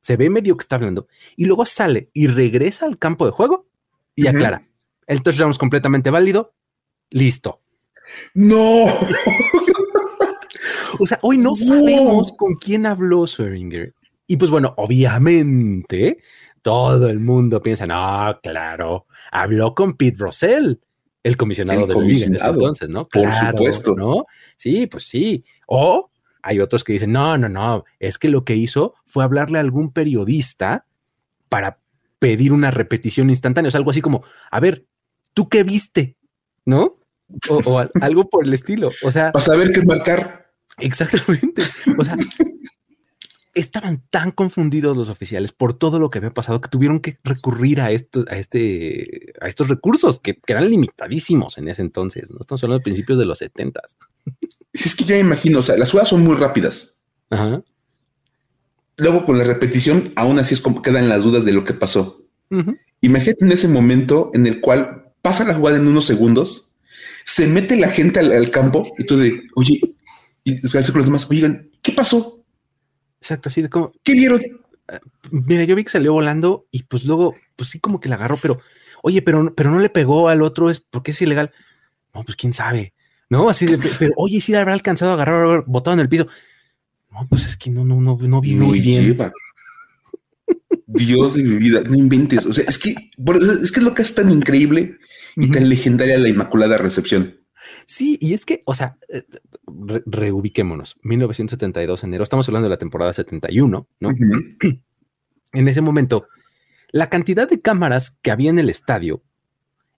se 0.00 0.16
ve 0.16 0.30
medio 0.30 0.56
que 0.56 0.62
está 0.62 0.76
hablando, 0.76 1.08
y 1.36 1.46
luego 1.46 1.66
sale 1.66 2.08
y 2.12 2.26
regresa 2.26 2.86
al 2.86 2.98
campo 2.98 3.26
de 3.26 3.32
juego 3.32 3.68
y 4.14 4.26
aclara, 4.26 4.66
el 5.10 5.22
touchdown 5.22 5.50
es 5.50 5.58
completamente 5.58 6.08
válido, 6.10 6.54
listo. 7.10 7.62
No. 8.32 8.84
o 11.00 11.06
sea, 11.06 11.18
hoy 11.22 11.36
no, 11.36 11.56
sabemos 11.56 12.32
con 12.38 12.54
quién 12.54 12.86
habló 12.86 13.26
Swearinger. 13.26 13.92
Y 14.28 14.36
pues 14.36 14.52
bueno, 14.52 14.72
obviamente 14.76 16.18
todo 16.62 17.08
el 17.08 17.18
mundo 17.18 17.60
piensa, 17.60 17.88
no, 17.88 18.38
claro, 18.40 19.06
habló 19.32 19.74
con 19.74 19.96
Pete 19.96 20.16
Russell, 20.16 20.74
el 21.24 21.36
comisionado 21.36 21.88
de 21.88 22.00
Liga 22.00 22.26
en 22.26 22.36
ese 22.36 22.46
entonces, 22.46 22.88
¿no? 22.88 23.08
Por 23.08 23.34
supuesto. 23.34 23.96
¿no? 23.96 24.26
Sí, 24.56 24.86
pues 24.86 25.08
sí. 25.08 25.44
O 25.66 26.08
hay 26.40 26.60
otros 26.60 26.84
que 26.84 26.92
dicen, 26.92 27.10
no, 27.10 27.36
no, 27.36 27.48
no, 27.48 27.84
es 27.98 28.16
que 28.16 28.28
lo 28.28 28.44
que 28.44 28.54
hizo 28.54 28.94
fue 29.04 29.24
hablarle 29.24 29.58
a 29.58 29.62
algún 29.62 29.92
periodista 29.92 30.86
para 31.48 31.80
pedir 32.20 32.52
una 32.52 32.70
repetición 32.70 33.28
instantánea, 33.28 33.68
o 33.68 33.70
sea, 33.72 33.78
algo 33.78 33.90
así 33.90 34.00
como, 34.00 34.22
a 34.52 34.60
ver, 34.60 34.86
¿tú 35.34 35.48
qué 35.48 35.62
viste? 35.62 36.16
¿No? 36.64 36.98
O, 37.48 37.78
algo 38.00 38.28
por 38.28 38.46
el 38.46 38.54
estilo. 38.54 38.90
O 39.02 39.10
sea, 39.10 39.32
para 39.32 39.44
saber 39.44 39.72
qué 39.72 39.82
marcar. 39.82 40.52
Exactamente. 40.78 41.62
O 41.98 42.04
sea, 42.04 42.16
estaban 43.54 44.02
tan 44.10 44.30
confundidos 44.30 44.96
los 44.96 45.08
oficiales 45.08 45.52
por 45.52 45.74
todo 45.74 45.98
lo 45.98 46.08
que 46.08 46.18
había 46.18 46.32
pasado 46.32 46.60
que 46.60 46.68
tuvieron 46.68 47.00
que 47.00 47.18
recurrir 47.24 47.80
a 47.80 47.90
estos, 47.90 48.26
a 48.28 48.36
este, 48.36 49.32
a 49.40 49.48
estos 49.48 49.68
recursos 49.68 50.18
que, 50.18 50.38
eran 50.46 50.70
limitadísimos 50.70 51.58
en 51.58 51.68
ese 51.68 51.82
entonces. 51.82 52.30
No 52.30 52.38
estamos 52.40 52.62
hablando 52.62 52.80
de 52.80 52.84
principios 52.84 53.18
de 53.18 53.24
los 53.24 53.38
setentas. 53.38 53.96
Es 54.72 54.94
que 54.94 55.04
ya 55.04 55.18
imagino, 55.18 55.58
o 55.58 55.62
sea, 55.62 55.76
las 55.76 55.90
jugadas 55.90 56.08
son 56.08 56.22
muy 56.22 56.36
rápidas. 56.36 57.00
Ajá. 57.30 57.62
Luego 58.96 59.24
con 59.24 59.38
la 59.38 59.44
repetición, 59.44 60.12
aún 60.16 60.38
así 60.38 60.54
es 60.54 60.60
como 60.60 60.82
quedan 60.82 61.08
las 61.08 61.22
dudas 61.22 61.44
de 61.44 61.52
lo 61.52 61.64
que 61.64 61.74
pasó. 61.74 62.22
Imagínate 63.00 63.44
en 63.44 63.52
ese 63.52 63.68
momento 63.68 64.30
en 64.34 64.46
el 64.46 64.60
cual 64.60 64.99
pasa 65.22 65.44
la 65.44 65.54
jugada 65.54 65.76
en 65.78 65.86
unos 65.86 66.06
segundos, 66.06 66.72
se 67.24 67.46
mete 67.46 67.76
la 67.76 67.88
gente 67.88 68.20
al, 68.20 68.50
campo 68.50 68.92
y 68.98 69.04
tú 69.04 69.16
de, 69.16 69.42
oye, 69.54 69.80
y 70.44 70.60
los 70.60 71.04
demás, 71.04 71.26
oigan, 71.30 71.70
¿qué 71.82 71.92
pasó? 71.92 72.42
Exacto, 73.20 73.48
así 73.48 73.62
de 73.62 73.68
como. 73.68 73.92
¿Qué 74.02 74.14
vieron? 74.14 74.42
Ah, 74.88 75.00
mira, 75.30 75.64
yo 75.64 75.76
vi 75.76 75.84
que 75.84 75.90
salió 75.90 76.12
volando 76.12 76.66
y 76.70 76.84
pues 76.84 77.04
luego, 77.04 77.34
pues 77.56 77.70
sí, 77.70 77.78
como 77.78 78.00
que 78.00 78.08
la 78.08 78.16
agarró, 78.16 78.38
pero 78.40 78.60
oye, 79.02 79.22
pero, 79.22 79.54
pero 79.54 79.70
no 79.70 79.78
le 79.78 79.90
pegó 79.90 80.28
al 80.28 80.42
otro, 80.42 80.70
es 80.70 80.80
porque 80.80 81.10
es 81.10 81.22
ilegal. 81.22 81.52
No, 82.14 82.24
pues 82.24 82.36
quién 82.36 82.52
sabe, 82.52 82.94
no? 83.28 83.48
Así 83.48 83.66
de, 83.66 83.78
pero 83.98 84.12
oye, 84.16 84.40
si 84.40 84.52
le 84.52 84.58
habrá 84.58 84.72
alcanzado 84.72 85.12
a 85.12 85.14
agarrar, 85.14 85.64
botado 85.66 85.94
en 85.94 86.00
el 86.00 86.08
piso. 86.08 86.26
No, 87.10 87.26
pues 87.28 87.44
es 87.44 87.56
que 87.56 87.70
no, 87.70 87.84
no, 87.84 88.00
no, 88.00 88.16
no 88.20 88.40
vi 88.40 88.54
muy 88.54 88.80
bien. 88.80 89.16
Dios 90.86 91.34
de 91.34 91.44
mi 91.44 91.56
vida, 91.56 91.82
no 91.82 91.94
inventes. 91.94 92.46
O 92.46 92.52
sea, 92.52 92.64
es 92.66 92.78
que 92.78 92.94
es 93.62 93.72
que 93.72 93.80
lo 93.80 93.94
que 93.94 94.02
es 94.02 94.14
tan 94.14 94.30
increíble 94.30 94.98
y 95.36 95.50
tan 95.50 95.68
legendaria 95.68 96.18
la 96.18 96.28
Inmaculada 96.28 96.78
Recepción. 96.78 97.40
Sí, 97.86 98.18
y 98.20 98.34
es 98.34 98.44
que, 98.44 98.62
o 98.66 98.74
sea, 98.74 98.98
eh, 99.08 99.24
reubiquémonos. 100.06 100.96
1972, 101.02 102.04
enero, 102.04 102.22
estamos 102.22 102.48
hablando 102.48 102.66
de 102.66 102.70
la 102.70 102.78
temporada 102.78 103.12
71, 103.12 103.88
¿no? 103.98 104.10
en 105.52 105.68
ese 105.68 105.80
momento, 105.80 106.26
la 106.92 107.08
cantidad 107.08 107.48
de 107.48 107.60
cámaras 107.60 108.18
que 108.22 108.30
había 108.30 108.50
en 108.50 108.58
el 108.58 108.70
estadio 108.70 109.22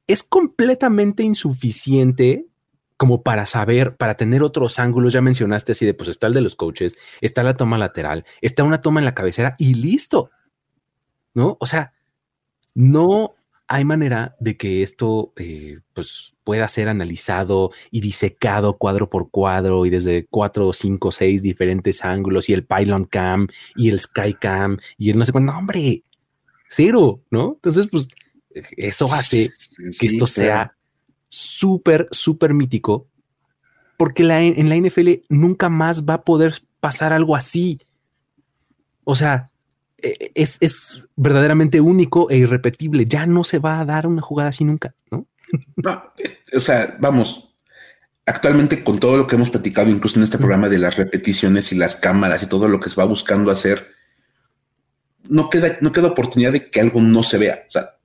es 0.06 0.22
completamente 0.22 1.22
insuficiente 1.22 2.46
como 2.96 3.22
para 3.22 3.46
saber, 3.46 3.96
para 3.96 4.16
tener 4.16 4.42
otros 4.42 4.78
ángulos. 4.78 5.12
Ya 5.12 5.20
mencionaste 5.20 5.72
así 5.72 5.86
de, 5.86 5.94
pues 5.94 6.08
está 6.08 6.28
el 6.28 6.34
de 6.34 6.40
los 6.40 6.54
coaches, 6.54 6.96
está 7.20 7.42
la 7.42 7.56
toma 7.56 7.78
lateral, 7.78 8.24
está 8.40 8.62
una 8.62 8.80
toma 8.80 9.00
en 9.00 9.06
la 9.06 9.14
cabecera 9.14 9.56
y 9.58 9.74
listo. 9.74 10.30
¿No? 11.34 11.56
O 11.60 11.66
sea, 11.66 11.92
no 12.74 13.34
hay 13.68 13.84
manera 13.84 14.36
de 14.38 14.56
que 14.56 14.82
esto 14.82 15.32
eh, 15.36 15.80
pues 15.94 16.34
pueda 16.44 16.68
ser 16.68 16.88
analizado 16.88 17.70
y 17.90 18.00
disecado 18.00 18.76
cuadro 18.76 19.08
por 19.08 19.30
cuadro 19.30 19.86
y 19.86 19.90
desde 19.90 20.26
cuatro, 20.26 20.72
cinco, 20.72 21.10
seis 21.10 21.42
diferentes 21.42 22.04
ángulos 22.04 22.48
y 22.48 22.52
el 22.52 22.66
pylon 22.66 23.04
cam 23.04 23.48
y 23.74 23.88
el 23.88 23.98
sky 23.98 24.34
cam 24.34 24.76
y 24.98 25.10
el 25.10 25.18
no 25.18 25.24
sé 25.24 25.32
cuánto, 25.32 25.52
hombre, 25.52 26.04
cero, 26.68 27.22
¿no? 27.30 27.52
Entonces, 27.54 27.88
pues 27.90 28.08
eso 28.76 29.06
hace 29.06 29.48
que 29.98 30.06
esto 30.06 30.26
sea 30.26 30.76
súper, 31.28 32.08
súper 32.10 32.52
mítico 32.52 33.08
porque 34.02 34.24
la, 34.24 34.42
en 34.42 34.68
la 34.68 34.76
NFL 34.76 35.24
nunca 35.28 35.68
más 35.68 36.04
va 36.04 36.14
a 36.14 36.24
poder 36.24 36.64
pasar 36.80 37.12
algo 37.12 37.36
así. 37.36 37.78
O 39.04 39.14
sea, 39.14 39.51
eh, 40.02 40.32
es, 40.34 41.02
verdaderamente 41.16 41.80
único 41.80 42.28
e 42.30 42.38
irrepetible. 42.38 43.06
Ya 43.06 43.26
no 43.26 43.44
se 43.44 43.58
va 43.58 43.80
a 43.80 43.84
dar 43.84 44.06
una 44.06 44.22
jugada 44.22 44.50
así 44.50 44.64
nunca, 44.64 44.94
¿no? 45.10 45.26
o 46.54 46.60
sea, 46.60 46.96
vamos, 46.98 47.54
actualmente 48.24 48.82
con 48.82 48.98
todo 48.98 49.16
lo 49.16 49.26
que 49.26 49.36
hemos 49.36 49.50
platicado, 49.50 49.90
incluso 49.90 50.18
en 50.18 50.24
este 50.24 50.38
programa 50.38 50.68
de 50.68 50.78
las 50.78 50.96
repeticiones 50.96 51.72
y 51.72 51.76
las 51.76 51.96
cámaras 51.96 52.42
y 52.42 52.46
todo 52.46 52.68
lo 52.68 52.80
que 52.80 52.88
se 52.88 52.96
va 52.96 53.04
buscando 53.04 53.50
hacer, 53.50 53.88
no 55.28 55.50
queda, 55.50 55.78
no 55.80 55.92
queda 55.92 56.08
oportunidad 56.08 56.52
de 56.52 56.70
que 56.70 56.80
algo 56.80 57.00
no 57.00 57.22
se 57.22 57.38
vea. 57.38 57.64
O 57.68 57.70
sea, 57.70 57.96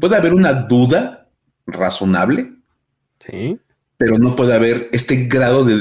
puede 0.00 0.16
haber 0.16 0.32
una 0.32 0.52
duda 0.52 1.28
razonable. 1.66 2.52
Sí. 3.18 3.58
Pero 3.98 4.18
no 4.18 4.36
puede 4.36 4.54
haber 4.54 4.88
este 4.92 5.24
grado 5.24 5.64
de 5.64 5.76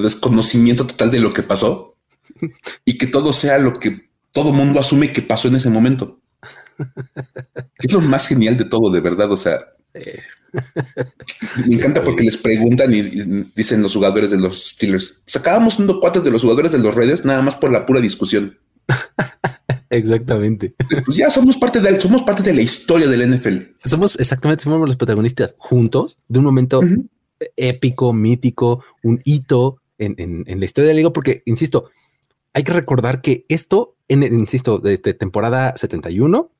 desconocimiento 0.00 0.86
total 0.86 1.10
de 1.10 1.20
lo 1.20 1.32
que 1.32 1.42
pasó 1.42 1.96
y 2.84 2.96
que 2.96 3.06
todo 3.06 3.32
sea 3.32 3.58
lo 3.58 3.78
que 3.78 4.09
todo 4.32 4.52
mundo 4.52 4.80
asume 4.80 5.12
que 5.12 5.22
pasó 5.22 5.48
en 5.48 5.56
ese 5.56 5.70
momento. 5.70 6.20
es 7.78 7.92
lo 7.92 8.00
más 8.00 8.26
genial 8.26 8.56
de 8.56 8.64
todo, 8.64 8.90
de 8.90 9.00
verdad. 9.00 9.30
O 9.30 9.36
sea, 9.36 9.58
me 11.66 11.74
encanta 11.74 12.02
porque 12.02 12.24
les 12.24 12.36
preguntan 12.36 12.92
y, 12.92 13.02
dicen 13.54 13.82
los 13.82 13.94
jugadores 13.94 14.30
de 14.30 14.38
los 14.38 14.70
Steelers. 14.70 15.22
Pues 15.24 15.36
acabamos 15.36 15.74
siendo 15.74 16.00
cuatro 16.00 16.22
de 16.22 16.30
los 16.30 16.42
jugadores 16.42 16.72
de 16.72 16.78
los 16.78 16.94
redes 16.94 17.24
nada 17.24 17.42
más 17.42 17.56
por 17.56 17.70
la 17.70 17.86
pura 17.86 18.00
discusión. 18.00 18.58
Exactamente. 19.90 20.74
Pues 21.04 21.16
ya 21.16 21.30
somos 21.30 21.56
parte 21.56 21.80
de 21.80 22.00
somos 22.00 22.22
parte 22.22 22.42
de 22.44 22.54
la 22.54 22.62
historia 22.62 23.08
del 23.08 23.28
NFL. 23.28 23.72
Somos 23.84 24.16
exactamente 24.20 24.62
somos 24.62 24.86
los 24.86 24.96
protagonistas 24.96 25.56
juntos 25.58 26.20
de 26.28 26.38
un 26.38 26.44
momento 26.44 26.80
épico, 27.56 28.12
mítico, 28.12 28.84
un 29.02 29.20
hito 29.24 29.82
en, 29.98 30.14
en 30.18 30.60
la 30.60 30.64
historia 30.64 30.88
de 30.88 30.94
la 30.94 30.98
liga, 30.98 31.12
porque 31.12 31.42
insisto, 31.44 31.90
hay 32.52 32.64
que 32.64 32.72
recordar 32.72 33.20
que 33.20 33.44
esto, 33.48 33.96
en, 34.08 34.22
insisto, 34.22 34.78
de, 34.78 34.98
temporada 34.98 35.74
71, 35.76 36.50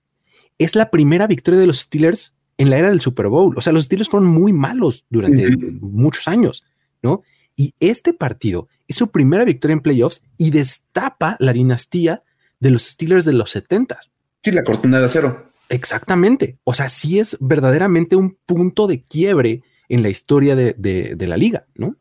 es 0.59 0.76
la 0.76 0.90
primera 0.90 1.26
victoria 1.26 1.61
de 1.61 1.66
los 1.66 1.81
Steelers 1.81 2.37
en 2.59 2.70
la 2.70 2.79
era 2.79 2.90
del 2.90 3.00
Super 3.00 3.29
Bowl. 3.29 3.55
O 3.57 3.61
sea, 3.61 3.72
los 3.72 3.85
Steelers 3.85 4.11
fueron 4.11 4.29
muy 4.29 4.53
malos 4.53 5.07
durante 5.09 5.57
muchos 5.81 6.29
años, 6.29 6.65
¿no? 7.02 7.23
Y 7.56 7.75
este 7.81 8.12
partido 8.12 8.69
es 8.87 8.96
su 8.96 9.10
primera 9.10 9.44
victoria 9.44 9.75
en 9.75 9.81
playoffs 9.81 10.25
y 10.38 10.50
destapa 10.50 11.37
la 11.40 11.52
dinastía 11.52 12.23
de 12.58 12.71
los 12.71 12.85
Steelers 12.85 13.25
de 13.25 13.33
los 13.33 13.50
70. 13.50 13.98
Sí, 14.42 14.50
la 14.52 14.65
cortina 14.65 14.98
de 14.98 15.06
acero. 15.06 15.50
Exactamente. 15.69 16.58
O 16.65 16.75
sea, 16.75 16.88
sí 16.88 17.19
es 17.19 17.37
verdaderamente 17.40 18.17
un 18.17 18.37
punto 18.44 18.87
de 18.87 19.02
quiebre 19.02 19.62
en 19.88 20.02
la 20.02 20.08
historia 20.08 20.54
de, 20.56 20.75
de 20.75 21.27
la 21.27 21.37
liga, 21.37 21.67
¿no? 21.75 21.96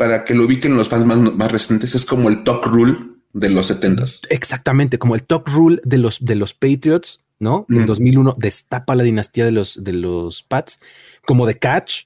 Para 0.00 0.24
que 0.24 0.34
lo 0.34 0.46
ubiquen 0.46 0.78
los 0.78 0.88
fans 0.88 1.04
más, 1.04 1.52
recientes, 1.52 1.94
es 1.94 2.06
como 2.06 2.30
el 2.30 2.42
top 2.42 2.64
rule 2.64 2.96
de 3.34 3.50
los 3.50 3.66
70 3.66 4.02
Exactamente, 4.30 4.98
como 4.98 5.14
el 5.14 5.24
top 5.24 5.46
rule 5.48 5.78
de 5.84 5.98
los, 5.98 6.24
de 6.24 6.36
los 6.36 6.54
Patriots, 6.54 7.20
¿no? 7.38 7.66
En 7.68 7.84
2001 7.84 8.34
destapa 8.38 8.94
la 8.94 9.02
dinastía 9.02 9.44
de 9.44 9.50
los, 9.50 9.84
de 9.84 9.92
los 9.92 10.42
Pats, 10.42 10.80
como 11.26 11.44
de 11.44 11.58
Catch, 11.58 12.04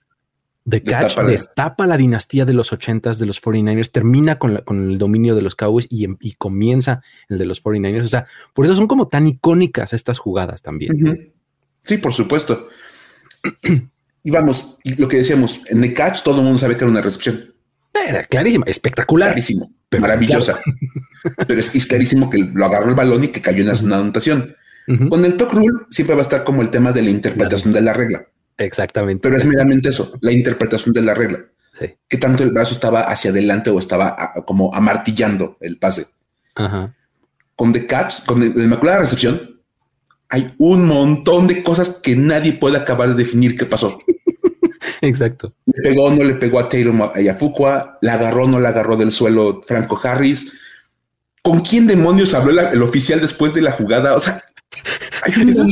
de 0.65 0.83
Catch 0.83 1.21
destapa, 1.21 1.87
la 1.87 1.97
dinastía 1.97 2.45
de 2.45 2.55
los 2.55 2.73
80s 2.73 3.19
de 3.19 3.27
los 3.27 3.41
49ers, 3.41 3.93
termina 3.93 4.41
con, 4.41 4.57
con 4.65 4.91
el 4.91 4.99
dominio 4.99 5.37
de 5.37 5.43
los 5.43 5.55
Cowboys 5.55 5.87
y, 5.89 6.09
y, 6.19 6.33
comienza 6.33 7.01
el 7.29 7.39
de 7.39 7.45
los 7.45 7.63
49ers. 7.63 8.07
O 8.07 8.09
sea, 8.09 8.27
por 8.55 8.65
eso 8.65 8.75
son 8.75 8.89
como 8.89 9.07
tan 9.07 9.29
icónicas 9.29 9.93
estas 9.93 10.19
jugadas 10.19 10.63
también. 10.63 11.33
Sí, 11.85 11.99
por 11.99 12.13
supuesto. 12.13 12.67
y 14.25 14.31
vamos, 14.33 14.79
lo 14.83 15.07
que 15.07 15.19
decíamos, 15.19 15.61
en 15.69 15.81
The 15.81 15.95
Catch 15.95 16.25
todo 16.25 16.41
el 16.41 16.45
mundo 16.45 16.59
sabe 16.59 16.77
que 16.77 16.83
era 16.83 16.91
una 16.91 17.01
recepción. 17.01 17.54
Era 17.95 18.25
clarísima, 18.25 18.65
espectacular. 18.67 19.31
Clarísimo, 19.31 19.71
maravillosa. 19.99 20.61
Pero 21.47 21.61
es, 21.61 21.87
clarísimo 21.87 22.29
que 22.29 22.39
lo 22.39 22.65
agarró 22.67 22.89
el 22.89 22.95
balón 22.95 23.25
y 23.25 23.29
que 23.29 23.41
cayó 23.41 23.63
en 23.63 23.85
una 23.85 23.99
anotación. 23.99 24.57
Con 25.09 25.25
el 25.25 25.37
talk 25.37 25.53
rule 25.53 25.87
siempre 25.91 26.15
va 26.15 26.21
a 26.21 26.25
estar 26.25 26.45
como 26.45 26.61
el 26.61 26.71
tema 26.71 26.93
de 26.93 27.03
la 27.03 27.11
interpretación 27.11 27.73
de 27.73 27.81
la 27.81 27.95
regla. 27.95 28.27
Exactamente. 28.59 29.23
Pero 29.23 29.37
es 29.37 29.45
meramente 29.45 29.89
eso, 29.89 30.19
la 30.21 30.33
interpretación 30.33 30.93
de 30.93 31.03
la 31.03 31.15
regla. 31.15 31.45
Sí. 31.73 31.87
Que 32.09 32.19
tanto 32.19 32.43
el 32.43 32.51
brazo 32.51 32.75
estaba 32.75 33.03
hacia 33.03 33.31
adelante 33.31 33.71
o 33.71 33.79
estaba 33.79 34.33
como 34.47 34.75
amartillando 34.75 35.57
el 35.61 35.79
pase. 35.79 36.07
Ajá. 36.55 36.95
Con 37.57 37.73
The 37.73 37.87
Catch, 37.87 38.25
con 38.27 38.41
la 38.41 38.47
Inmaculada 38.47 39.01
Recepción, 39.01 39.61
hay 40.29 40.55
un 40.59 40.87
montón 40.87 41.47
de 41.47 41.63
cosas 41.63 42.01
que 42.03 42.17
nadie 42.17 42.53
puede 42.53 42.77
acabar 42.77 43.09
de 43.09 43.15
definir 43.15 43.57
qué 43.57 43.65
pasó. 43.67 43.99
Exacto. 45.01 45.55
Le 45.67 45.83
pegó, 45.83 46.11
no 46.11 46.25
le 46.25 46.35
pegó 46.35 46.61
a 46.61 46.69
Taylor 46.69 47.13
Ayafukwa, 47.15 47.99
la 48.01 48.15
agarró, 48.15 48.47
no 48.47 48.61
la 48.61 48.71
agarró 48.71 48.97
del 48.97 49.13
suelo 49.13 49.63
Franco 49.67 50.01
Harris. 50.03 50.53
¿Con 51.43 51.61
quién 51.61 51.87
demonios 51.87 52.35
habló 52.35 52.59
el 52.61 52.83
oficial 52.83 53.21
después 53.21 53.53
de 53.53 53.63
la 53.63 53.73
jugada? 53.73 54.15
O 54.15 54.21
sea, 54.21 54.43
eso, 55.27 55.63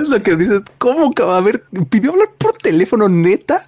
es, 0.00 0.08
lo 0.08 0.22
que, 0.22 0.36
dices. 0.36 0.62
¿Cómo? 0.78 1.12
A 1.30 1.40
ver, 1.40 1.64
pidió 1.88 2.12
hablar 2.12 2.30
por 2.38 2.56
teléfono, 2.58 3.08
neta. 3.08 3.66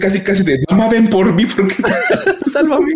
Casi, 0.00 0.20
casi 0.20 0.42
de 0.42 0.64
mamá, 0.70 0.88
ven 0.88 1.08
por 1.08 1.32
mí 1.34 1.44
porque 1.44 1.74
sálvame. 2.50 2.94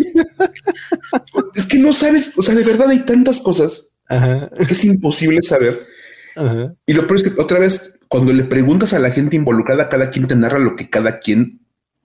es 1.55 1.67
que 1.67 1.79
no 1.79 1.93
sabes, 1.93 2.33
o 2.37 2.43
sea, 2.43 2.55
de 2.55 2.63
verdad 2.63 2.89
hay 2.89 3.01
tantas 3.01 3.41
cosas 3.41 3.91
que 4.09 4.73
es 4.73 4.85
imposible 4.85 5.43
saber. 5.43 5.79
Y 6.87 6.95
lo 6.95 7.07
peor 7.07 7.21
es 7.21 7.23
que 7.25 7.41
otra 7.41 7.59
vez, 7.59 7.99
cuando 8.11 8.33
le 8.33 8.43
preguntas 8.43 8.93
a 8.93 8.99
la 8.99 9.11
gente 9.11 9.37
involucrada, 9.37 9.89
cada 9.89 10.11
quien 10.11 10.27
te 10.27 10.35
narra 10.35 10.59
lo 10.59 10.75
que 10.75 10.91
cada 10.91 11.21
quien 11.21 11.61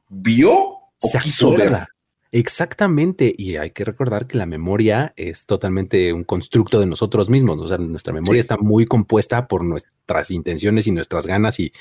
vio 0.08 0.51
o 0.53 1.12
quiso 1.22 1.58
ver. 1.58 1.88
Exactamente, 2.32 3.34
y 3.36 3.56
hay 3.56 3.72
que 3.72 3.86
recordar 3.86 4.28
que 4.28 4.38
la 4.38 4.45
memoria 4.45 5.14
es 5.16 5.45
totalmente 5.45 6.14
un 6.14 6.24
constructo 6.24 6.80
de 6.80 6.86
nosotros 6.86 7.30
mismos, 7.30 7.62
o 7.62 7.68
sea, 7.68 7.78
nuestra 7.78 8.14
memoria 8.14 8.39
está 8.39 8.58
muy 8.58 8.86
compuesta 8.86 9.47
por 9.47 9.64
nuestras 9.64 10.32
intenciones 10.32 10.86
y 10.86 10.91
nuestras 10.91 11.26
ganas 11.26 11.60
y 11.60 11.72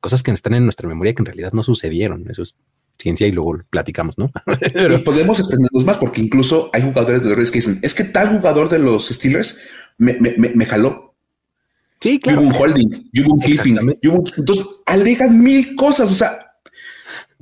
cosas 0.00 0.22
que 0.22 0.30
están 0.30 0.54
en 0.54 0.64
nuestra 0.64 0.88
memoria 0.88 1.14
que 1.14 1.22
en 1.22 1.26
realidad 1.26 1.52
no 1.52 1.62
sucedieron, 1.62 2.28
eso 2.28 2.42
es 2.42 2.56
ciencia 2.98 3.26
y 3.26 3.32
luego 3.32 3.60
platicamos, 3.70 4.18
¿no? 4.18 4.30
Pero 4.74 5.02
podemos 5.04 5.38
extendernos 5.38 5.86
más 5.86 5.96
porque 5.96 6.20
incluso 6.20 6.68
hay 6.74 6.82
jugadores 6.82 7.22
de 7.22 7.34
los 7.34 7.50
que 7.50 7.58
dicen, 7.58 7.78
es 7.80 7.94
que 7.94 8.04
tal 8.04 8.28
jugador 8.28 8.68
de 8.68 8.78
los 8.78 9.08
Steelers 9.08 9.60
me, 9.96 10.18
me, 10.18 10.66
jaló. 10.66 11.09
Sí, 12.00 12.18
claro. 12.18 12.40
Hubo 12.40 12.48
un 12.48 12.54
holding, 12.54 13.10
hubo 13.20 13.34
un 13.34 13.40
keeping, 13.40 13.78
entonces 14.02 14.66
alegan 14.86 15.42
mil 15.42 15.76
cosas, 15.76 16.10
o 16.10 16.14
sea, 16.14 16.50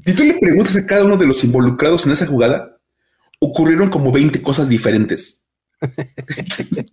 si 0.05 0.15
tú 0.15 0.25
le 0.25 0.35
preguntas 0.35 0.75
a 0.77 0.87
cada 0.87 1.05
uno 1.05 1.17
de 1.17 1.27
los 1.27 1.45
involucrados 1.45 2.07
en 2.07 2.13
esa 2.13 2.27
jugada, 2.27 2.79
ocurrieron 3.39 3.91
como 3.91 4.11
20 4.11 4.43
cosas 4.43 4.69
diferentes. 4.69 5.49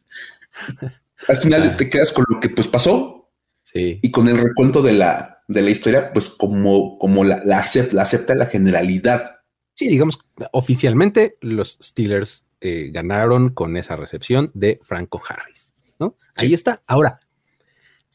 Al 1.27 1.37
final 1.37 1.63
ah. 1.63 1.77
te 1.77 1.89
quedas 1.89 2.11
con 2.11 2.25
lo 2.27 2.39
que 2.39 2.49
pues 2.49 2.67
pasó 2.67 3.31
sí. 3.63 3.99
y 4.01 4.11
con 4.11 4.27
el 4.27 4.37
recuento 4.37 4.81
de 4.81 4.93
la, 4.93 5.41
de 5.47 5.61
la 5.61 5.69
historia, 5.69 6.13
pues 6.13 6.29
como, 6.29 6.99
como 6.99 7.23
la, 7.23 7.41
la, 7.45 7.59
acepta, 7.59 8.35
la 8.35 8.45
generalidad. 8.45 9.39
Sí, 9.73 9.87
digamos, 9.87 10.19
oficialmente 10.51 11.37
los 11.41 11.77
Steelers 11.81 12.45
eh, 12.61 12.91
ganaron 12.93 13.49
con 13.49 13.75
esa 13.77 13.95
recepción 13.95 14.51
de 14.53 14.79
Franco 14.83 15.21
Harris, 15.27 15.73
¿no? 15.99 16.15
Ahí 16.35 16.53
está. 16.53 16.81
Ahora, 16.85 17.19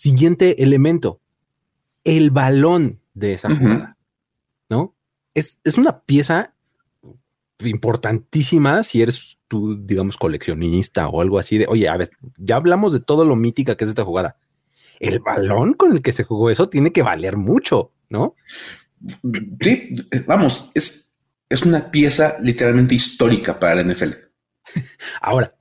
siguiente 0.01 0.63
elemento, 0.63 1.21
el 2.05 2.31
balón 2.31 3.03
de 3.13 3.35
esa 3.35 3.55
jugada. 3.55 3.99
¿no? 4.71 4.97
Es, 5.35 5.59
una 5.77 6.01
pieza 6.01 6.55
importantísima 7.63 8.83
si 8.83 9.03
eres 9.03 9.39
tú, 9.47 9.79
digamos, 9.85 10.17
coleccionista 10.17 11.09
o 11.09 11.21
algo 11.21 11.39
así 11.39 11.59
de, 11.59 11.67
oye, 11.69 11.87
a 11.87 11.99
ver, 11.99 12.11
ya 12.39 12.57
hablamos 12.57 12.95
de 12.95 13.01
todo 13.01 13.27
lo 13.27 13.37
mítica 13.37 13.77
que 13.77 13.85
es 13.85 13.91
esta 13.91 14.07
jugada. 14.07 14.39
El 15.01 15.19
balón 15.19 15.75
con 15.75 15.93
el 15.93 16.03
que 16.03 16.13
se 16.13 16.25
jugó 16.25 16.49
eso 16.49 16.71
tiene 16.71 16.93
que 16.93 17.03
valer 17.03 17.37
mucho, 17.37 17.93
¿no? 18.09 18.37
Sí, 19.61 19.93
vamos, 20.27 20.71
es, 20.75 21.13
es 21.51 21.63
una 21.63 21.91
pieza 21.91 22.37
literalmente 22.41 22.95
histórica 22.95 23.61
para 23.61 23.75
la 23.75 23.85
NFL. 23.85 24.13
Ahora, 25.21 25.55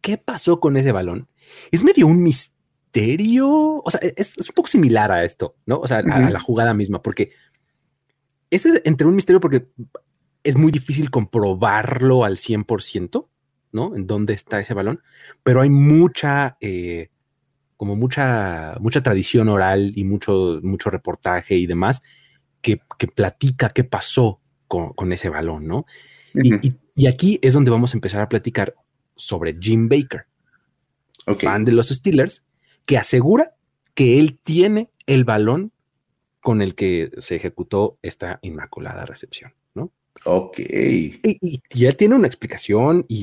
¿qué 0.00 0.18
pasó 0.18 0.58
con 0.58 0.76
ese 0.76 0.90
balón? 0.90 1.28
Es 1.70 1.84
medio 1.84 2.08
un 2.08 2.24
misterio, 2.24 2.53
o 3.02 3.90
sea, 3.90 4.00
es, 4.16 4.36
un 4.38 4.54
poco 4.54 4.68
similar 4.68 5.10
a 5.10 5.24
esto, 5.24 5.56
¿no? 5.66 5.78
O 5.78 5.86
sea, 5.86 5.98
a 5.98 6.30
la 6.30 6.40
jugada 6.40 6.74
misma, 6.74 7.02
porque 7.02 7.32
ese 8.50 8.68
es 8.68 8.82
entre 8.84 9.06
un 9.06 9.16
misterio 9.16 9.40
porque 9.40 9.66
es 10.44 10.56
muy 10.56 10.70
difícil 10.70 11.10
comprobarlo 11.10 12.24
al 12.24 12.36
100%, 12.36 13.28
¿no? 13.72 13.96
En 13.96 14.06
dónde 14.06 14.34
está 14.34 14.60
ese 14.60 14.74
balón, 14.74 15.00
pero 15.42 15.60
hay 15.62 15.70
mucha, 15.70 16.56
eh, 16.60 17.10
como 17.76 17.96
mucha, 17.96 18.76
mucha 18.80 19.02
tradición 19.02 19.48
oral 19.48 19.92
y 19.96 20.04
mucho, 20.04 20.60
mucho 20.62 20.90
reportaje 20.90 21.56
y 21.56 21.66
demás 21.66 22.02
que, 22.60 22.78
platica 23.14 23.70
qué 23.70 23.84
pasó 23.84 24.40
con, 24.68 25.12
ese 25.12 25.28
balón, 25.28 25.66
¿no? 25.66 25.86
y, 26.34 27.06
aquí 27.06 27.38
es 27.42 27.54
donde 27.54 27.70
vamos 27.70 27.92
a 27.92 27.96
empezar 27.96 28.20
a 28.20 28.28
platicar 28.28 28.74
sobre 29.14 29.56
Jim 29.60 29.88
Baker, 29.88 30.26
fan 31.38 31.64
de 31.64 31.72
los 31.72 31.88
Steelers, 31.88 32.48
que 32.86 32.98
asegura 32.98 33.54
que 33.94 34.18
él 34.18 34.38
tiene 34.42 34.90
el 35.06 35.24
balón 35.24 35.72
con 36.40 36.60
el 36.60 36.74
que 36.74 37.10
se 37.18 37.36
ejecutó 37.36 37.98
esta 38.02 38.38
inmaculada 38.42 39.06
recepción, 39.06 39.54
¿no? 39.74 39.92
Ok. 40.24 40.58
Y, 40.60 41.62
ya 41.70 41.92
tiene 41.92 42.14
una 42.14 42.26
explicación 42.26 43.06
y, 43.08 43.22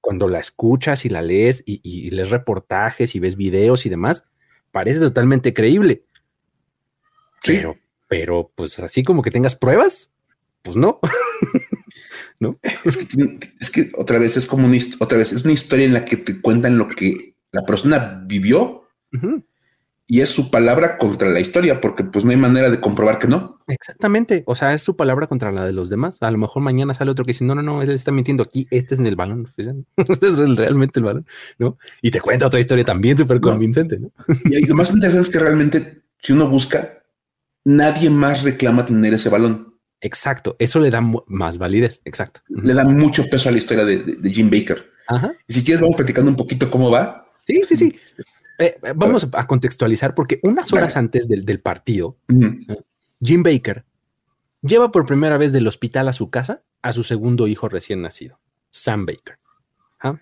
cuando 0.00 0.28
la 0.28 0.38
escuchas 0.38 1.04
y 1.04 1.08
la 1.08 1.22
lees 1.22 1.62
y, 1.66 2.10
lees 2.10 2.30
reportajes 2.30 3.14
y 3.14 3.20
ves 3.20 3.36
videos 3.36 3.86
y 3.86 3.88
demás, 3.88 4.24
parece 4.72 5.00
totalmente 5.00 5.52
creíble. 5.52 6.04
Pero, 7.44 7.76
pero, 8.08 8.50
pues 8.54 8.78
así 8.78 9.02
como 9.02 9.22
que 9.22 9.30
tengas 9.30 9.54
pruebas, 9.54 10.10
pues 10.62 10.76
no. 10.76 11.00
¿No? 12.40 12.56
Es 12.84 13.70
que, 13.70 13.90
otra 13.96 14.18
vez 14.18 14.36
es 14.36 14.46
como 14.46 14.66
una, 14.66 14.78
otra 15.00 15.18
vez 15.18 15.32
es 15.32 15.44
una 15.44 15.52
historia 15.52 15.84
en 15.84 15.92
la 15.92 16.04
que 16.04 16.16
te 16.16 16.40
cuentan 16.40 16.78
lo 16.78 16.88
que 16.88 17.34
la 17.52 17.62
persona 17.62 18.22
vivió 18.26 18.84
y 20.10 20.22
es 20.22 20.30
su 20.30 20.50
palabra 20.50 20.96
contra 20.96 21.28
la 21.28 21.38
historia, 21.38 21.82
porque 21.82 22.02
pues 22.02 22.24
no 22.24 22.30
hay 22.30 22.38
manera 22.38 22.70
de 22.70 22.80
comprobar 22.80 23.18
que 23.18 23.28
no. 23.28 23.60
Exactamente, 23.68 24.42
o 24.46 24.54
sea, 24.54 24.72
es 24.72 24.82
su 24.82 24.96
palabra 24.96 25.26
contra 25.26 25.52
la 25.52 25.66
de 25.66 25.72
los 25.72 25.90
demás. 25.90 26.16
A 26.22 26.30
lo 26.30 26.38
mejor 26.38 26.62
mañana 26.62 26.94
sale 26.94 27.10
otro 27.10 27.26
que 27.26 27.32
dice, 27.32 27.44
no, 27.44 27.54
no, 27.54 27.62
no, 27.62 27.82
él 27.82 27.90
está 27.90 28.10
mintiendo 28.10 28.42
aquí, 28.42 28.66
este 28.70 28.94
es 28.94 29.00
en 29.00 29.06
el 29.06 29.16
balón, 29.16 29.46
este 29.58 30.26
es 30.26 30.38
realmente 30.56 30.98
el 30.98 31.04
balón, 31.04 31.26
¿no? 31.58 31.76
Y 32.00 32.10
te 32.10 32.22
cuenta 32.22 32.46
otra 32.46 32.58
historia 32.58 32.86
también 32.86 33.18
súper 33.18 33.38
convincente, 33.38 33.98
¿no? 33.98 34.10
Y 34.46 34.66
lo 34.66 34.74
más 34.74 34.90
interesante 34.90 35.28
es 35.28 35.30
que 35.30 35.38
realmente, 35.40 36.02
si 36.22 36.32
uno 36.32 36.48
busca, 36.48 37.02
nadie 37.64 38.08
más 38.08 38.42
reclama 38.42 38.86
tener 38.86 39.12
ese 39.12 39.28
balón. 39.28 39.74
Exacto, 40.00 40.56
eso 40.58 40.80
le 40.80 40.90
da 40.90 41.02
más 41.02 41.58
validez, 41.58 42.00
exacto. 42.06 42.40
Le 42.48 42.72
da 42.72 42.84
mucho 42.84 43.28
peso 43.28 43.50
a 43.50 43.52
la 43.52 43.58
historia 43.58 43.84
de, 43.84 43.98
de 43.98 44.30
Jim 44.30 44.48
Baker. 44.48 44.90
Ajá. 45.06 45.32
Y 45.46 45.52
si 45.52 45.64
quieres, 45.64 45.82
vamos 45.82 45.96
platicando 45.96 46.30
un 46.30 46.36
poquito 46.36 46.70
cómo 46.70 46.90
va. 46.90 47.27
Sí, 47.48 47.62
sí, 47.66 47.76
sí. 47.76 47.98
Eh, 48.58 48.76
eh, 48.82 48.92
vamos 48.94 49.26
a 49.32 49.46
contextualizar 49.46 50.14
porque 50.14 50.38
unas 50.42 50.70
horas 50.70 50.98
antes 50.98 51.28
del, 51.28 51.60
partido, 51.60 52.18
Jim 53.22 53.42
Baker 53.42 53.86
lleva 54.60 54.92
por 54.92 55.06
primera 55.06 55.38
vez 55.38 55.50
del 55.50 55.66
hospital 55.66 56.08
a 56.08 56.12
su 56.12 56.28
casa 56.28 56.62
a 56.82 56.92
su 56.92 57.04
segundo 57.04 57.46
hijo 57.46 57.70
recién 57.70 58.02
nacido, 58.02 58.38
Sam 58.68 59.06
Baker. 59.06 59.38
¿ah? 60.00 60.18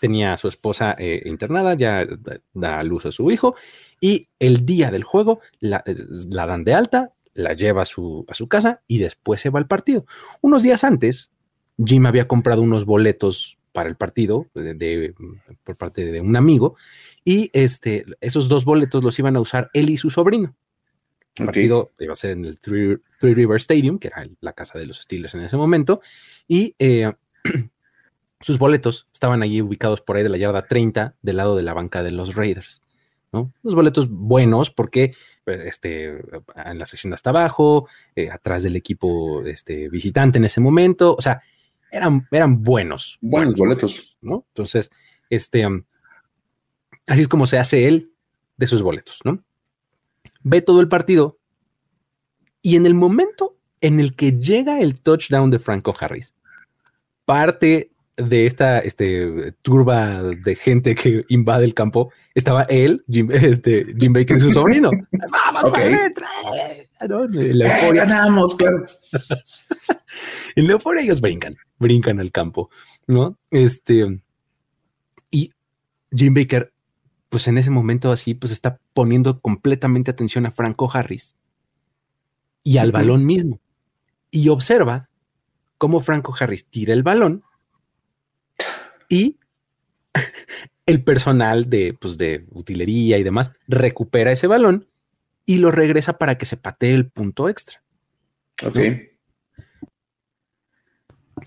Tenía 0.00 0.34
a 0.34 0.36
su 0.36 0.46
esposa 0.46 0.94
eh, 0.96 1.22
internada, 1.24 1.74
ya 1.74 2.06
da, 2.52 2.78
a 2.78 2.84
luz 2.84 3.06
a 3.06 3.10
su 3.10 3.32
hijo 3.32 3.56
y 4.00 4.28
el 4.38 4.64
día 4.64 4.92
del 4.92 5.02
juego 5.02 5.40
la, 5.58 5.82
dan 6.30 6.62
de 6.62 6.74
alta, 6.74 7.12
la 7.32 7.54
lleva 7.54 7.82
a 7.82 7.86
su, 7.86 8.24
a 8.28 8.34
su 8.34 8.46
casa 8.46 8.82
y 8.86 8.98
después 8.98 9.40
se 9.40 9.50
va 9.50 9.58
al 9.58 9.66
partido. 9.66 10.06
Unos 10.42 10.62
días 10.62 10.84
antes, 10.84 11.32
Jim 11.84 12.06
había 12.06 12.28
comprado 12.28 12.62
unos 12.62 12.84
boletos 12.84 13.58
para 13.74 13.88
el 13.88 13.96
partido 13.96 14.46
por 15.64 15.76
parte 15.76 16.04
de 16.04 16.20
un 16.20 16.36
amigo 16.36 16.76
y 17.24 17.50
este, 17.52 18.06
esos 18.20 18.48
dos 18.48 18.64
boletos 18.64 19.02
los 19.02 19.18
iban 19.18 19.34
a 19.34 19.40
usar 19.40 19.68
él 19.72 19.90
y 19.90 19.96
su 19.96 20.10
sobrino. 20.10 20.54
El 21.34 21.46
partido 21.46 21.90
iba 21.98 22.12
a 22.12 22.16
ser 22.16 22.30
en 22.30 22.44
el 22.44 22.60
Three, 22.60 22.98
River 23.20 23.56
Stadium, 23.56 23.98
que 23.98 24.06
era 24.06 24.24
la 24.40 24.52
casa 24.52 24.78
de 24.78 24.86
los 24.86 25.00
Steelers 25.00 25.34
en 25.34 25.40
ese 25.40 25.56
momento, 25.56 26.00
y 26.46 26.76
eh, 26.78 27.12
sus 28.40 28.58
boletos 28.58 29.08
estaban 29.12 29.42
allí 29.42 29.60
ubicados 29.60 30.00
por 30.00 30.16
ahí 30.16 30.22
de 30.22 30.28
la 30.28 30.36
yarda 30.36 30.62
30 30.62 31.16
del 31.20 31.36
lado 31.36 31.56
de 31.56 31.64
la 31.64 31.74
banca 31.74 32.04
de 32.04 32.12
los 32.12 32.36
Raiders. 32.36 32.80
¿no? 33.32 33.52
Unos 33.64 33.74
boletos 33.74 34.08
buenos 34.08 34.70
porque 34.70 35.16
pues, 35.42 35.62
este, 35.66 36.20
en 36.64 36.78
la 36.78 36.86
sección 36.86 37.10
de 37.10 37.14
hasta 37.14 37.30
abajo, 37.30 37.88
eh, 38.14 38.30
atrás 38.30 38.62
del 38.62 38.76
equipo 38.76 39.44
este, 39.44 39.88
visitante 39.88 40.38
en 40.38 40.44
ese 40.44 40.60
momento, 40.60 41.16
o 41.18 41.20
sea, 41.20 41.42
eran, 41.96 42.26
eran 42.30 42.62
buenos. 42.62 43.18
Buenos 43.20 43.54
boletos. 43.54 44.18
¿no? 44.20 44.44
Entonces, 44.48 44.90
este, 45.30 45.66
Así 47.06 47.22
es 47.22 47.28
como 47.28 47.46
se 47.46 47.58
hace 47.58 47.86
él 47.86 48.12
de 48.56 48.66
sus 48.66 48.82
boletos, 48.82 49.20
¿no? 49.24 49.42
Ve 50.42 50.62
todo 50.62 50.80
el 50.80 50.88
partido 50.88 51.38
y 52.62 52.76
en 52.76 52.86
el 52.86 52.94
momento 52.94 53.58
en 53.80 54.00
el 54.00 54.14
que 54.14 54.32
llega 54.32 54.80
el 54.80 55.00
touchdown 55.00 55.50
de 55.50 55.58
Franco 55.58 55.94
Harris, 55.98 56.34
parte 57.26 57.90
de 58.16 58.46
esta 58.46 58.78
este, 58.78 59.52
turba 59.60 60.22
de 60.22 60.54
gente 60.54 60.94
que 60.94 61.24
invade 61.28 61.64
el 61.64 61.74
campo, 61.74 62.10
estaba 62.34 62.62
él, 62.64 63.04
Jim, 63.10 63.30
este, 63.30 63.94
Jim 63.98 64.12
Baker 64.12 64.36
y 64.36 64.40
su 64.40 64.50
sobrino. 64.50 64.90
¡Vamos, 65.12 65.64
okay. 65.64 65.94
¿no? 67.08 67.26
La 67.26 67.92
ganamos, 67.92 68.54
claro. 68.54 68.86
en 70.56 70.66
la 70.66 70.74
euforia 70.74 71.02
ellos 71.02 71.20
brincan, 71.20 71.56
brincan 71.78 72.20
al 72.20 72.32
campo, 72.32 72.70
¿no? 73.06 73.38
Este, 73.50 74.20
y 75.30 75.52
Jim 76.14 76.34
Baker, 76.34 76.72
pues 77.28 77.48
en 77.48 77.58
ese 77.58 77.70
momento 77.70 78.12
así, 78.12 78.34
pues 78.34 78.52
está 78.52 78.80
poniendo 78.92 79.40
completamente 79.40 80.10
atención 80.10 80.46
a 80.46 80.50
Franco 80.50 80.90
Harris 80.92 81.36
y 82.62 82.78
al 82.78 82.92
balón 82.92 83.24
mismo. 83.24 83.60
Y 84.30 84.48
observa 84.48 85.08
cómo 85.78 86.00
Franco 86.00 86.34
Harris 86.38 86.68
tira 86.68 86.94
el 86.94 87.02
balón 87.02 87.42
y 89.08 89.38
el 90.86 91.02
personal 91.04 91.68
de, 91.68 91.96
pues, 92.00 92.16
de 92.18 92.46
utilería 92.50 93.18
y 93.18 93.22
demás 93.22 93.50
recupera 93.66 94.32
ese 94.32 94.46
balón 94.46 94.88
y 95.46 95.58
lo 95.58 95.70
regresa 95.70 96.18
para 96.18 96.38
que 96.38 96.46
se 96.46 96.56
patee 96.56 96.94
el 96.94 97.10
punto 97.10 97.48
extra. 97.48 97.82
Ok. 98.62 98.78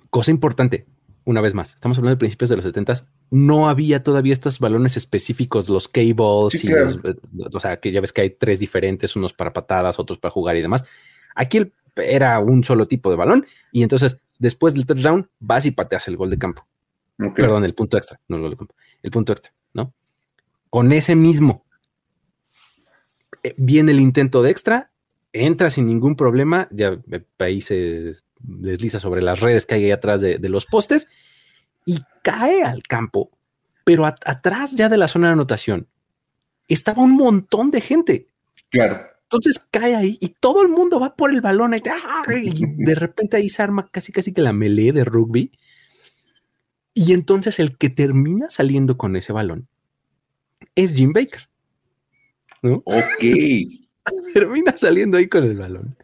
Cosa 0.09 0.31
importante, 0.31 0.85
una 1.25 1.41
vez 1.41 1.53
más, 1.53 1.73
estamos 1.73 1.97
hablando 1.97 2.15
de 2.15 2.19
principios 2.19 2.49
de 2.49 2.55
los 2.55 2.65
70 2.65 2.93
no 3.31 3.69
había 3.69 4.01
todavía 4.01 4.33
estos 4.33 4.59
balones 4.59 4.95
específicos, 4.95 5.67
los 5.67 5.87
cables 5.87 6.63
y 6.63 6.69
los, 6.69 6.95
eh, 7.03 7.15
o 7.53 7.59
sea, 7.59 7.79
que 7.79 7.91
ya 7.91 7.99
ves 7.99 8.13
que 8.13 8.21
hay 8.21 8.29
tres 8.29 8.59
diferentes, 8.59 9.15
unos 9.15 9.33
para 9.33 9.51
patadas, 9.51 9.99
otros 9.99 10.17
para 10.19 10.31
jugar 10.31 10.55
y 10.55 10.61
demás. 10.61 10.85
Aquí 11.35 11.71
era 11.95 12.39
un 12.39 12.63
solo 12.63 12.87
tipo 12.87 13.09
de 13.09 13.17
balón 13.17 13.45
y 13.71 13.83
entonces 13.83 14.21
después 14.39 14.73
del 14.73 14.85
touchdown 14.85 15.29
vas 15.39 15.65
y 15.65 15.71
pateas 15.71 16.07
el 16.07 16.17
gol 16.17 16.29
de 16.29 16.37
campo. 16.37 16.65
Perdón, 17.35 17.65
el 17.65 17.73
punto 17.73 17.97
extra, 17.97 18.19
no 18.27 18.37
el 18.37 18.43
gol 18.43 18.51
de 18.51 18.57
campo, 18.57 18.75
el 19.01 19.11
punto 19.11 19.33
extra, 19.33 19.51
¿no? 19.73 19.93
Con 20.69 20.91
ese 20.91 21.15
mismo 21.15 21.65
eh, 23.43 23.55
viene 23.57 23.91
el 23.91 23.99
intento 23.99 24.43
de 24.43 24.51
extra, 24.51 24.91
entra 25.33 25.69
sin 25.69 25.85
ningún 25.85 26.15
problema, 26.15 26.67
ya 26.71 26.99
ahí 27.39 27.61
se 27.61 28.13
desliza 28.39 28.99
sobre 28.99 29.21
las 29.21 29.39
redes 29.39 29.65
que 29.65 29.75
hay 29.75 29.85
ahí 29.85 29.91
atrás 29.91 30.21
de, 30.21 30.39
los 30.49 30.65
postes 30.65 31.07
y 31.85 31.99
cae 32.23 32.63
al 32.63 32.83
campo, 32.83 33.31
pero 33.83 34.05
atrás 34.05 34.75
ya 34.75 34.89
de 34.89 34.97
la 34.97 35.07
zona 35.07 35.27
de 35.27 35.33
anotación 35.33 35.87
estaba 36.67 37.03
un 37.03 37.15
montón 37.15 37.71
de 37.71 37.81
gente. 37.81 38.27
Claro. 38.69 39.07
Entonces 39.23 39.59
cae 39.71 39.95
ahí 39.95 40.17
y 40.21 40.29
todo 40.39 40.61
el 40.61 40.69
mundo 40.69 40.99
va 40.99 41.15
por 41.15 41.31
el 41.31 41.41
balón 41.41 41.73
y, 41.73 41.81
de 42.77 42.95
repente 42.95 43.37
ahí 43.37 43.49
se 43.49 43.61
arma 43.61 43.89
casi 43.91 44.11
casi 44.11 44.33
que 44.33 44.41
la 44.41 44.53
melee 44.53 44.93
de 44.93 45.03
rugby. 45.03 45.51
Y 46.93 47.13
entonces 47.13 47.59
el 47.59 47.77
que 47.77 47.89
termina 47.89 48.49
saliendo 48.49 48.97
con 48.97 49.15
ese 49.15 49.33
balón 49.33 49.67
es 50.75 50.93
Jim 50.93 51.13
Baker. 51.13 51.49
Ok. 52.63 53.23
Termina 54.33 54.75
saliendo 54.77 55.17
ahí 55.17 55.27
con 55.27 55.43
el 55.43 55.57
balón. 55.57 55.97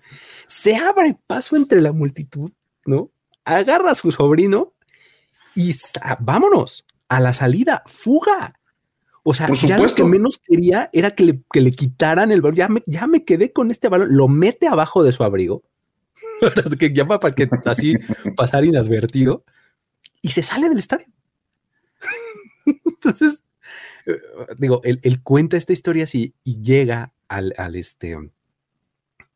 Se 0.48 0.76
abre 0.76 1.18
paso 1.28 1.56
entre 1.56 1.82
la 1.82 1.92
multitud, 1.92 2.52
¿no? 2.86 3.12
Agarra 3.46 3.92
a 3.92 3.96
su 3.96 4.12
sobrino 4.12 4.74
y 5.56 5.76
vámonos 6.20 6.86
a 7.10 7.20
la 7.20 7.34
salida, 7.34 7.84
fuga. 7.86 8.60
O 9.24 9.34
sea, 9.34 9.48
ya 9.52 9.78
lo 9.78 9.94
que 9.94 10.04
menos 10.04 10.42
quería 10.46 10.90
era 10.92 11.12
que 11.12 11.24
le, 11.24 11.42
que 11.52 11.62
le 11.62 11.72
quitaran 11.72 12.32
el 12.32 12.42
balón. 12.42 12.56
Ya 12.56 12.68
me, 12.68 12.84
ya 12.86 13.08
me 13.08 13.24
quedé 13.24 13.54
con 13.54 13.72
este 13.72 13.88
balón. 13.88 14.10
Lo 14.16 14.28
mete 14.28 14.68
abajo 14.68 15.04
de 15.04 15.14
su 15.14 15.24
abrigo. 15.24 15.64
que 16.80 16.94
llama 16.94 17.20
para 17.20 17.34
que 17.34 17.50
así 17.66 17.96
pasar 18.36 18.66
inadvertido. 18.66 19.46
Y 20.22 20.30
se 20.30 20.44
sale 20.44 20.70
del 20.70 20.80
estadio. 20.80 21.08
Entonces, 22.66 23.44
eh, 24.06 24.20
digo, 24.58 24.82
él, 24.84 25.22
cuenta 25.22 25.58
esta 25.58 25.74
historia 25.74 26.06
así 26.06 26.34
y 26.44 26.62
llega 26.62 27.14
al, 27.34 27.76
este, 27.76 28.18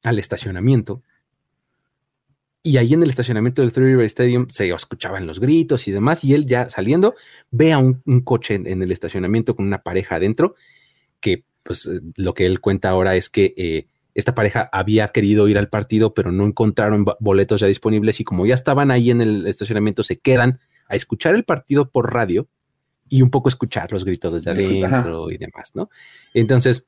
al 0.04 0.20
estacionamiento. 0.20 1.04
Y 2.64 2.78
ahí 2.78 2.94
en 2.94 3.04
el 3.04 3.10
estacionamiento 3.10 3.62
del 3.62 3.72
Three 3.72 3.86
River 3.86 4.06
Stadium 4.06 4.48
se 4.50 4.70
escuchaban 4.70 5.26
los 5.26 5.40
gritos 5.40 5.88
y 5.88 5.92
demás. 5.92 6.24
Y 6.24 6.34
él 6.34 6.46
ya 6.46 6.70
saliendo 6.70 7.16
ve 7.50 7.72
a 7.72 7.78
un, 7.78 8.02
coche 8.24 8.56
en, 8.56 8.82
el 8.82 8.92
estacionamiento 8.92 9.56
con 9.56 9.66
una 9.66 9.84
pareja 9.84 10.16
adentro. 10.16 10.56
Que 11.20 11.44
pues 11.64 11.86
eh, 11.86 12.02
lo 12.16 12.34
que 12.34 12.46
él 12.46 12.60
cuenta 12.60 12.90
ahora 12.90 13.16
es 13.16 13.30
que 13.30 13.54
eh, 13.58 13.88
esta 14.16 14.36
pareja 14.36 14.70
había 14.74 15.08
querido 15.10 15.48
ir 15.48 15.58
al 15.58 15.70
partido, 15.70 16.14
pero 16.14 16.32
no 16.32 16.46
encontraron 16.46 17.06
boletos 17.20 17.62
ya 17.62 17.68
disponibles. 17.68 18.20
Y 18.20 18.26
como 18.26 18.46
ya 18.46 18.56
estaban 18.56 18.92
ahí 18.92 19.12
en 19.12 19.22
el 19.22 19.48
estacionamiento, 19.48 20.04
se 20.04 20.20
quedan 20.20 20.60
a 20.90 20.96
escuchar 20.96 21.36
el 21.36 21.46
partido 21.46 21.90
por 21.90 22.14
radio 22.14 22.48
y 23.10 23.22
un 23.22 23.30
poco 23.30 23.48
escuchar 23.48 23.92
los 23.92 24.04
gritos 24.04 24.34
desde 24.34 24.52
adentro 24.52 25.32
y 25.32 25.38
demás, 25.38 25.72
¿no? 25.74 25.90
Entonces, 26.34 26.86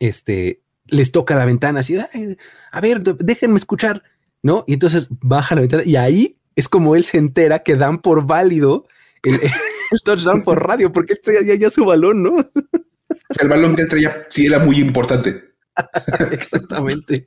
este, 0.00 0.62
les 0.86 1.12
toca 1.12 1.36
la 1.36 1.44
ventana 1.44 1.80
así, 1.80 1.96
a 1.96 2.80
ver, 2.80 3.02
déjenme 3.02 3.56
escuchar, 3.56 4.02
¿no? 4.42 4.64
Y 4.66 4.72
entonces 4.72 5.06
baja 5.10 5.54
la 5.54 5.60
ventana 5.60 5.84
y 5.86 5.94
ahí 5.94 6.38
es 6.56 6.68
como 6.68 6.96
él 6.96 7.04
se 7.04 7.18
entera 7.18 7.60
que 7.60 7.76
dan 7.76 8.00
por 8.00 8.26
válido 8.26 8.86
el, 9.22 9.40
touchdown 10.04 10.42
por 10.42 10.66
radio, 10.66 10.90
porque 10.90 11.12
esto 11.12 11.30
ya, 11.30 11.54
ya, 11.54 11.70
su 11.70 11.84
balón, 11.84 12.22
¿no? 12.22 12.36
el 13.40 13.48
balón 13.48 13.76
que 13.76 13.82
entra 13.82 14.00
ya 14.00 14.26
sí 14.30 14.46
era 14.46 14.58
muy 14.58 14.78
importante. 14.78 15.54
Exactamente. 16.32 17.26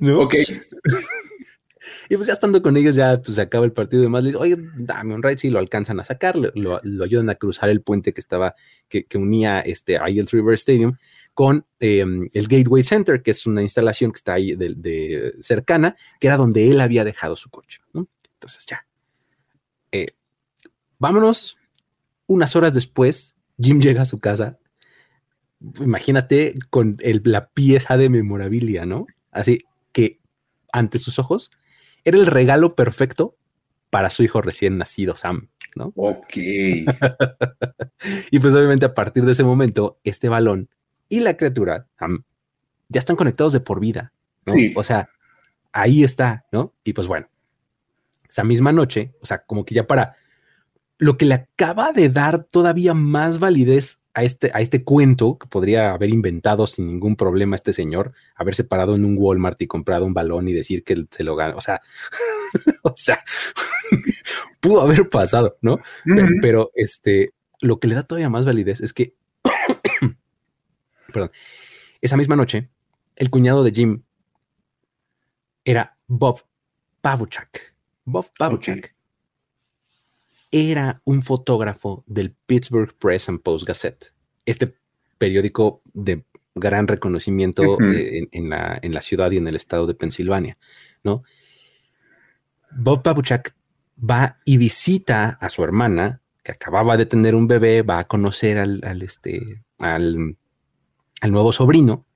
¿No? 0.00 0.20
Ok. 0.20 0.34
Y 2.08 2.16
pues 2.16 2.28
ya 2.28 2.34
estando 2.34 2.62
con 2.62 2.76
ellos, 2.76 2.94
ya 2.94 3.20
pues 3.20 3.34
se 3.34 3.42
acaba 3.42 3.64
el 3.64 3.72
partido 3.72 4.02
y 4.02 4.06
demás, 4.06 4.22
le 4.22 4.28
dicen, 4.28 4.42
oye, 4.42 4.56
dame 4.76 5.14
un 5.14 5.22
ride, 5.22 5.38
sí, 5.38 5.50
lo 5.50 5.58
alcanzan 5.58 5.98
a 5.98 6.04
sacar, 6.04 6.36
lo, 6.36 6.80
ayudan 7.04 7.30
a 7.30 7.34
cruzar 7.34 7.68
el 7.68 7.82
puente 7.82 8.12
que 8.12 8.20
estaba, 8.20 8.54
que, 8.88 9.06
unía 9.14 9.60
este, 9.60 9.98
ahí 9.98 10.18
el 10.18 10.28
River 10.28 10.54
Stadium 10.54 10.92
con 11.36 11.66
em, 11.80 12.30
el 12.32 12.48
Gateway 12.48 12.82
Center, 12.82 13.22
que 13.22 13.30
es 13.30 13.44
una 13.44 13.60
instalación 13.60 14.10
que 14.10 14.16
está 14.16 14.32
ahí 14.32 14.56
de, 14.56 15.34
cercana, 15.42 15.94
que 16.18 16.28
era 16.28 16.38
donde 16.38 16.70
él 16.70 16.80
había 16.80 17.04
dejado 17.04 17.36
su 17.36 17.50
coche. 17.50 17.82
Entonces 17.92 18.64
ya. 18.66 18.86
Eh, 19.92 20.14
vámonos. 20.98 21.58
Unas 22.26 22.56
horas 22.56 22.72
después, 22.72 23.36
Jim 23.60 23.82
llega 23.82 24.00
a 24.00 24.06
su 24.06 24.18
casa. 24.18 24.58
Imagínate 25.78 26.58
con 26.70 26.94
la 27.24 27.50
pieza 27.50 27.98
de 27.98 28.08
memorabilia, 28.08 28.86
¿no? 28.86 29.06
Así 29.30 29.66
que 29.92 30.20
ante 30.72 30.98
sus 30.98 31.18
ojos 31.18 31.50
era 32.02 32.16
el 32.16 32.24
regalo 32.24 32.74
perfecto 32.74 33.36
para 33.90 34.08
su 34.08 34.22
hijo 34.22 34.40
recién 34.40 34.78
nacido, 34.78 35.16
Sam, 35.16 35.50
¿no? 35.74 35.92
Ok. 35.96 36.34
y 38.30 38.38
pues 38.38 38.54
obviamente 38.54 38.86
a 38.86 38.94
partir 38.94 39.26
de 39.26 39.32
ese 39.32 39.44
momento, 39.44 40.00
este 40.02 40.30
balón 40.30 40.70
y 41.08 41.20
la 41.20 41.36
criatura, 41.36 41.86
ya 42.88 42.98
están 42.98 43.16
conectados 43.16 43.52
de 43.52 43.60
por 43.60 43.80
vida, 43.80 44.12
¿no? 44.44 44.54
O 44.74 44.82
sea, 44.82 45.08
ahí 45.72 46.04
está, 46.04 46.46
¿no? 46.52 46.72
Y 46.84 46.92
pues 46.92 47.06
bueno, 47.06 47.28
esa 48.28 48.44
misma 48.44 48.72
noche, 48.72 49.14
o 49.20 49.26
sea, 49.26 49.44
como 49.44 49.64
que 49.64 49.74
ya 49.74 49.86
para 49.86 50.16
lo 50.98 51.18
que 51.18 51.26
le 51.26 51.34
acaba 51.34 51.92
de 51.92 52.08
dar 52.08 52.44
todavía 52.44 52.94
más 52.94 53.38
validez 53.38 54.00
a 54.14 54.22
este, 54.22 54.50
a 54.54 54.62
este 54.62 54.82
cuento 54.82 55.36
que 55.38 55.46
podría 55.46 55.92
haber 55.92 56.08
inventado 56.08 56.66
sin 56.66 56.86
ningún 56.86 57.16
problema 57.16 57.54
este 57.54 57.74
señor, 57.74 58.12
haberse 58.34 58.64
parado 58.64 58.94
en 58.94 59.04
un 59.04 59.16
Walmart 59.18 59.60
y 59.60 59.66
comprado 59.66 60.06
un 60.06 60.14
balón 60.14 60.48
y 60.48 60.54
decir 60.54 60.84
que 60.84 61.04
se 61.10 61.22
lo 61.22 61.36
gana. 61.36 61.54
O 61.54 61.60
sea, 61.60 61.82
o 62.82 62.94
sea, 62.96 63.22
pudo 64.60 64.80
haber 64.80 65.08
pasado, 65.10 65.58
¿no? 65.60 65.80
pero, 66.40 66.70
este, 66.74 67.34
lo 67.60 67.78
que 67.78 67.88
le 67.88 67.94
da 67.94 68.04
todavía 68.04 68.30
más 68.30 68.46
validez 68.46 68.80
es 68.80 68.94
que, 68.94 69.14
perdón, 71.16 71.32
esa 72.02 72.18
misma 72.18 72.36
noche, 72.36 72.68
el 73.16 73.30
cuñado 73.30 73.64
de 73.64 73.72
Jim 73.72 74.02
era 75.64 75.96
Bob 76.06 76.42
Pavuchak. 77.00 77.74
Bob 78.04 78.26
Pavuchak 78.38 78.94
era 80.50 81.00
un 81.04 81.22
fotógrafo 81.22 82.04
del 82.06 82.32
Pittsburgh 82.32 82.94
Press 82.98 83.30
and 83.30 83.40
Post 83.40 83.66
Gazette, 83.66 84.12
este 84.44 84.76
periódico 85.16 85.80
de 85.94 86.26
gran 86.54 86.86
reconocimiento 86.86 87.80
eh, 87.80 88.28
en, 88.30 88.50
la, 88.50 89.00
ciudad 89.00 89.30
y 89.30 89.38
en 89.38 89.48
el 89.48 89.56
estado 89.56 89.86
de 89.86 89.94
Pensilvania, 89.94 90.58
¿no? 91.02 91.24
Bob 92.72 93.02
Pabuchak 93.02 93.56
va 93.98 94.38
y 94.44 94.58
visita 94.58 95.38
a 95.40 95.48
su 95.48 95.64
hermana, 95.64 96.20
que 96.42 96.52
acababa 96.52 96.98
de 96.98 97.06
tener 97.06 97.34
un 97.34 97.48
bebé, 97.48 97.80
va 97.80 98.00
a 98.00 98.06
conocer 98.06 98.58
al, 98.58 99.02
este, 99.02 99.62
al, 99.78 100.36
al 101.20 101.30
nuevo 101.30 101.52
sobrino, 101.52 102.06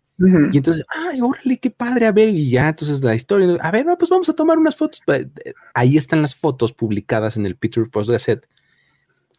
y 0.52 0.58
entonces, 0.58 0.84
ay, 0.94 1.18
órale, 1.22 1.58
qué 1.58 1.70
padre, 1.70 2.06
a 2.06 2.12
ver, 2.12 2.34
y 2.34 2.50
ya, 2.50 2.68
entonces 2.68 3.02
la 3.02 3.14
historia, 3.14 3.56
a 3.62 3.70
ver, 3.70 3.86
pues 3.98 4.10
vamos 4.10 4.28
a 4.28 4.34
tomar 4.34 4.58
unas 4.58 4.76
fotos. 4.76 5.00
Pues, 5.06 5.26
ahí 5.72 5.96
están 5.96 6.20
las 6.20 6.34
fotos 6.34 6.74
publicadas 6.74 7.38
en 7.38 7.46
el 7.46 7.56
Pittsburgh 7.56 7.90
Post 7.90 8.10
Gazette 8.10 8.46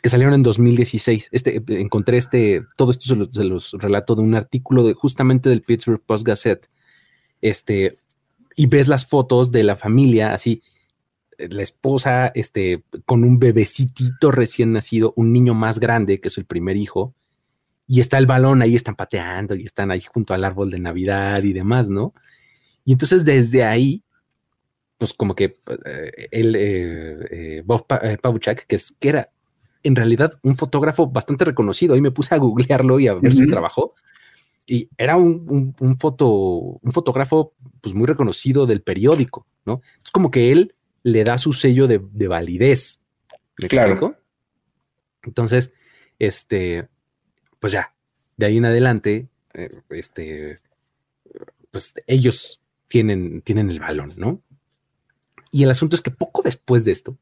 que 0.02 0.10
salieron 0.10 0.34
en 0.34 0.42
2016. 0.42 1.30
Este, 1.32 1.62
encontré 1.68 2.18
este, 2.18 2.66
todo 2.76 2.90
esto 2.90 3.06
se 3.32 3.44
los, 3.44 3.74
relato 3.74 4.16
de 4.16 4.24
un 4.24 4.34
artículo 4.34 4.84
de 4.84 4.96
justamente 4.96 5.50
del 5.50 5.62
Pittsburgh 5.62 6.02
Post 6.04 6.26
Gazette. 6.26 6.68
Este, 7.42 7.98
y 8.56 8.66
ves 8.66 8.88
las 8.88 9.06
fotos 9.06 9.52
de 9.52 9.64
la 9.64 9.76
familia 9.76 10.34
así, 10.34 10.64
la 11.38 11.62
esposa, 11.62 12.32
este, 12.34 12.84
con 13.06 13.24
un 13.24 13.38
bebecitito 13.38 14.32
recién 14.32 14.74
nacido, 14.74 15.14
un 15.16 15.32
niño 15.32 15.54
más 15.54 15.80
grande, 15.80 16.20
que 16.20 16.30
es 16.30 16.40
el 16.40 16.46
primer 16.46 16.76
hijo, 16.76 17.14
y 17.92 18.00
está 18.00 18.18
el 18.18 18.26
balón 18.26 18.62
ahí, 18.62 18.74
están 18.74 18.96
pateando 18.96 19.54
y 19.54 19.66
están 19.66 19.92
ahí 19.92 20.00
junto 20.00 20.34
al 20.34 20.46
árbol 20.46 20.72
de 20.72 20.80
Navidad 20.80 21.44
y 21.44 21.52
demás, 21.52 21.90
¿no? 21.90 22.14
Y 22.86 22.94
entonces 22.94 23.26
desde 23.26 23.66
ahí, 23.66 24.02
pues 24.98 25.14
como 25.14 25.36
que 25.36 25.56
eh, 25.86 26.28
el 26.32 26.56
eh, 26.56 27.18
eh, 27.30 27.64
Bob 27.66 27.86
Pavuchak, 28.22 28.66
que, 28.66 28.78
es, 28.78 28.94
que 28.98 29.10
era 29.10 29.30
en 29.84 29.98
realidad 29.98 30.40
un 30.42 30.56
fotógrafo 30.56 31.08
bastante 31.08 31.44
reconocido, 31.44 31.94
ahí 31.94 32.00
me 32.00 32.12
puse 32.12 32.34
a 32.34 32.38
googlearlo 32.38 32.98
y 32.98 33.10
a 33.10 33.16
ver 33.16 33.34
su 33.34 33.46
trabajo, 33.48 33.94
y 34.66 34.88
era 34.98 35.18
un, 35.18 35.76
foto, 36.00 36.30
un 36.30 36.92
fotógrafo 36.94 37.56
pues 37.82 37.94
muy 37.94 38.06
reconocido 38.06 38.68
del 38.68 38.84
periódico, 38.84 39.48
¿no? 39.66 39.82
Es 40.02 40.12
como 40.12 40.32
que 40.32 40.54
él 40.54 40.76
le 41.04 41.26
da 41.26 41.38
su 41.38 41.52
sello 41.52 41.90
de, 41.90 42.28
validez. 42.30 43.02
claro. 43.68 44.16
Entonces, 45.24 45.74
este, 46.20 46.88
pues 47.62 47.74
ya, 47.74 47.94
de 48.38 48.48
ahí 48.48 48.58
en 48.58 48.66
adelante, 48.66 49.30
este, 49.90 50.60
pues 51.70 51.94
ellos 52.08 52.60
tienen, 52.88 53.42
tienen 53.44 53.70
el 53.70 53.80
balón, 53.80 54.14
¿no? 54.18 54.42
Y 55.52 55.64
el 55.64 55.70
asunto 55.70 55.96
es 55.96 56.02
que 56.02 56.10
poco 56.10 56.42
después 56.42 56.86
de 56.86 56.92
esto, 56.92 57.18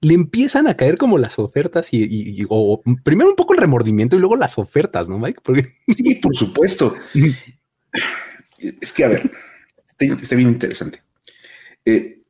le 0.00 0.14
empiezan 0.14 0.66
a 0.66 0.76
caer 0.76 0.98
como 0.98 1.16
las 1.16 1.38
ofertas 1.38 1.88
y, 1.92 2.44
o 2.48 2.82
primero 3.04 3.30
un 3.30 3.36
poco 3.36 3.54
el 3.54 3.60
remordimiento 3.60 4.16
y 4.16 4.18
luego 4.18 4.36
las 4.36 4.58
ofertas, 4.58 5.08
¿no, 5.08 5.18
Mike? 5.18 5.40
Porque... 5.42 5.76
Sí, 5.86 6.16
por 6.16 6.34
supuesto. 6.34 6.94
es 8.58 8.92
que, 8.92 9.04
a 9.04 9.08
ver, 9.08 9.30
está, 9.96 10.34
bien 10.34 10.48
interesante. 10.48 11.02
Eh, 11.84 12.20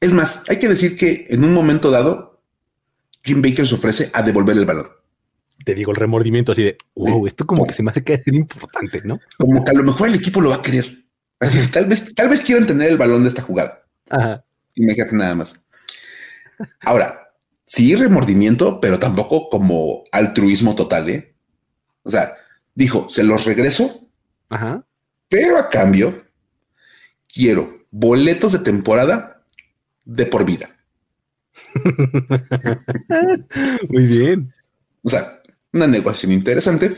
es 0.00 0.12
más, 0.12 0.42
hay 0.48 0.58
que 0.58 0.68
decir 0.68 0.96
que 0.96 1.28
en 1.30 1.44
un 1.44 1.54
momento 1.54 1.92
dado, 1.92 2.42
Jim 3.22 3.40
Baker 3.40 3.68
se 3.68 3.76
ofrece 3.76 4.10
a 4.12 4.22
devolver 4.22 4.56
el 4.56 4.66
balón. 4.66 5.01
Te 5.64 5.74
digo, 5.74 5.92
el 5.92 5.96
remordimiento 5.96 6.52
así 6.52 6.64
de, 6.64 6.78
wow, 6.94 7.26
esto 7.26 7.46
como 7.46 7.66
que 7.66 7.72
se 7.72 7.82
me 7.82 7.90
hace 7.90 8.02
que 8.02 8.18
ser 8.18 8.34
importante, 8.34 9.00
¿no? 9.04 9.20
Como 9.38 9.64
que 9.64 9.70
a 9.70 9.74
lo 9.74 9.82
mejor 9.82 10.08
el 10.08 10.14
equipo 10.14 10.40
lo 10.40 10.50
va 10.50 10.56
a 10.56 10.62
querer. 10.62 11.04
Así, 11.40 11.58
tal 11.70 11.86
vez, 11.86 12.14
tal 12.14 12.28
vez 12.28 12.40
quieran 12.40 12.66
tener 12.66 12.88
el 12.88 12.98
balón 12.98 13.22
de 13.22 13.28
esta 13.28 13.42
jugada. 13.42 13.84
Ajá. 14.10 14.44
Imagínate 14.74 15.16
nada 15.16 15.34
más. 15.34 15.64
Ahora, 16.80 17.32
sí 17.66 17.94
remordimiento, 17.94 18.80
pero 18.80 18.98
tampoco 18.98 19.48
como 19.48 20.04
altruismo 20.12 20.74
total, 20.74 21.10
¿eh? 21.10 21.34
O 22.02 22.10
sea, 22.10 22.32
dijo, 22.74 23.08
se 23.08 23.22
los 23.22 23.44
regreso, 23.44 24.08
Ajá. 24.50 24.84
pero 25.28 25.58
a 25.58 25.68
cambio 25.68 26.12
quiero 27.32 27.86
boletos 27.90 28.52
de 28.52 28.58
temporada 28.60 29.44
de 30.04 30.26
por 30.26 30.44
vida. 30.44 30.68
Muy 33.88 34.06
bien. 34.06 34.52
O 35.02 35.08
sea, 35.08 35.41
una 35.72 35.86
negociación 35.86 36.32
interesante. 36.32 36.92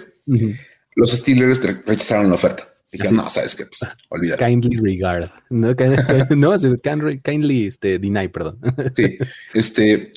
Los 0.97 1.13
Steelers 1.13 1.63
rechazaron 1.85 2.29
la 2.29 2.37
oferta 2.37 2.75
no, 3.13 3.29
sabes 3.29 3.55
que, 3.55 3.67
pues, 3.67 3.91
olvídalo. 4.09 4.47
Kindly 4.47 4.77
regard. 4.77 5.31
No, 5.51 5.75
kindly, 7.25 7.67
este, 7.67 7.99
deny, 7.99 8.29
perdón. 8.29 8.59
Sí, 8.95 9.19
este, 9.53 10.13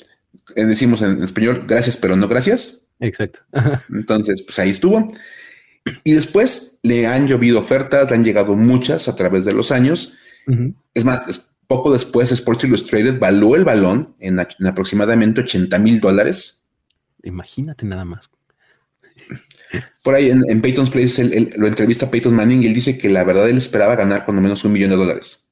eh, 0.54 0.64
decimos 0.64 1.02
en 1.02 1.22
español, 1.22 1.64
gracias, 1.66 1.96
pero 1.96 2.16
no 2.16 2.28
gracias. 2.28 2.86
Exacto. 3.00 3.40
Entonces, 3.92 4.42
pues 4.42 4.58
ahí 4.58 4.70
estuvo. 4.70 5.12
Y 6.04 6.12
después 6.12 6.78
le 6.82 7.06
han 7.06 7.26
llovido 7.26 7.58
ofertas, 7.58 8.10
le 8.10 8.16
han 8.16 8.24
llegado 8.24 8.54
muchas 8.54 9.08
a 9.08 9.16
través 9.16 9.44
de 9.44 9.54
los 9.54 9.72
años. 9.72 10.14
Es 10.94 11.04
más, 11.04 11.52
poco 11.66 11.92
después 11.92 12.32
Sports 12.32 12.64
Illustrated 12.64 13.18
való 13.18 13.54
el 13.54 13.64
balón 13.64 14.14
en, 14.18 14.38
en 14.38 14.66
aproximadamente 14.66 15.42
80 15.42 15.78
mil 15.78 16.00
dólares. 16.00 16.64
Imagínate 17.22 17.84
nada 17.84 18.04
más. 18.04 18.30
Por 20.02 20.14
ahí 20.14 20.30
en, 20.30 20.60
Peyton's 20.62 20.90
Place 20.90 21.24
lo 21.56 21.66
entrevista 21.66 22.10
Peyton 22.10 22.34
Manning 22.34 22.62
y 22.62 22.66
él 22.66 22.74
dice 22.74 22.96
que 22.96 23.10
la 23.10 23.24
verdad 23.24 23.48
él 23.48 23.58
esperaba 23.58 23.96
ganar 23.96 24.24
cuando 24.24 24.40
menos 24.40 24.64
un 24.64 24.72
millón 24.72 24.90
de 24.90 24.96
dólares. 24.96 25.48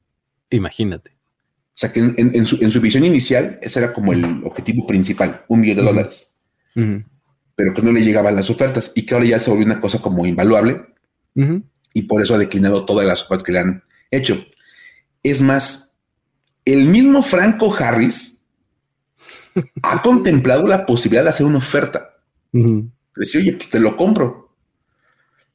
Imagínate. 0.51 1.11
O 1.11 1.79
sea 1.79 1.93
que 1.93 2.01
en, 2.01 2.47
su, 2.47 2.81
visión 2.81 3.05
inicial 3.05 3.59
ese 3.61 3.81
era 3.81 3.93
como 3.93 4.15
el 4.15 4.25
objetivo 4.45 4.87
principal, 4.87 5.45
un 5.49 5.61
millón 5.61 5.77
de 5.77 5.83
dólares. 5.83 6.31
Pero 6.75 7.75
que 7.75 7.83
no 7.83 7.93
le 7.93 8.03
llegaban 8.03 8.35
las 8.35 8.49
ofertas 8.49 8.93
y 8.95 9.05
que 9.05 9.15
ahora 9.15 9.27
ya 9.27 9.39
se 9.39 9.51
volvió 9.51 9.67
una 9.67 9.81
cosa 9.81 9.99
como 9.99 10.25
invaluable 10.25 10.81
y 11.93 12.03
por 12.03 12.23
eso 12.23 12.35
ha 12.35 12.39
declinado 12.39 12.85
todas 12.87 13.07
las 13.07 13.23
ofertas 13.23 13.43
que 13.45 13.53
le 13.53 13.59
han 13.59 13.85
hecho. 14.11 14.43
Es 15.23 15.43
más, 15.43 15.99
el 16.65 16.87
mismo 16.87 17.23
Franco 17.23 17.75
Harris 17.75 18.43
ha 19.83 20.03
contemplado 20.03 20.67
la 20.67 20.87
posibilidad 20.87 21.25
de 21.25 21.31
hacer 21.31 21.47
una 21.47 21.59
oferta. 21.59 22.11
Decía, 23.17 23.41
oye, 23.41 23.53
pues 23.55 23.71
te 23.71 23.81
lo 23.81 23.97
compro. 23.97 24.51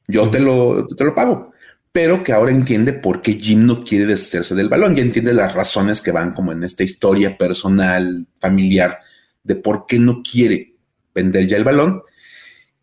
Yo 0.08 0.28
te 0.30 0.40
lo, 0.40 0.86
te 0.86 1.04
lo 1.04 1.14
pago. 1.14 1.52
Pero 1.92 2.22
que 2.22 2.32
ahora 2.32 2.52
entiende 2.52 2.92
por 2.92 3.22
qué 3.22 3.34
Jim 3.34 3.66
no 3.66 3.84
quiere 3.84 4.06
deshacerse 4.06 4.54
del 4.54 4.68
balón. 4.68 4.94
Ya 4.94 5.02
entiende 5.02 5.32
las 5.32 5.54
razones 5.54 6.00
que 6.00 6.10
van 6.10 6.32
como 6.32 6.52
en 6.52 6.64
esta 6.64 6.82
historia 6.82 7.36
personal, 7.38 8.26
familiar, 8.40 8.98
de 9.44 9.56
por 9.56 9.86
qué 9.86 9.98
no 9.98 10.22
quiere 10.22 10.74
vender 11.14 11.46
ya 11.46 11.56
el 11.56 11.64
balón. 11.64 12.02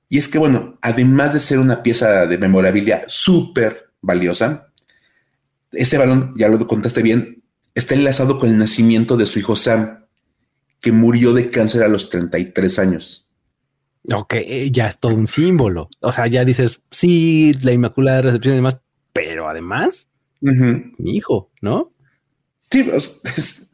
Y 0.08 0.18
es 0.18 0.28
que, 0.28 0.40
bueno, 0.40 0.78
además 0.82 1.34
de 1.34 1.40
ser 1.40 1.60
una 1.60 1.84
pieza 1.84 2.26
de 2.26 2.38
memorabilia 2.38 3.04
súper 3.08 3.92
valiosa, 4.02 4.72
este 5.72 5.98
balón, 5.98 6.34
ya 6.36 6.50
lo 6.50 6.66
contaste 6.68 7.04
bien, 7.04 7.44
está 7.76 7.94
enlazado 7.94 8.40
con 8.40 8.50
el 8.50 8.58
nacimiento 8.58 9.18
de 9.18 9.26
su 9.26 9.40
hijo 9.40 9.56
Sam, 9.56 10.06
que 10.82 10.92
murió 10.92 11.34
de 11.34 11.50
cáncer 11.50 11.84
a 11.84 11.88
los 11.88 12.10
33 12.10 12.80
años. 12.80 13.29
Ok, 14.12 14.36
ya 14.72 14.88
es 14.88 15.00
todo 15.00 15.14
un 15.14 15.28
símbolo. 15.28 15.90
O 16.00 16.12
sea, 16.12 16.28
ya 16.28 16.46
dices, 16.46 16.82
sí, 16.90 17.54
la 17.62 17.72
Inmaculada 17.72 18.22
Recepción 18.22 18.54
y 18.54 18.58
demás, 18.58 18.78
pero 19.14 19.50
además, 19.50 20.08
mi 20.42 21.18
hijo, 21.18 21.52
¿no? 21.62 21.92
Sí, 22.72 22.84
pues, 22.84 23.74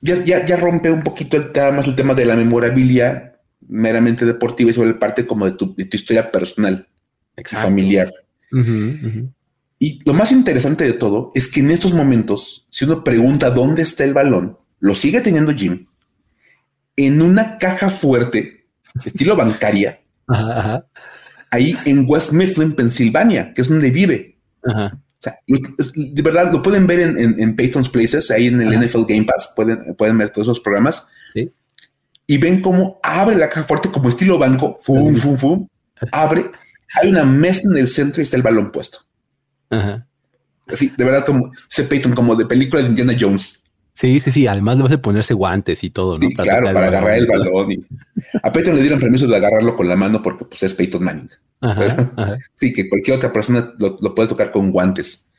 ya, 0.00 0.44
ya, 0.44 0.56
rompe 0.56 0.90
un 0.90 1.02
poquito 1.02 1.36
el 1.36 1.52
tema, 1.52 1.80
el 1.80 1.94
tema 1.94 2.14
de 2.14 2.24
la 2.24 2.36
memorabilia 2.36 3.38
meramente 3.68 4.24
deportiva 4.24 4.70
y 4.70 4.72
sobre 4.74 4.94
parte 4.94 5.26
como 5.26 5.46
de 5.46 5.52
tu, 5.52 5.74
historia 5.76 6.32
personal, 6.32 6.88
familiar. 7.44 8.12
Y 9.78 10.00
lo 10.04 10.12
más 10.12 10.32
interesante 10.32 10.84
de 10.84 10.92
todo 10.92 11.30
es 11.34 11.48
que 11.48 11.60
en 11.60 11.70
estos 11.70 11.94
momentos, 11.94 12.66
si 12.70 12.84
uno 12.84 13.04
pregunta 13.04 13.50
dónde 13.50 13.82
está 13.82 14.04
el 14.04 14.14
balón, 14.14 14.58
lo 14.80 14.94
sigue 14.94 15.20
teniendo 15.20 15.54
Jim 15.54 15.86
en 16.96 17.22
una 17.22 17.58
caja 17.58 17.90
fuerte 17.90 18.59
estilo 19.04 19.36
bancaria, 19.36 20.00
ahí 21.50 21.76
en 21.84 22.04
West 22.08 22.32
Mifflin, 22.32 22.74
Pensilvania, 22.74 23.52
que 23.52 23.62
es 23.62 23.68
donde 23.68 23.90
vive. 23.90 24.38
O 24.62 25.22
sea, 25.22 25.38
de 25.46 26.22
verdad 26.22 26.50
lo 26.52 26.62
pueden 26.62 26.86
ver 26.86 27.00
en, 27.00 27.56
Peyton's 27.56 27.88
Places, 27.88 28.30
ahí 28.30 28.46
en 28.46 28.60
el 28.60 28.80
NFL 28.80 29.04
Game 29.06 29.24
Pass, 29.24 29.52
pueden, 29.54 29.94
pueden 29.94 30.16
ver 30.16 30.30
todos 30.30 30.48
esos 30.48 30.60
programas. 30.60 31.08
Y 32.26 32.38
ven 32.38 32.62
cómo 32.62 33.00
abre 33.02 33.34
la 33.36 33.48
caja 33.48 33.66
fuerte 33.66 33.90
como 33.90 34.08
estilo 34.08 34.38
banco, 34.38 34.78
fum, 34.82 35.16
fum, 35.16 35.36
fum, 35.36 35.68
abre, 36.12 36.46
hay 36.94 37.08
una 37.08 37.24
mesa 37.24 37.62
en 37.70 37.76
el 37.76 37.88
centro 37.88 38.20
y 38.20 38.24
está 38.24 38.36
el 38.36 38.42
balón 38.42 38.70
puesto. 38.70 39.00
Así, 40.66 40.92
de 40.96 41.04
verdad, 41.04 41.26
como 41.26 41.52
ese 41.68 41.84
Peyton, 41.84 42.12
como 42.12 42.36
de 42.36 42.46
película 42.46 42.82
de 42.82 42.88
Indiana 42.88 43.16
Jones. 43.18 43.59
Sí, 44.00 44.18
sí, 44.18 44.30
sí. 44.30 44.46
Además 44.46 44.78
le 44.78 44.84
vas 44.84 44.92
a 44.92 45.02
ponerse 45.02 45.34
guantes 45.34 45.84
y 45.84 45.90
todo, 45.90 46.18
¿no? 46.18 46.26
Sí, 46.26 46.34
claro, 46.34 46.72
para 46.72 46.86
agarrar 46.86 47.18
el 47.18 47.26
balón. 47.26 47.70
Y... 47.70 47.84
A 48.42 48.50
Peyton 48.50 48.74
le 48.74 48.80
dieron 48.80 48.98
permiso 48.98 49.26
de 49.26 49.36
agarrarlo 49.36 49.76
con 49.76 49.86
la 49.86 49.94
mano 49.94 50.22
porque 50.22 50.46
pues, 50.46 50.62
es 50.62 50.72
Peyton 50.72 51.04
Manning. 51.04 51.28
Sí, 52.54 52.72
que 52.72 52.88
cualquier 52.88 53.18
otra 53.18 53.30
persona 53.30 53.74
lo, 53.78 54.14
puede 54.14 54.30
tocar 54.30 54.50
con 54.52 54.70
guantes. 54.70 55.30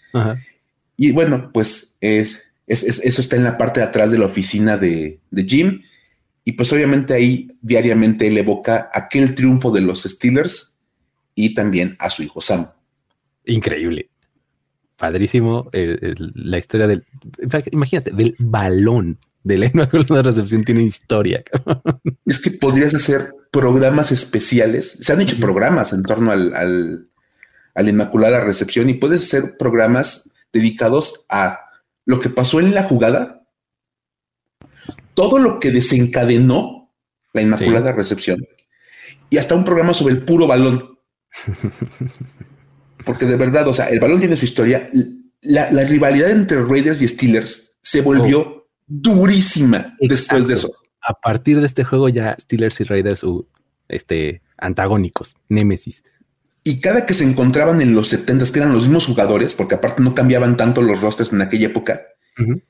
Y 0.95 1.11
bueno, 1.11 1.49
pues 1.51 1.97
es, 2.01 2.45
eso 2.67 3.21
está 3.21 3.35
en 3.35 3.45
la 3.45 3.57
parte 3.57 3.79
de 3.79 3.87
atrás 3.87 4.11
de 4.11 4.19
la 4.19 4.25
oficina 4.27 4.77
de, 4.77 5.19
de 5.31 5.43
Jim. 5.43 5.81
Y 6.45 6.51
pues 6.51 6.71
obviamente 6.71 7.15
ahí 7.15 7.47
diariamente 7.61 8.27
él 8.27 8.37
evoca 8.37 8.91
aquel 8.93 9.33
triunfo 9.33 9.71
de 9.71 9.81
los 9.81 10.03
Steelers 10.03 10.77
y 11.33 11.55
también 11.55 11.95
a 11.97 12.11
su 12.11 12.21
hijo 12.21 12.41
Sam. 12.41 12.67
Increíble 13.45 14.10
padrísimo 15.01 15.67
eh, 15.73 16.13
la 16.35 16.59
historia 16.59 16.85
del, 16.85 17.03
imagínate, 17.71 18.11
del 18.11 18.35
balón 18.37 19.17
de 19.43 19.57
la 19.57 19.65
Inmaculada 19.73 20.21
Recepción 20.21 20.63
tiene 20.63 20.83
historia. 20.83 21.43
Es 22.27 22.39
que 22.39 22.51
podrías 22.51 22.93
hacer 22.93 23.33
programas 23.49 24.11
especiales. 24.11 24.99
Se 25.01 25.11
han 25.11 25.21
hecho 25.21 25.39
programas 25.39 25.91
en 25.93 26.03
torno 26.03 26.31
al, 26.31 26.53
al, 26.53 27.09
a 27.73 27.81
la 27.81 27.89
Inmaculada 27.89 28.41
Recepción 28.41 28.91
y 28.91 28.93
puedes 28.93 29.23
hacer 29.23 29.57
programas 29.57 30.29
dedicados 30.53 31.25
a 31.29 31.61
lo 32.05 32.19
que 32.19 32.29
pasó 32.29 32.59
en 32.59 32.75
la 32.75 32.83
jugada, 32.83 33.41
todo 35.15 35.39
lo 35.39 35.59
que 35.59 35.71
desencadenó 35.71 36.93
la 37.33 37.41
Inmaculada 37.41 37.91
Recepción 37.91 38.45
y 39.31 39.39
hasta 39.39 39.55
un 39.55 39.63
programa 39.63 39.95
sobre 39.95 40.13
el 40.13 40.23
puro 40.25 40.45
balón. 40.45 40.99
Porque 43.05 43.25
de 43.25 43.35
verdad, 43.35 43.67
o 43.67 43.73
sea, 43.73 43.85
el 43.85 43.99
balón 43.99 44.19
tiene 44.19 44.37
su 44.37 44.45
historia. 44.45 44.89
la, 45.41 45.69
rivalidad 45.83 46.31
entre 46.31 46.63
Raiders 46.63 47.01
y 47.01 47.07
Steelers 47.07 47.77
se 47.81 48.01
volvió 48.01 48.41
oh. 48.41 48.67
durísima 48.87 49.95
después 49.99 50.47
de 50.47 50.55
eso. 50.55 50.71
A 51.01 51.13
partir 51.13 51.59
de 51.59 51.65
este 51.65 51.83
juego 51.83 52.09
ya 52.09 52.35
Steelers 52.39 52.79
y 52.81 52.83
Raiders 52.83 53.23
uh, 53.23 53.45
este, 53.87 54.41
antagónicos, 54.57 55.35
némesis. 55.49 56.03
Y 56.63 56.79
cada 56.79 57.05
que 57.05 57.13
se 57.13 57.23
encontraban 57.23 57.81
en 57.81 57.95
los 57.95 58.09
70 58.09 58.45
que 58.51 58.59
eran 58.59 58.71
los 58.71 58.83
mismos 58.83 59.07
jugadores, 59.07 59.55
porque 59.55 59.75
aparte 59.75 60.03
no 60.03 60.13
cambiaban 60.13 60.57
tanto 60.57 60.81
los 60.81 61.01
rosters 61.01 61.33
en 61.33 61.41
aquella 61.41 61.67
época, 61.67 62.03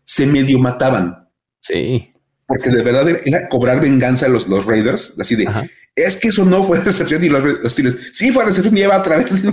se 0.05 0.27
medio 0.27 0.59
mataban. 0.59 1.29
Sí. 1.59 2.09
Porque 2.47 2.69
de 2.69 2.83
verdad 2.83 3.07
era, 3.09 3.49
cobrar 3.49 3.81
venganza 3.81 4.27
a 4.27 4.29
los, 4.29 4.47
los 4.47 4.65
Raiders, 4.65 5.15
así 5.19 5.35
de, 5.35 5.47
es 5.95 6.15
que 6.15 6.29
eso 6.29 6.45
no 6.45 6.63
fue 6.63 6.79
recepción 6.83 7.23
y 7.23 7.29
los, 7.29 7.43
los 7.43 7.73
Steelers, 7.73 7.97
sí 8.13 8.31
fue 8.31 8.45
recepción 8.45 8.75
y 8.77 8.79
lleva 8.79 8.99
otra 8.99 9.17
vez. 9.17 9.43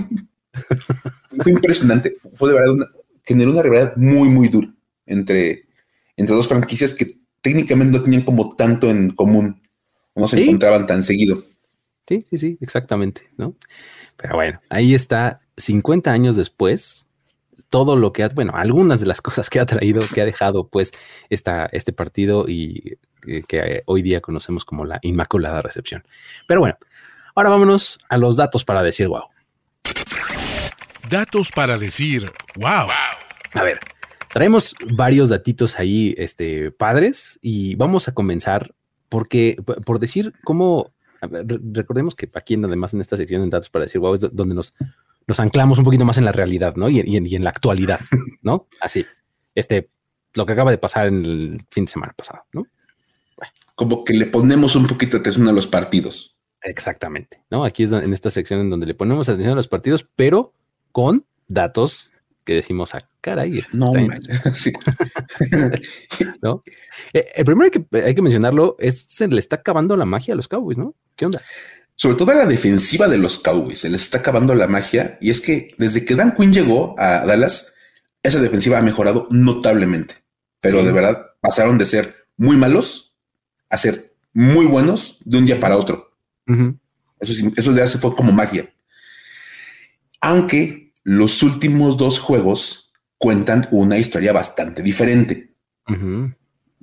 Fue 1.39 1.51
impresionante. 1.51 2.17
Fue 2.35 2.49
de 2.49 2.55
verdad 2.55 2.73
una, 2.73 2.87
generó 3.23 3.51
una 3.51 3.61
rivalidad 3.61 3.95
muy, 3.95 4.29
muy 4.29 4.49
dura 4.49 4.73
entre, 5.05 5.65
entre 6.15 6.35
dos 6.35 6.47
franquicias 6.47 6.93
que 6.93 7.19
técnicamente 7.41 7.97
no 7.97 8.03
tenían 8.03 8.23
como 8.23 8.55
tanto 8.55 8.89
en 8.89 9.11
común, 9.11 9.61
no 10.15 10.27
se 10.27 10.41
encontraban 10.41 10.85
tan 10.87 11.03
seguido. 11.03 11.41
Sí, 12.07 12.23
sí, 12.29 12.37
sí, 12.37 12.57
exactamente, 12.59 13.29
¿no? 13.37 13.55
Pero 14.17 14.35
bueno, 14.35 14.59
ahí 14.69 14.93
está, 14.93 15.39
50 15.57 16.11
años 16.11 16.35
después, 16.35 17.05
todo 17.69 17.95
lo 17.95 18.11
que 18.11 18.23
ha, 18.23 18.29
bueno, 18.29 18.53
algunas 18.55 18.99
de 18.99 19.05
las 19.05 19.21
cosas 19.21 19.49
que 19.49 19.59
ha 19.59 19.65
traído, 19.65 20.01
que 20.13 20.21
ha 20.21 20.25
dejado 20.25 20.67
pues 20.67 20.91
esta, 21.29 21.67
este 21.67 21.93
partido 21.93 22.45
y 22.47 22.97
eh, 23.27 23.43
que 23.47 23.83
hoy 23.85 24.01
día 24.01 24.21
conocemos 24.21 24.65
como 24.65 24.85
la 24.85 24.99
Inmaculada 25.03 25.61
Recepción. 25.61 26.03
Pero 26.47 26.61
bueno, 26.61 26.77
ahora 27.35 27.49
vámonos 27.49 27.99
a 28.09 28.17
los 28.17 28.37
datos 28.37 28.65
para 28.65 28.81
decir 28.81 29.07
wow. 29.07 29.23
Datos 31.09 31.51
para 31.51 31.79
decir 31.79 32.31
wow. 32.57 32.87
A 33.53 33.63
ver, 33.63 33.79
traemos 34.31 34.75
varios 34.93 35.29
datitos 35.29 35.79
ahí, 35.79 36.13
este, 36.19 36.69
padres, 36.69 37.39
y 37.41 37.73
vamos 37.75 38.07
a 38.07 38.13
comenzar 38.13 38.75
porque, 39.09 39.57
por 39.85 39.97
decir 39.97 40.33
cómo, 40.43 40.93
recordemos 41.21 42.13
que 42.13 42.29
aquí 42.35 42.53
además 42.53 42.93
en 42.93 43.01
esta 43.01 43.17
sección 43.17 43.41
de 43.41 43.49
datos 43.49 43.71
para 43.71 43.85
decir 43.85 43.99
wow 43.99 44.13
es 44.13 44.19
donde 44.31 44.53
nos, 44.53 44.75
nos 45.25 45.39
anclamos 45.39 45.79
un 45.79 45.83
poquito 45.83 46.05
más 46.05 46.19
en 46.19 46.25
la 46.25 46.31
realidad, 46.31 46.75
¿no? 46.75 46.89
Y, 46.89 46.99
en 46.99 47.43
la 47.43 47.49
actualidad, 47.49 47.99
¿no? 48.43 48.67
Así, 48.79 49.03
este, 49.55 49.89
lo 50.35 50.45
que 50.45 50.53
acaba 50.53 50.69
de 50.69 50.77
pasar 50.77 51.07
en 51.07 51.25
el 51.25 51.57
fin 51.71 51.85
de 51.85 51.91
semana 51.91 52.13
pasado, 52.13 52.43
¿no? 52.53 52.67
Como 53.73 54.03
que 54.03 54.13
le 54.13 54.27
ponemos 54.27 54.75
un 54.75 54.85
poquito 54.85 55.17
de 55.17 55.21
atención 55.21 55.47
a 55.47 55.53
los 55.53 55.65
partidos. 55.65 56.37
Exactamente, 56.61 57.41
¿no? 57.49 57.63
Aquí 57.63 57.83
es 57.83 57.93
en 57.93 58.13
esta 58.13 58.29
sección 58.29 58.59
en 58.59 58.69
donde 58.69 58.85
le 58.85 58.93
ponemos 58.93 59.27
atención 59.27 59.53
a 59.53 59.55
los 59.55 59.69
partidos, 59.69 60.07
pero 60.15 60.53
con 60.91 61.25
datos 61.47 62.11
que 62.49 62.55
decimos, 62.55 62.95
a 62.95 62.97
ah, 62.97 63.09
caray, 63.21 63.61
no, 63.73 63.93
¿No? 66.41 66.63
Eh, 67.13 67.27
el 67.35 67.45
primero 67.45 67.69
que 67.69 67.85
hay 67.99 68.15
que 68.15 68.21
mencionarlo 68.21 68.75
es 68.79 69.05
se 69.07 69.27
le 69.27 69.39
está 69.39 69.57
acabando 69.57 69.95
la 69.95 70.05
magia 70.05 70.33
a 70.33 70.37
los 70.37 70.47
Cowboys, 70.47 70.79
¿no? 70.79 70.95
¿Qué 71.15 71.27
onda? 71.27 71.41
Sobre 71.95 72.15
todo 72.15 72.31
a 72.31 72.35
la 72.35 72.45
defensiva 72.45 73.07
de 73.07 73.17
los 73.17 73.39
Cowboys, 73.39 73.81
se 73.81 73.89
les 73.89 74.01
está 74.01 74.19
acabando 74.19 74.55
la 74.55 74.67
magia. 74.67 75.17
Y 75.21 75.29
es 75.29 75.41
que 75.41 75.75
desde 75.77 76.05
que 76.05 76.15
Dan 76.15 76.35
Quinn 76.35 76.53
llegó 76.53 76.95
a 76.97 77.25
Dallas, 77.25 77.75
esa 78.23 78.41
defensiva 78.41 78.77
ha 78.77 78.81
mejorado 78.81 79.27
notablemente. 79.29 80.15
Pero 80.61 80.83
de 80.83 80.91
verdad 80.91 81.27
pasaron 81.41 81.77
de 81.77 81.85
ser 81.85 82.25
muy 82.37 82.57
malos 82.57 83.13
a 83.69 83.77
ser 83.77 84.15
muy 84.33 84.65
buenos 84.65 85.19
de 85.25 85.37
un 85.37 85.45
día 85.45 85.59
para 85.59 85.77
otro. 85.77 86.13
Eso, 87.19 87.33
eso 87.55 87.75
ya 87.75 87.85
se 87.85 87.99
fue 87.99 88.15
como 88.15 88.31
magia. 88.31 88.73
Aunque 90.21 90.93
los 91.03 91.41
últimos 91.43 91.97
dos 91.97 92.19
juegos 92.19 92.91
cuentan 93.17 93.67
una 93.71 93.97
historia 93.97 94.33
bastante 94.33 94.81
diferente. 94.81 95.55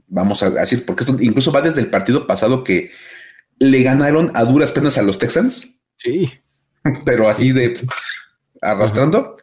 Vamos 0.08 0.42
a 0.42 0.50
decir, 0.50 0.84
porque 0.84 1.04
esto 1.04 1.16
incluso 1.20 1.52
va 1.52 1.60
desde 1.60 1.80
el 1.80 1.90
partido 1.90 2.26
pasado 2.26 2.64
que 2.64 2.90
le 3.58 3.82
ganaron 3.82 4.30
a 4.34 4.44
duras 4.44 4.72
penas 4.72 4.98
a 4.98 5.02
los 5.02 5.18
Texans. 5.18 5.80
Sí. 5.96 6.30
Pero 7.04 7.28
así 7.28 7.52
de 7.52 7.78
arrastrando. 8.60 9.36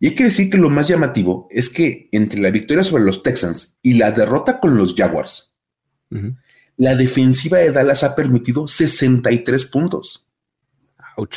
Y 0.00 0.08
hay 0.08 0.14
que 0.14 0.24
decir 0.24 0.50
que 0.50 0.58
lo 0.58 0.68
más 0.68 0.88
llamativo 0.88 1.46
es 1.50 1.70
que 1.70 2.08
entre 2.12 2.40
la 2.40 2.50
victoria 2.50 2.82
sobre 2.82 3.04
los 3.04 3.22
Texans 3.22 3.78
y 3.82 3.94
la 3.94 4.10
derrota 4.10 4.58
con 4.58 4.76
los 4.76 4.94
Jaguars, 4.96 5.54
la 6.76 6.96
defensiva 6.96 7.58
de 7.58 7.70
Dallas 7.70 8.02
ha 8.02 8.16
permitido 8.16 8.66
63 8.66 9.64
puntos. 9.66 10.28
Ouch. 11.16 11.36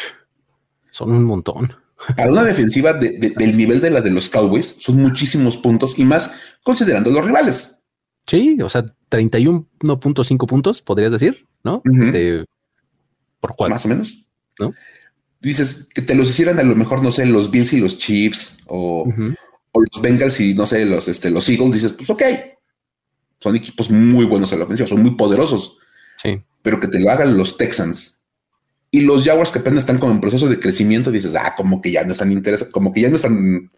Son 0.96 1.12
un 1.12 1.26
montón. 1.26 1.76
Para 2.16 2.32
una 2.32 2.44
defensiva 2.46 2.94
del 2.94 3.58
nivel 3.58 3.82
de 3.82 3.90
la 3.90 4.00
de 4.00 4.12
los 4.12 4.30
Cowboys, 4.30 4.78
son 4.80 4.96
muchísimos 4.96 5.58
puntos 5.58 6.00
y 6.00 6.06
más 6.06 6.32
considerando 6.64 7.10
los 7.10 7.26
rivales. 7.26 7.84
Sí, 8.26 8.58
o 8.62 8.70
sea, 8.70 8.96
31.5 9.12 10.48
puntos, 10.48 10.82
podrías 10.82 11.12
decir, 11.12 11.48
¿no? 11.66 11.82
Este, 12.02 12.46
por 13.42 13.58
cuál. 13.58 13.72
Más 13.72 13.84
o 13.84 13.90
menos. 13.90 14.26
¿No? 14.58 14.74
Dices 15.42 15.90
que 15.94 16.02
te 16.02 16.16
los 16.16 16.30
hicieran 16.30 16.60
a 16.60 16.64
lo 16.64 16.78
mejor, 16.78 17.04
no 17.04 17.12
sé, 17.12 17.26
los 17.26 17.52
Bills 17.52 17.74
y 17.74 17.82
los 17.82 17.98
Chiefs 17.98 18.60
o, 18.68 19.06
los 19.74 20.02
Bengals 20.02 20.40
y 20.40 20.54
no 20.54 20.66
sé, 20.66 20.86
los, 20.86 21.10
este, 21.10 21.30
los 21.30 21.50
Eagles. 21.50 21.74
Dices, 21.74 21.92
pues 21.92 22.10
ok, 22.10 22.24
son 23.40 23.54
equipos 23.58 23.92
muy 23.92 24.24
buenos 24.24 24.50
en 24.54 24.60
la 24.60 24.66
ofensiva, 24.66 24.88
son 24.88 25.02
muy 25.02 25.16
poderosos. 25.16 25.78
Sí. 26.24 26.42
Pero 26.62 26.80
que 26.80 26.88
te 26.88 27.02
lo 27.02 27.12
hagan 27.12 27.36
los 27.36 27.58
Texans 27.58 28.25
y 28.96 29.02
los 29.02 29.26
Jaguars 29.26 29.52
que 29.52 29.60
apenas 29.60 29.80
están 29.80 29.98
como 29.98 30.14
en 30.14 30.22
proceso 30.22 30.48
de 30.48 30.58
crecimiento, 30.58 31.12
dices, 31.12 31.36
ah, 31.36 31.54
como 31.58 31.82
que 31.82 31.92
ya 31.92 32.06
no 32.06 32.14
están 32.14 32.32
interesados, 32.32 32.72
como 32.72 32.94
que 32.94 33.02
ya 33.02 33.10
no 33.10 33.18
están 33.18 33.70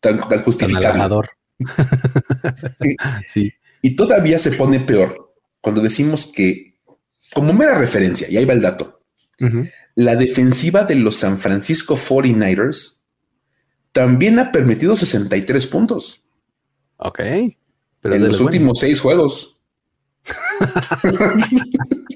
tan, 0.00 0.16
tan 0.16 0.42
justificados. 0.42 1.26
sí. 3.28 3.52
Y 3.82 3.96
todavía 3.96 4.38
se 4.38 4.52
pone 4.52 4.80
peor 4.80 5.34
cuando 5.60 5.82
decimos 5.82 6.24
que, 6.24 6.78
como 7.34 7.52
mera 7.52 7.76
referencia, 7.76 8.30
y 8.30 8.38
ahí 8.38 8.46
va 8.46 8.54
el 8.54 8.62
dato, 8.62 9.02
la 9.94 10.16
defensiva 10.16 10.84
de 10.84 10.94
los 10.94 11.16
San 11.16 11.38
Francisco 11.38 11.98
49ers 11.98 13.02
también 13.92 14.38
ha 14.38 14.52
permitido 14.52 14.96
63 14.96 15.66
puntos. 15.66 16.24
Ok. 16.96 17.20
Pero 18.00 18.14
en 18.14 18.26
los 18.26 18.40
últimos 18.40 18.78
seis 18.78 19.00
juegos. 19.00 19.58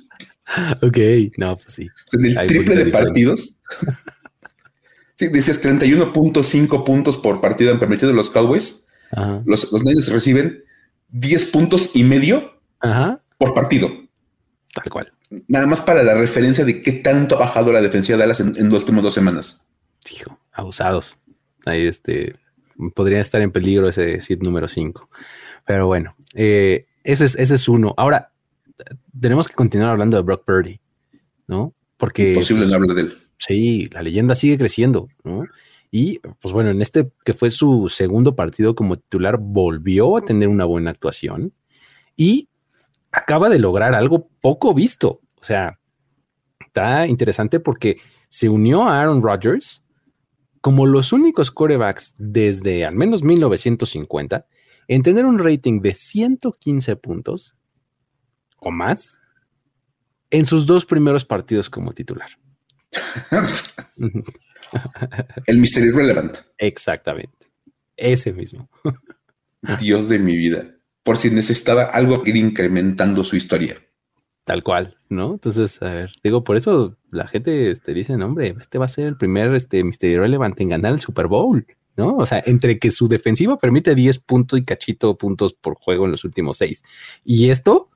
ok, 0.83 0.99
no, 1.39 1.57
pues 1.57 1.73
sí. 1.73 1.89
En 2.13 2.27
el 2.27 2.47
triple 2.47 2.77
de 2.77 2.87
partidos. 2.87 3.59
sí, 5.15 5.29
dices 5.29 5.63
31.5 5.65 6.85
puntos 6.85 7.17
por 7.17 7.41
partido 7.41 7.73
han 7.73 7.81
permitido 7.81 8.13
los 8.13 8.31
Cowboys. 8.31 8.85
Los, 9.45 9.71
los 9.73 10.09
reciben 10.09 10.65
10 11.11 11.47
puntos 11.47 11.95
y 11.95 12.03
medio 12.05 12.61
por 13.39 13.55
partido. 13.55 13.91
Tal 14.75 14.91
cual. 14.91 15.13
Nada 15.49 15.67
más 15.67 15.81
para 15.81 16.03
la 16.03 16.15
referencia 16.15 16.65
de 16.65 16.83
qué 16.83 16.93
tanto 16.93 17.37
ha 17.37 17.41
bajado 17.41 17.73
la 17.73 17.81
defensiva 17.81 18.17
de 18.17 18.23
Dallas 18.25 18.41
en, 18.41 18.55
en 18.57 18.71
las 18.71 18.81
últimas 18.81 19.03
dos 19.03 19.15
semanas. 19.15 19.67
Hijo, 20.11 20.39
abusados. 20.53 21.17
Ahí 21.65 21.87
este 21.87 22.35
podría 22.95 23.21
estar 23.21 23.41
en 23.41 23.53
peligro 23.53 23.89
ese 23.89 24.21
sit 24.21 24.43
número 24.43 24.69
5. 24.69 25.09
Pero 25.65 25.87
bueno, 25.87 26.15
eh, 26.35 26.87
ese, 27.05 27.25
es, 27.25 27.37
ese 27.37 27.55
es 27.55 27.69
uno. 27.69 27.95
Ahora, 27.97 28.33
tenemos 29.19 29.49
que 29.49 29.55
continuar 29.55 29.91
hablando 29.91 30.17
de 30.17 30.23
Brock 30.23 30.45
Purdy, 30.45 30.81
¿no? 31.47 31.75
Porque. 31.97 32.31
Imposible 32.31 32.63
pues, 32.63 32.71
no 32.71 32.77
hablar 32.77 32.97
de 32.97 33.03
él. 33.03 33.19
Sí, 33.39 33.87
la 33.93 34.03
leyenda 34.03 34.35
sigue 34.35 34.59
creciendo, 34.59 35.09
¿no? 35.25 35.45
Y 35.91 36.19
pues 36.19 36.53
bueno, 36.53 36.71
en 36.71 36.83
este 36.83 37.11
que 37.25 37.33
fue 37.33 37.49
su 37.51 37.89
segundo 37.89 38.35
partido 38.35 38.75
como 38.75 38.97
titular, 38.97 39.39
volvió 39.39 40.17
a 40.17 40.23
tener 40.23 40.49
una 40.49 40.65
buena 40.65 40.91
actuación 40.91 41.53
y 42.17 42.49
acaba 43.13 43.49
de 43.49 43.59
lograr 43.59 43.95
algo 43.95 44.29
poco 44.41 44.75
visto. 44.75 45.21
O 45.41 45.45
sea, 45.45 45.79
está 46.61 47.07
interesante 47.07 47.61
porque 47.61 47.99
se 48.29 48.49
unió 48.49 48.83
a 48.85 49.01
Aaron 49.01 49.23
Rodgers 49.23 49.85
como 50.61 50.87
los 50.87 51.13
únicos 51.13 51.51
corebacks 51.51 52.15
desde 52.19 52.85
al 52.85 52.95
menos 52.97 53.23
1950 53.23 54.47
en 54.89 55.03
tener 55.03 55.25
un 55.25 55.39
rating 55.39 55.81
de 55.81 55.95
115 55.95 56.97
puntos 56.97 57.56
o 58.59 58.71
más 58.71 59.21
en 60.31 60.45
sus 60.45 60.67
dos 60.67 60.85
primeros 60.85 61.25
partidos 61.25 61.71
como 61.71 61.93
titular. 61.93 62.31
El 65.47 65.59
misterio 65.59 65.95
relevante. 65.95 66.41
Exactamente. 66.59 67.47
Ese 67.97 68.33
mismo. 68.33 68.69
Dios 69.81 70.09
de 70.09 70.19
mi 70.19 70.37
vida. 70.37 70.77
Por 71.03 71.19
si 71.19 71.31
necesitaba 71.31 71.85
algo 71.85 72.23
que 72.23 72.31
ir 72.31 72.37
incrementando 72.37 73.23
su 73.25 73.37
historia. 73.37 73.77
Tal 74.45 74.63
cual, 74.63 74.97
¿no? 75.09 75.33
Entonces, 75.33 75.83
a 75.83 75.93
ver, 75.93 76.13
digo, 76.23 76.45
por 76.45 76.57
eso 76.57 76.97
la 77.11 77.27
gente 77.27 77.71
este, 77.71 77.93
dice, 77.95 78.15
hombre, 78.15 78.55
este 78.61 78.79
va 78.79 78.85
a 78.85 78.89
ser 78.89 79.07
el 79.07 79.17
primer 79.17 79.53
este, 79.55 79.83
misterio 79.83 80.21
relevante 80.21 80.63
en 80.63 80.69
ganar 80.69 80.93
el 80.93 81.01
Super 81.01 81.27
Bowl, 81.27 81.67
¿no? 81.97 82.17
O 82.17 82.27
sea, 82.27 82.43
entre 82.47 82.79
que 82.79 82.93
su 82.93 83.09
defensiva 83.09 83.59
permite 83.59 83.97
10 83.97 84.21
puntos 84.21 84.59
y 84.59 84.65
cachito 84.65 85.19
puntos 85.19 85.53
por 85.53 85.75
juego 85.75 86.05
en 86.05 86.13
los 86.13 86.25
últimos 86.25 86.59
seis. 86.59 86.85
Y 87.25 87.51
esto, 87.51 87.91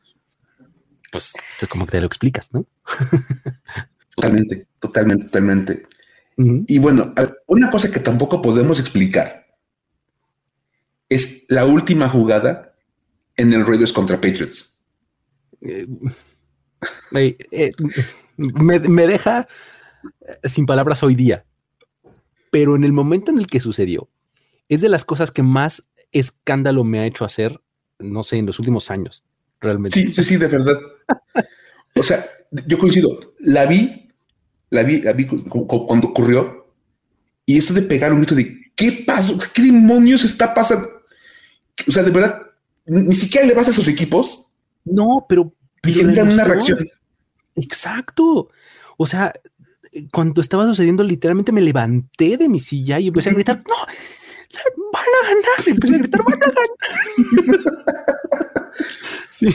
pues 1.11 1.34
como 1.68 1.86
que 1.86 1.92
te 1.92 2.00
lo 2.00 2.06
explicas, 2.06 2.52
¿no? 2.52 2.66
totalmente, 4.16 4.66
totalmente, 4.78 5.24
totalmente. 5.24 5.86
Y 6.66 6.78
bueno, 6.78 7.12
una 7.46 7.70
cosa 7.70 7.90
que 7.90 8.00
tampoco 8.00 8.40
podemos 8.40 8.80
explicar 8.80 9.46
es 11.11 11.44
la 11.48 11.66
última 11.66 12.08
jugada 12.08 12.74
en 13.36 13.52
el 13.52 13.66
Raiders 13.66 13.92
contra 13.92 14.20
Patriots. 14.20 14.78
Eh, 15.61 15.86
eh, 17.12 17.72
me, 18.36 19.06
deja 19.06 19.46
sin 20.44 20.64
palabras 20.64 21.02
hoy 21.02 21.14
día, 21.14 21.44
pero 22.50 22.76
en 22.76 22.84
el 22.84 22.92
momento 22.92 23.30
en 23.30 23.38
el 23.38 23.46
que 23.46 23.61
sucedió, 23.61 24.08
es 24.68 24.80
de 24.80 24.88
las 24.88 25.04
cosas 25.04 25.30
que 25.30 25.42
más 25.42 25.88
escándalo 26.12 26.84
me 26.84 27.00
ha 27.00 27.06
hecho 27.06 27.24
hacer, 27.24 27.61
no 27.98 28.22
sé, 28.22 28.38
en 28.38 28.46
los 28.46 28.58
últimos 28.58 28.90
años, 28.90 29.24
realmente. 29.61 30.00
Sí, 30.00 30.12
sí, 30.12 30.24
sí, 30.24 30.36
de 30.36 30.46
verdad. 30.46 30.78
O 31.94 32.02
sea, 32.02 32.24
yo 32.66 32.78
coincido, 32.78 33.34
la 33.38 33.66
vi, 33.66 34.08
la 34.70 34.82
vi, 34.82 35.00
la 35.02 35.12
vi 35.12 35.26
cuando 35.26 36.08
ocurrió 36.08 36.74
y 37.46 37.58
esto 37.58 37.74
de 37.74 37.82
pegar 37.82 38.12
un 38.12 38.18
grito 38.18 38.34
de 38.34 38.72
¿qué 38.76 39.04
pasó? 39.06 39.38
¿Qué 39.52 39.62
demonios 39.62 40.24
está 40.24 40.54
pasando? 40.54 40.88
O 41.86 41.92
sea, 41.92 42.02
de 42.02 42.11
verdad, 42.11 42.42
ni 42.86 43.14
siquiera 43.14 43.46
le 43.46 43.54
vas 43.54 43.68
a 43.68 43.72
sus 43.72 43.88
equipos. 43.88 44.46
No, 44.84 45.26
pero, 45.28 45.52
pero 45.82 46.22
una 46.22 46.44
reacción. 46.44 46.88
Exacto. 47.56 48.50
O 48.96 49.06
sea, 49.06 49.32
cuando 50.12 50.40
estaba 50.40 50.66
sucediendo, 50.66 51.02
literalmente 51.02 51.52
me 51.52 51.61
levanté 51.61 52.36
de 52.36 52.48
mi 52.48 52.61
silla 52.61 52.98
y 52.98 53.08
empecé 53.08 53.30
a 53.30 53.34
gritar, 53.34 53.58
no, 53.66 53.74
van 54.92 55.02
a 55.02 55.28
ganar. 55.28 55.66
Y 55.66 55.70
empecé 55.70 55.94
a 55.94 55.98
gritar, 55.98 56.22
van 56.24 56.34
a 56.34 56.46
ganar. 56.46 56.68
sí. 59.28 59.46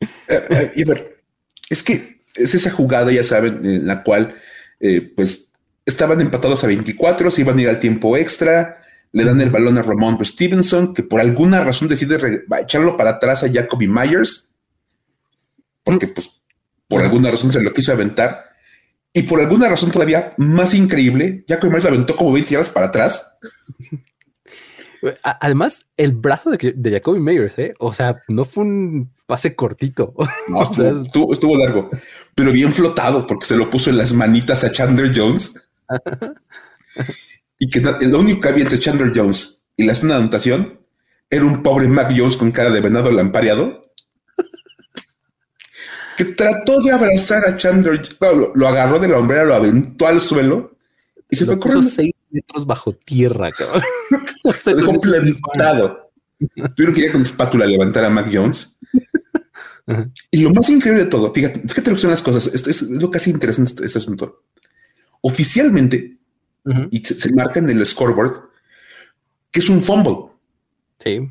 Eh, 0.00 0.08
eh, 0.28 0.72
y 0.76 0.84
ver, 0.84 1.22
es 1.68 1.82
que 1.82 2.22
es 2.34 2.54
esa 2.54 2.70
jugada, 2.70 3.12
ya 3.12 3.24
saben, 3.24 3.64
en 3.64 3.86
la 3.86 4.02
cual, 4.02 4.34
eh, 4.80 5.12
pues, 5.14 5.52
estaban 5.84 6.20
empatados 6.20 6.64
a 6.64 6.66
24, 6.66 7.30
se 7.30 7.40
iban 7.42 7.58
a 7.58 7.62
ir 7.62 7.68
al 7.68 7.78
tiempo 7.78 8.16
extra, 8.16 8.78
le 9.12 9.24
dan 9.24 9.40
el 9.40 9.50
balón 9.50 9.78
a 9.78 9.82
Ramon 9.82 10.24
Stevenson, 10.24 10.94
que 10.94 11.02
por 11.02 11.20
alguna 11.20 11.62
razón 11.64 11.88
decide 11.88 12.18
echarlo 12.62 12.96
para 12.96 13.10
atrás 13.10 13.42
a 13.42 13.52
Jacoby 13.52 13.88
Myers, 13.88 14.50
porque 15.82 16.06
pues 16.06 16.40
por 16.86 17.02
alguna 17.02 17.30
razón 17.30 17.52
se 17.52 17.60
lo 17.60 17.72
quiso 17.72 17.92
aventar. 17.92 18.50
Y 19.12 19.22
por 19.22 19.40
alguna 19.40 19.68
razón 19.68 19.90
todavía 19.90 20.34
más 20.36 20.74
increíble, 20.74 21.44
Jacoby 21.48 21.70
Myers 21.70 21.84
lo 21.84 21.90
aventó 21.90 22.16
como 22.16 22.32
20 22.32 22.52
yardas 22.52 22.70
para 22.70 22.86
atrás. 22.86 23.36
Además, 25.22 25.86
el 25.96 26.12
brazo 26.12 26.50
de, 26.50 26.90
Jacoby 26.90 27.20
Myers, 27.20 27.58
¿eh? 27.58 27.74
o 27.78 27.92
sea, 27.92 28.20
no 28.28 28.44
fue 28.44 28.64
un 28.64 29.12
pase 29.26 29.54
cortito. 29.54 30.14
No, 30.48 30.62
estuvo, 30.62 31.32
estuvo, 31.32 31.56
largo, 31.56 31.90
pero 32.34 32.52
bien 32.52 32.72
flotado 32.72 33.26
porque 33.26 33.46
se 33.46 33.56
lo 33.56 33.70
puso 33.70 33.90
en 33.90 33.96
las 33.96 34.12
manitas 34.12 34.64
a 34.64 34.72
Chandler 34.72 35.12
Jones. 35.16 35.70
y 37.58 37.70
que 37.70 37.80
lo 37.80 38.20
único 38.20 38.40
que 38.40 38.48
había 38.48 38.64
entre 38.64 38.78
Chandler 38.78 39.12
Jones 39.14 39.64
y 39.76 39.84
la 39.84 39.94
zona 39.94 40.14
de 40.14 40.20
anotación 40.20 40.80
era 41.28 41.44
un 41.44 41.62
pobre 41.62 41.88
Mac 41.88 42.12
Jones 42.16 42.36
con 42.36 42.50
cara 42.50 42.70
de 42.70 42.80
venado 42.80 43.10
lampareado 43.10 43.90
que 46.20 46.24
trató 46.26 46.82
de 46.82 46.92
abrazar 46.92 47.48
a 47.48 47.56
Chandler, 47.56 47.98
lo, 48.54 48.68
agarró 48.68 48.98
de 48.98 49.08
la 49.08 49.16
hombrera, 49.16 49.44
lo 49.44 49.54
aventó 49.54 50.06
al 50.06 50.20
suelo 50.20 50.76
y 51.30 51.36
se 51.36 51.46
fue 51.46 51.58
corriendo 51.58 51.88
seis 51.88 52.12
metros 52.30 52.66
bajo 52.66 52.92
tierra. 52.92 53.50
se 54.60 54.74
dejó 54.74 54.96
plantado. 54.98 56.10
Tuvieron 56.74 56.94
que 56.94 57.00
ir 57.02 57.12
con 57.12 57.22
espátula 57.22 57.64
a 57.64 57.68
levantar 57.68 58.04
a 58.04 58.10
Mac 58.10 58.28
Jones. 58.32 58.78
Y 60.30 60.42
lo 60.42 60.50
más 60.50 60.68
increíble 60.68 61.04
de 61.04 61.10
todo, 61.10 61.32
fíjate, 61.32 61.60
fíjate 61.60 61.90
lo 61.90 61.96
que 61.96 62.02
son 62.02 62.10
las 62.10 62.22
cosas. 62.22 62.46
Esto 62.54 62.70
es 62.70 62.82
lo 62.82 63.10
casi 63.10 63.30
interesante 63.30 63.70
este, 63.70 63.86
este 63.86 63.98
asunto. 63.98 64.44
Oficialmente, 65.20 66.18
y 66.90 67.04
se, 67.04 67.32
marca 67.32 67.58
en 67.58 67.68
el 67.70 67.84
scoreboard 67.84 68.50
que 69.50 69.60
es 69.60 69.68
un 69.68 69.82
fumble. 69.82 70.32
Sí. 71.02 71.30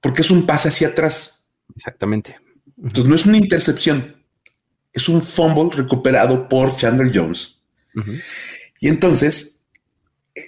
Porque 0.00 0.22
es 0.22 0.30
un 0.30 0.46
pase 0.46 0.68
hacia 0.68 0.88
atrás. 0.88 1.46
Exactamente. 1.76 2.36
Entonces 2.76 3.06
no 3.06 3.14
es 3.14 3.26
una 3.26 3.36
intercepción, 3.36 4.16
es 4.92 5.08
un 5.08 5.22
fumble 5.22 5.70
recuperado 5.76 6.48
por 6.48 6.76
Chandler 6.76 7.10
Jones. 7.14 7.62
Y 8.80 8.88
entonces, 8.88 9.59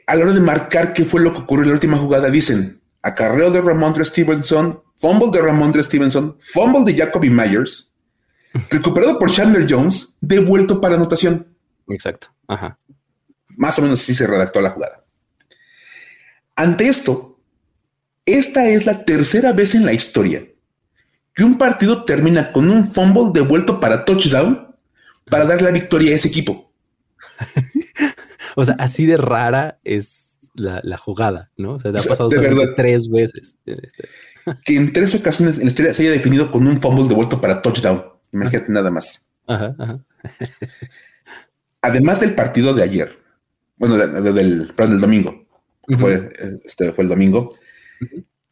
a 0.07 0.15
la 0.15 0.25
hora 0.25 0.33
de 0.33 0.41
marcar 0.41 0.93
qué 0.93 1.05
fue 1.05 1.21
lo 1.21 1.33
que 1.33 1.41
ocurrió 1.41 1.65
en 1.65 1.71
la 1.71 1.75
última 1.75 1.99
jugada, 1.99 2.31
dicen 2.31 2.81
acarreo 3.03 3.51
de 3.51 3.61
Ramondre 3.61 4.05
Stevenson, 4.05 4.83
fumble 4.99 5.31
de 5.33 5.43
Ramondre 5.43 5.83
Stevenson, 5.83 6.39
fumble 6.53 6.85
de 6.85 6.99
Jacoby 6.99 7.31
Myers, 7.31 7.93
recuperado 8.71 9.19
por 9.19 9.31
Chandler 9.31 9.67
Jones, 9.69 10.17
devuelto 10.21 10.81
para 10.81 10.95
anotación. 10.95 11.47
Exacto. 11.89 12.29
Ajá. 12.47 12.79
Más 13.49 13.79
o 13.79 13.83
menos 13.83 14.01
así 14.01 14.15
se 14.15 14.27
redactó 14.27 14.61
la 14.61 14.71
jugada. 14.71 15.05
Ante 16.55 16.87
esto, 16.87 17.41
esta 18.25 18.69
es 18.69 18.87
la 18.87 19.05
tercera 19.05 19.53
vez 19.53 19.75
en 19.75 19.85
la 19.85 19.93
historia 19.93 20.47
que 21.35 21.45
un 21.45 21.59
partido 21.59 22.05
termina 22.05 22.53
con 22.53 22.71
un 22.71 22.93
fumble 22.93 23.31
devuelto 23.33 23.81
para 23.81 24.05
touchdown 24.05 24.77
para 25.31 25.47
dar 25.47 25.63
la 25.63 25.71
victoria 25.71 26.13
a 26.13 26.17
ese 26.17 26.29
equipo. 26.29 26.73
o 28.57 28.65
sea, 28.65 28.75
así 28.79 29.07
de 29.07 29.17
rara 29.17 29.79
es 29.85 30.39
la, 30.55 30.97
jugada, 30.97 31.51
¿no? 31.57 31.75
O 31.75 31.79
sea, 31.79 31.93
te 31.93 31.99
ha 31.99 32.03
pasado 32.03 32.29
tres 32.77 33.09
veces. 33.09 33.57
Este. 33.67 34.09
Que 34.65 34.77
en 34.77 34.93
tres 34.93 35.15
ocasiones 35.15 35.59
en 35.59 35.65
la 35.65 35.71
historia 35.71 35.95
se 35.95 36.03
haya 36.03 36.11
definido 36.11 36.51
con 36.51 36.67
un 36.67 36.81
fumble 36.81 37.07
devuelto 37.07 37.41
para 37.41 37.63
touchdown. 37.63 38.03
Imagínate 38.33 38.73
nada 38.73 38.91
más. 38.91 39.29
Ajá, 39.47 39.77
ajá. 39.79 40.05
Además 41.81 42.19
del 42.19 42.35
partido 42.35 42.75
de 42.75 42.83
ayer, 42.83 43.19
bueno, 43.77 43.97
del, 43.97 44.73
del 44.75 45.01
domingo, 45.01 45.47
fue, 45.99 46.29
este 46.65 46.93
fue 46.93 47.05
el 47.05 47.11
domingo, 47.11 47.55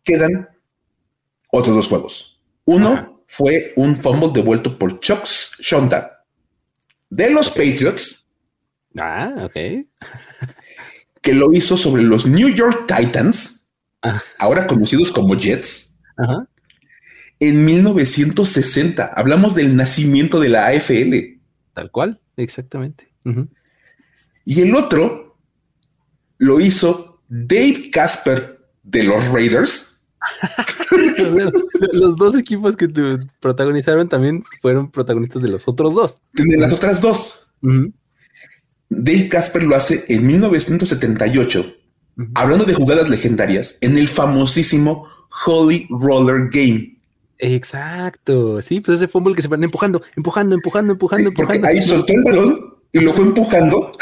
quedan 0.03 0.49
otros 1.51 1.75
dos 1.75 1.89
juegos. 1.89 2.41
Uno 2.65 3.25
fue 3.27 3.73
un 3.77 3.97
fumble 3.97 4.31
devuelto 4.33 4.79
por 4.79 5.01
Chuck 5.01 5.25
Shonda 5.25 6.25
de 7.09 7.31
los 7.31 7.51
Patriots. 7.51 8.20
Ah, 8.99 9.35
ok. 9.45 9.87
que 11.23 11.35
lo 11.35 11.53
hizo 11.53 11.77
sobre 11.77 12.03
los 12.03 12.27
New 12.27 12.49
York 12.49 12.87
Titans, 12.87 13.71
ah. 14.03 14.21
ahora 14.39 14.67
conocidos 14.67 15.11
como 15.11 15.35
Jets, 15.35 15.99
en 17.39 17.65
1960. 17.65 19.13
Hablamos 19.15 19.55
del 19.55 19.77
nacimiento 19.77 20.41
de 20.41 20.49
la 20.49 20.67
AFL. 20.67 21.41
Tal 21.75 21.91
cual, 21.91 22.21
exactamente. 22.37 23.09
Y 24.45 24.61
el 24.61 24.75
otro 24.75 25.39
lo 26.39 26.61
hizo 26.61 27.23
Dave 27.29 27.91
Casper 27.91 28.61
de 28.83 29.05
los 29.05 29.27
Raiders. 29.29 30.05
los 31.93 32.17
dos 32.17 32.37
equipos 32.37 32.77
que 32.77 32.89
te 32.89 33.19
protagonizaron 33.41 34.09
también 34.09 34.45
fueron 34.61 34.91
protagonistas 34.91 35.43
de 35.43 35.49
los 35.49 35.67
otros 35.67 35.95
dos. 35.95 36.21
De 36.33 36.59
las 36.59 36.73
otras 36.73 37.01
dos. 37.01 37.49
Dave 38.91 39.29
Casper 39.29 39.63
lo 39.63 39.77
hace 39.77 40.05
en 40.09 40.27
1978, 40.27 41.77
hablando 42.35 42.65
de 42.65 42.75
jugadas 42.75 43.09
legendarias, 43.09 43.79
en 43.81 43.97
el 43.97 44.09
famosísimo 44.09 45.07
Holy 45.47 45.87
Roller 45.89 46.49
Game. 46.51 46.99
Exacto. 47.39 48.61
Sí, 48.61 48.81
pues 48.81 48.97
ese 48.97 49.09
fútbol 49.09 49.35
que 49.35 49.43
se 49.43 49.49
van 49.49 49.65
empujando, 49.65 50.03
empujando, 50.17 50.57
empujando, 50.57 50.93
empujando, 50.93 51.29
empujando. 51.29 51.67
Ahí 51.69 51.81
soltó 51.81 52.13
el 52.13 52.23
balón 52.25 52.79
y 52.93 53.01
lo 53.01 53.13
fue 53.13 53.25
empujando. 53.25 53.93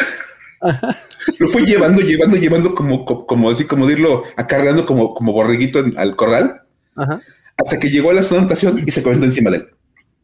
Lo 1.39 1.49
fue 1.49 1.67
llevando, 1.67 2.01
llevando, 2.01 2.37
llevando 2.37 2.75
como, 2.75 3.05
como, 3.05 3.51
así, 3.51 3.65
como 3.65 3.87
dirlo, 3.87 4.25
acarreando 4.37 4.87
como, 4.87 5.15
como 5.15 5.33
borreguito 5.33 5.85
al 5.97 6.17
corral. 6.17 6.63
Hasta 6.97 7.79
que 7.79 7.91
llegó 7.91 8.11
a 8.11 8.15
la 8.15 8.23
anotación 8.23 8.83
y 8.85 8.91
se 8.91 9.03
comió 9.03 9.23
encima 9.23 9.51
de 9.51 9.59
él. 9.59 9.69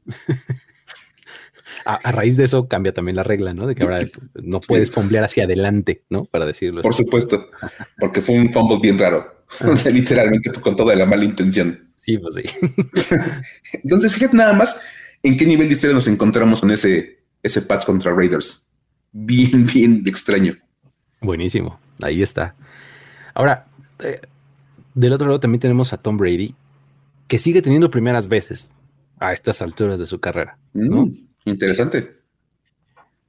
A, 1.85 2.13
raíz 2.13 2.37
de 2.37 2.45
eso 2.45 2.67
cambia 2.67 2.93
también 2.93 3.17
la 3.17 3.23
regla, 3.23 3.53
¿no? 3.53 3.67
De 3.67 3.75
que 3.75 3.83
ahora 3.83 3.99
no 4.43 4.61
puedes 4.61 4.91
fumblear 4.91 5.25
hacia 5.25 5.45
adelante, 5.45 6.03
¿no? 6.09 6.25
Para 6.25 6.47
decirlo. 6.47 6.83
Por 6.83 6.95
supuesto, 6.95 7.49
porque 7.99 8.23
fue 8.23 8.37
un 8.37 8.53
fumble 8.53 8.79
bien 8.81 8.99
raro. 8.99 9.35
literalmente 9.93 10.51
con 10.61 10.75
toda 10.75 10.97
la 10.97 11.07
mala 11.07 11.25
intención. 11.25 11.93
Sí, 11.95 12.19
pues 12.19 12.35
sí. 12.35 12.43
Entonces, 13.83 14.13
fíjate 14.13 14.37
nada 14.37 14.53
más 14.53 14.81
en 15.23 15.37
qué 15.37 15.47
nivel 15.47 15.69
de 15.69 15.75
historia 15.75 15.95
nos 15.95 16.07
encontramos 16.07 16.61
con 16.61 16.71
ese, 16.71 17.21
ese 17.43 17.63
Pats 17.63 17.85
contra 17.85 18.15
Raiders. 18.15 18.67
Bien, 19.13 19.67
bien 19.67 20.03
extraño. 20.07 20.59
Buenísimo. 21.21 21.79
Ahí 22.03 22.23
está. 22.23 22.55
Ahora, 23.33 23.67
eh, 24.01 24.21
del 24.95 25.13
otro 25.13 25.29
lado 25.29 25.41
también 25.41 25.61
tenemos 25.61 25.93
a 25.93 25.99
Tom 25.99 26.17
Brady, 26.17 26.55
que 27.29 27.39
sigue 27.39 27.63
teniendo 27.63 27.91
primeras 27.91 28.29
veces 28.29 28.73
a 29.19 29.33
estas 29.33 29.63
alturas 29.63 29.99
de 29.99 30.07
su 30.07 30.21
carrera. 30.21 30.59
Mm, 30.73 31.11
interesante. 31.45 32.17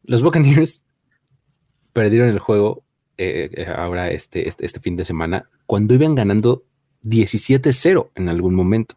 Los 0.04 0.22
Buccaneers 0.22 0.86
perdieron 1.94 2.30
el 2.30 2.40
juego 2.40 2.84
eh, 3.18 3.50
eh, 3.54 3.66
ahora 3.68 4.12
este, 4.12 4.48
este, 4.48 4.66
este, 4.66 4.80
fin 4.82 4.96
de 4.96 5.06
semana 5.06 5.50
cuando 5.66 5.94
iban 5.94 6.16
ganando 6.16 6.66
17-0 7.04 8.12
en 8.16 8.30
algún 8.30 8.56
momento. 8.56 8.96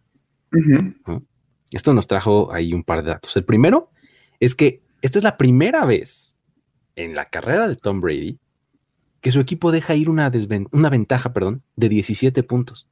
Esto 1.71 1.95
nos 1.95 2.07
trajo 2.07 2.53
ahí 2.53 2.73
un 2.73 2.83
par 2.83 3.03
de 3.03 3.11
datos. 3.11 3.37
El 3.37 3.45
primero 3.45 3.91
es 4.41 4.55
que 4.55 4.81
esta 5.03 5.19
es 5.19 5.25
la 5.25 5.37
primera 5.37 5.85
vez 5.85 6.37
en 6.97 7.15
la 7.15 7.27
carrera 7.27 7.69
de 7.69 7.77
Tom 7.77 8.01
Brady 8.01 8.39
que 9.21 9.31
su 9.31 9.41
equipo 9.41 9.73
deja 9.73 9.95
ir 9.95 10.09
una, 10.09 10.31
una 10.73 10.91
ventaja, 10.91 11.33
perdón, 11.33 11.63
de 11.77 11.89
17 11.89 12.43
puntos. 12.43 12.89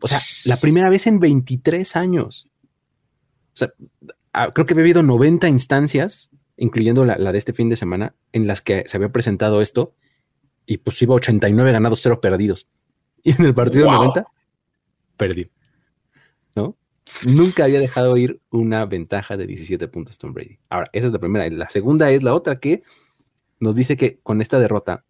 O 0.00 0.08
sea, 0.08 0.18
la 0.44 0.56
primera 0.60 0.90
vez 0.90 1.06
en 1.06 1.18
23 1.18 1.96
años. 1.96 2.48
O 3.54 3.58
sea, 3.58 3.72
creo 4.52 4.66
que 4.66 4.74
había 4.74 4.84
habido 4.84 5.02
90 5.02 5.48
instancias, 5.48 6.30
incluyendo 6.56 7.04
la, 7.04 7.16
de 7.16 7.38
este 7.38 7.52
fin 7.52 7.68
de 7.68 7.76
semana, 7.76 8.14
en 8.32 8.46
las 8.46 8.62
que 8.62 8.84
se 8.86 8.96
había 8.96 9.10
presentado 9.10 9.62
esto 9.62 9.94
y 10.66 10.78
pues 10.78 11.00
iba 11.02 11.14
89 11.14 11.72
ganados, 11.72 12.00
0 12.02 12.20
perdidos. 12.20 12.68
Y 13.22 13.32
en 13.32 13.44
el 13.44 13.54
partido 13.54 13.90
90, 13.90 14.26
perdió. 15.16 15.48
¿No? 16.54 16.76
Nunca 17.26 17.64
había 17.64 17.80
dejado 17.80 18.16
ir 18.16 18.40
una 18.50 18.84
ventaja 18.84 19.36
de 19.36 19.46
17 19.46 19.88
puntos 19.88 20.18
Tom 20.18 20.32
Brady. 20.32 20.58
Ahora, 20.68 20.86
esa 20.92 21.06
es 21.06 21.12
la 21.12 21.18
primera. 21.18 21.48
La 21.50 21.68
segunda 21.68 22.10
es 22.10 22.22
la 22.22 22.34
otra 22.34 22.56
que 22.56 22.82
nos 23.58 23.74
dice 23.74 23.96
que 23.96 24.18
con 24.22 24.40
esta 24.40 24.58
derrota, 24.58 25.04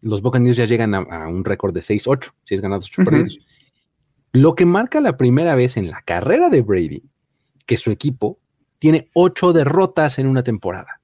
los 0.00 0.22
Buccaneers 0.22 0.56
ya 0.56 0.64
llegan 0.64 0.94
a, 0.94 1.28
un 1.28 1.44
récord 1.44 1.74
de 1.74 1.80
6-8, 1.80 2.32
6 2.44 2.60
ganados, 2.60 2.86
8 2.86 3.04
perdidos. 3.04 3.38
Lo 4.32 4.54
que 4.54 4.66
marca 4.66 5.00
la 5.00 5.16
primera 5.16 5.54
vez 5.54 5.76
en 5.76 5.90
la 5.90 6.02
carrera 6.02 6.48
de 6.48 6.62
Brady 6.62 7.02
que 7.68 7.76
su 7.76 7.90
equipo 7.90 8.38
tiene 8.78 9.10
8 9.12 9.52
derrotas 9.52 10.18
en 10.18 10.26
una 10.26 10.42
temporada. 10.42 11.02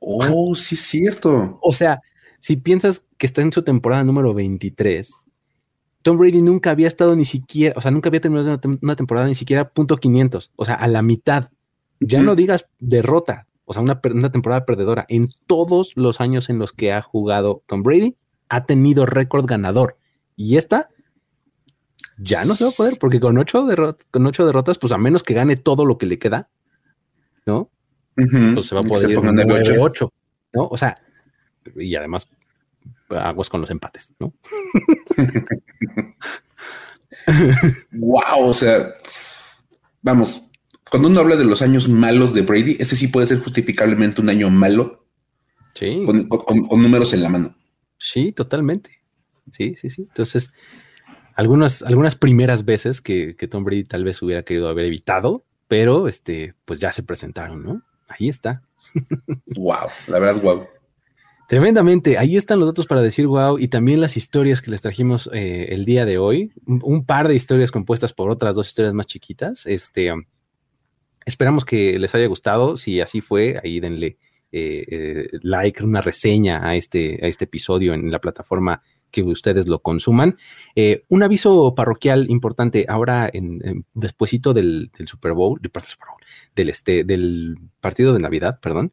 Oh, 0.00 0.54
sí 0.54 0.74
es 0.74 0.80
cierto. 0.80 1.58
O 1.60 1.74
sea, 1.74 2.00
si 2.38 2.56
piensas 2.56 3.06
que 3.18 3.26
está 3.26 3.42
en 3.42 3.52
su 3.52 3.62
temporada 3.62 4.02
número 4.04 4.32
23, 4.32 5.20
Tom 6.00 6.16
Brady 6.16 6.40
nunca 6.40 6.70
había 6.70 6.88
estado 6.88 7.14
ni 7.14 7.26
siquiera, 7.26 7.74
o 7.76 7.82
sea, 7.82 7.90
nunca 7.90 8.08
había 8.08 8.22
terminado 8.22 8.58
una, 8.80 8.96
temporada 8.96 9.28
ni 9.28 9.34
siquiera 9.34 9.68
punto 9.68 9.98
500, 9.98 10.50
o 10.56 10.64
sea, 10.64 10.76
a 10.76 10.88
la 10.88 11.02
mitad. 11.02 11.50
Ya 12.00 12.22
no 12.22 12.34
digas 12.34 12.70
derrota, 12.80 13.46
o 13.66 13.74
sea, 13.74 13.82
una, 13.82 14.00
una, 14.12 14.32
temporada 14.32 14.64
perdedora. 14.64 15.04
En 15.10 15.28
todos 15.46 15.92
los 15.94 16.22
años 16.22 16.48
en 16.48 16.58
los 16.58 16.72
que 16.72 16.90
ha 16.90 17.02
jugado 17.02 17.62
Tom 17.66 17.82
Brady, 17.82 18.16
ha 18.48 18.64
tenido 18.64 19.04
récord 19.04 19.44
ganador. 19.44 19.98
Y 20.36 20.56
esta 20.56 20.88
ya 22.18 22.44
no 22.44 22.54
se 22.54 22.64
va 22.64 22.70
a 22.70 22.74
poder, 22.74 22.98
porque 22.98 23.20
con 23.20 23.38
ocho, 23.38 23.66
con 24.10 24.26
ocho 24.26 24.46
derrotas, 24.46 24.78
pues 24.78 24.92
a 24.92 24.98
menos 24.98 25.22
que 25.22 25.34
gane 25.34 25.56
todo 25.56 25.84
lo 25.84 25.98
que 25.98 26.06
le 26.06 26.18
queda, 26.18 26.48
¿no? 27.46 27.70
Pues 28.14 28.66
se 28.66 28.74
va 28.74 28.82
a 28.82 28.84
poder 28.84 29.10
ir 29.10 29.20
9 29.22 29.78
8, 29.78 30.12
¿no? 30.54 30.68
O 30.68 30.76
sea, 30.76 30.94
y 31.76 31.94
además 31.94 32.28
aguas 33.08 33.48
con 33.48 33.60
los 33.60 33.70
empates, 33.70 34.14
¿no? 34.18 34.32
wow, 37.92 38.48
o 38.48 38.54
sea, 38.54 38.92
vamos, 40.02 40.48
cuando 40.90 41.08
uno 41.08 41.20
habla 41.20 41.36
de 41.36 41.44
los 41.44 41.62
años 41.62 41.88
malos 41.88 42.34
de 42.34 42.42
Brady, 42.42 42.76
este 42.78 42.96
sí 42.96 43.08
puede 43.08 43.26
ser 43.26 43.38
justificablemente 43.38 44.20
un 44.20 44.28
año 44.28 44.50
malo. 44.50 45.06
Sí. 45.74 46.04
Con, 46.04 46.82
números 46.82 47.14
en 47.14 47.22
la 47.22 47.30
mano. 47.30 47.56
Sí, 47.96 48.32
totalmente. 48.32 49.02
Sí, 49.52 49.74
sí, 49.74 49.88
sí. 49.88 50.02
Entonces, 50.02 50.52
algunas, 51.34 51.82
algunas 51.82 52.14
primeras 52.14 52.64
veces 52.64 53.00
que, 53.00 53.36
que 53.36 53.48
Tom 53.48 53.64
Brady 53.64 53.84
tal 53.84 54.04
vez 54.04 54.20
hubiera 54.22 54.42
querido 54.42 54.68
haber 54.68 54.86
evitado, 54.86 55.44
pero 55.68 56.08
este, 56.08 56.54
pues 56.64 56.80
ya 56.80 56.92
se 56.92 57.02
presentaron, 57.02 57.62
¿no? 57.62 57.82
Ahí 58.08 58.28
está. 58.28 58.62
wow, 59.56 59.88
la 60.08 60.18
verdad, 60.18 60.42
wow. 60.42 60.66
Tremendamente. 61.48 62.16
Ahí 62.16 62.38
están 62.38 62.60
los 62.60 62.68
datos 62.68 62.86
para 62.86 63.02
decir 63.02 63.26
wow 63.26 63.58
y 63.58 63.68
también 63.68 64.00
las 64.00 64.16
historias 64.16 64.62
que 64.62 64.70
les 64.70 64.80
trajimos 64.80 65.28
eh, 65.34 65.66
el 65.70 65.84
día 65.84 66.06
de 66.06 66.16
hoy. 66.16 66.52
Un, 66.64 67.04
par 67.04 67.28
de 67.28 67.34
historias 67.34 67.70
compuestas 67.70 68.14
por 68.14 68.30
otras 68.30 68.54
dos 68.54 68.68
historias 68.68 68.94
más 68.94 69.06
chiquitas. 69.06 69.66
Este, 69.66 70.10
esperamos 71.26 71.66
que 71.66 71.98
les 71.98 72.14
haya 72.14 72.26
gustado. 72.26 72.78
Si 72.78 73.02
así 73.02 73.20
fue, 73.20 73.60
ahí 73.62 73.80
denle 73.80 74.16
eh, 74.50 74.84
eh, 74.88 75.28
like, 75.42 75.84
una 75.84 76.00
reseña 76.00 76.66
a 76.66 76.74
este, 76.74 77.18
a 77.22 77.28
este 77.28 77.44
episodio 77.44 77.92
en 77.92 78.10
la 78.10 78.20
plataforma 78.20 78.82
que 79.12 79.22
ustedes 79.22 79.68
lo 79.68 79.80
consuman. 79.80 80.36
un 81.08 81.22
aviso 81.22 81.74
parroquial 81.76 82.28
importante 82.30 82.86
ahora 82.88 83.30
en, 83.32 83.84
despuesito 83.94 84.52
del, 84.52 84.90
Super 85.06 85.32
Bowl, 85.34 85.60
del, 86.56 86.68
este, 86.68 87.04
del 87.04 87.56
partido 87.80 88.12
de 88.12 88.18
Navidad, 88.18 88.58
perdón. 88.60 88.92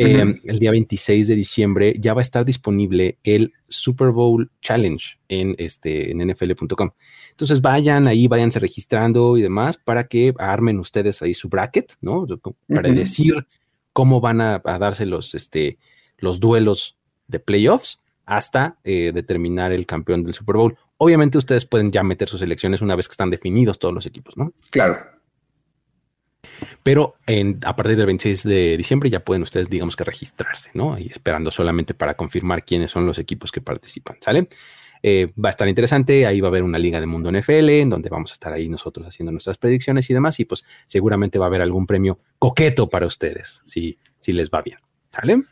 Em, 0.00 0.38
el 0.44 0.60
día 0.60 0.70
26 0.70 1.26
de 1.26 1.34
diciembre 1.34 1.96
ya 1.98 2.14
va 2.14 2.20
a 2.20 2.22
estar 2.22 2.44
disponible 2.44 3.18
el 3.24 3.52
Super 3.66 4.10
Bowl 4.10 4.48
Challenge 4.62 5.18
en, 5.28 5.56
este, 5.58 6.12
en 6.12 6.18
nfl.com. 6.18 6.90
Entonces 7.30 7.60
vayan 7.60 8.06
ahí, 8.06 8.28
váyanse 8.28 8.60
registrando 8.60 9.36
y 9.36 9.42
demás 9.42 9.76
para 9.76 10.06
que 10.06 10.32
armen 10.38 10.78
ustedes 10.78 11.20
ahí 11.20 11.34
su 11.34 11.48
bracket, 11.48 11.94
¿no? 12.00 12.26
Para 12.68 12.92
decir 12.92 13.48
cómo 13.92 14.20
van 14.20 14.40
a, 14.40 14.60
darse 14.60 15.04
los, 15.04 15.34
este, 15.34 15.78
los 16.18 16.38
duelos 16.38 16.96
de 17.26 17.40
playoffs 17.40 18.00
hasta 18.28 18.74
eh, 18.84 19.10
determinar 19.14 19.72
el 19.72 19.86
campeón 19.86 20.22
del 20.22 20.34
Super 20.34 20.56
Bowl. 20.56 20.76
Obviamente 20.98 21.38
ustedes 21.38 21.64
pueden 21.64 21.90
ya 21.90 22.02
meter 22.02 22.28
sus 22.28 22.42
elecciones 22.42 22.82
una 22.82 22.94
vez 22.94 23.08
que 23.08 23.12
están 23.12 23.30
definidos 23.30 23.78
todos 23.78 23.94
los 23.94 24.04
equipos, 24.04 24.36
¿no? 24.36 24.52
Claro. 24.70 24.98
Pero 26.82 27.16
a 27.64 27.76
partir 27.76 27.96
del 27.96 28.06
26 28.06 28.42
de 28.42 28.76
diciembre 28.76 29.08
ya 29.08 29.20
pueden 29.20 29.42
ustedes, 29.42 29.70
digamos 29.70 29.96
que 29.96 30.04
registrarse, 30.04 30.70
¿no? 30.74 30.98
Y 30.98 31.06
esperando 31.06 31.50
solamente 31.50 31.94
para 31.94 32.14
confirmar 32.14 32.64
quiénes 32.64 32.90
son 32.90 33.06
los 33.06 33.18
equipos 33.18 33.50
que 33.50 33.62
participan, 33.62 34.18
¿sale? 34.20 34.46
Eh, 35.02 35.32
va 35.42 35.48
a 35.48 35.50
estar 35.50 35.66
interesante, 35.66 36.26
ahí 36.26 36.40
va 36.40 36.48
a 36.48 36.50
haber 36.50 36.64
una 36.64 36.78
liga 36.78 37.00
de 37.00 37.06
mundo 37.06 37.30
NFL 37.32 37.70
en 37.70 37.88
donde 37.88 38.10
vamos 38.10 38.32
a 38.32 38.34
estar 38.34 38.52
ahí 38.52 38.68
nosotros 38.68 39.06
haciendo 39.06 39.32
nuestras 39.32 39.56
predicciones 39.56 40.10
y 40.10 40.14
demás, 40.14 40.38
y 40.40 40.44
pues 40.44 40.66
seguramente 40.84 41.38
va 41.38 41.46
a 41.46 41.48
haber 41.48 41.62
algún 41.62 41.86
premio 41.86 42.18
coqueto 42.38 42.90
para 42.90 43.06
ustedes, 43.06 43.62
si, 43.64 43.98
si 44.20 44.32
les 44.32 44.50
va 44.50 44.60
bien, 44.60 44.78
¿sale? 45.10 45.42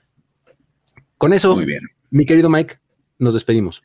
Con 1.16 1.32
eso, 1.32 1.54
Muy 1.54 1.64
bien. 1.64 1.95
Mi 2.16 2.24
querido 2.24 2.48
Mike, 2.48 2.78
nos 3.18 3.34
despedimos. 3.34 3.82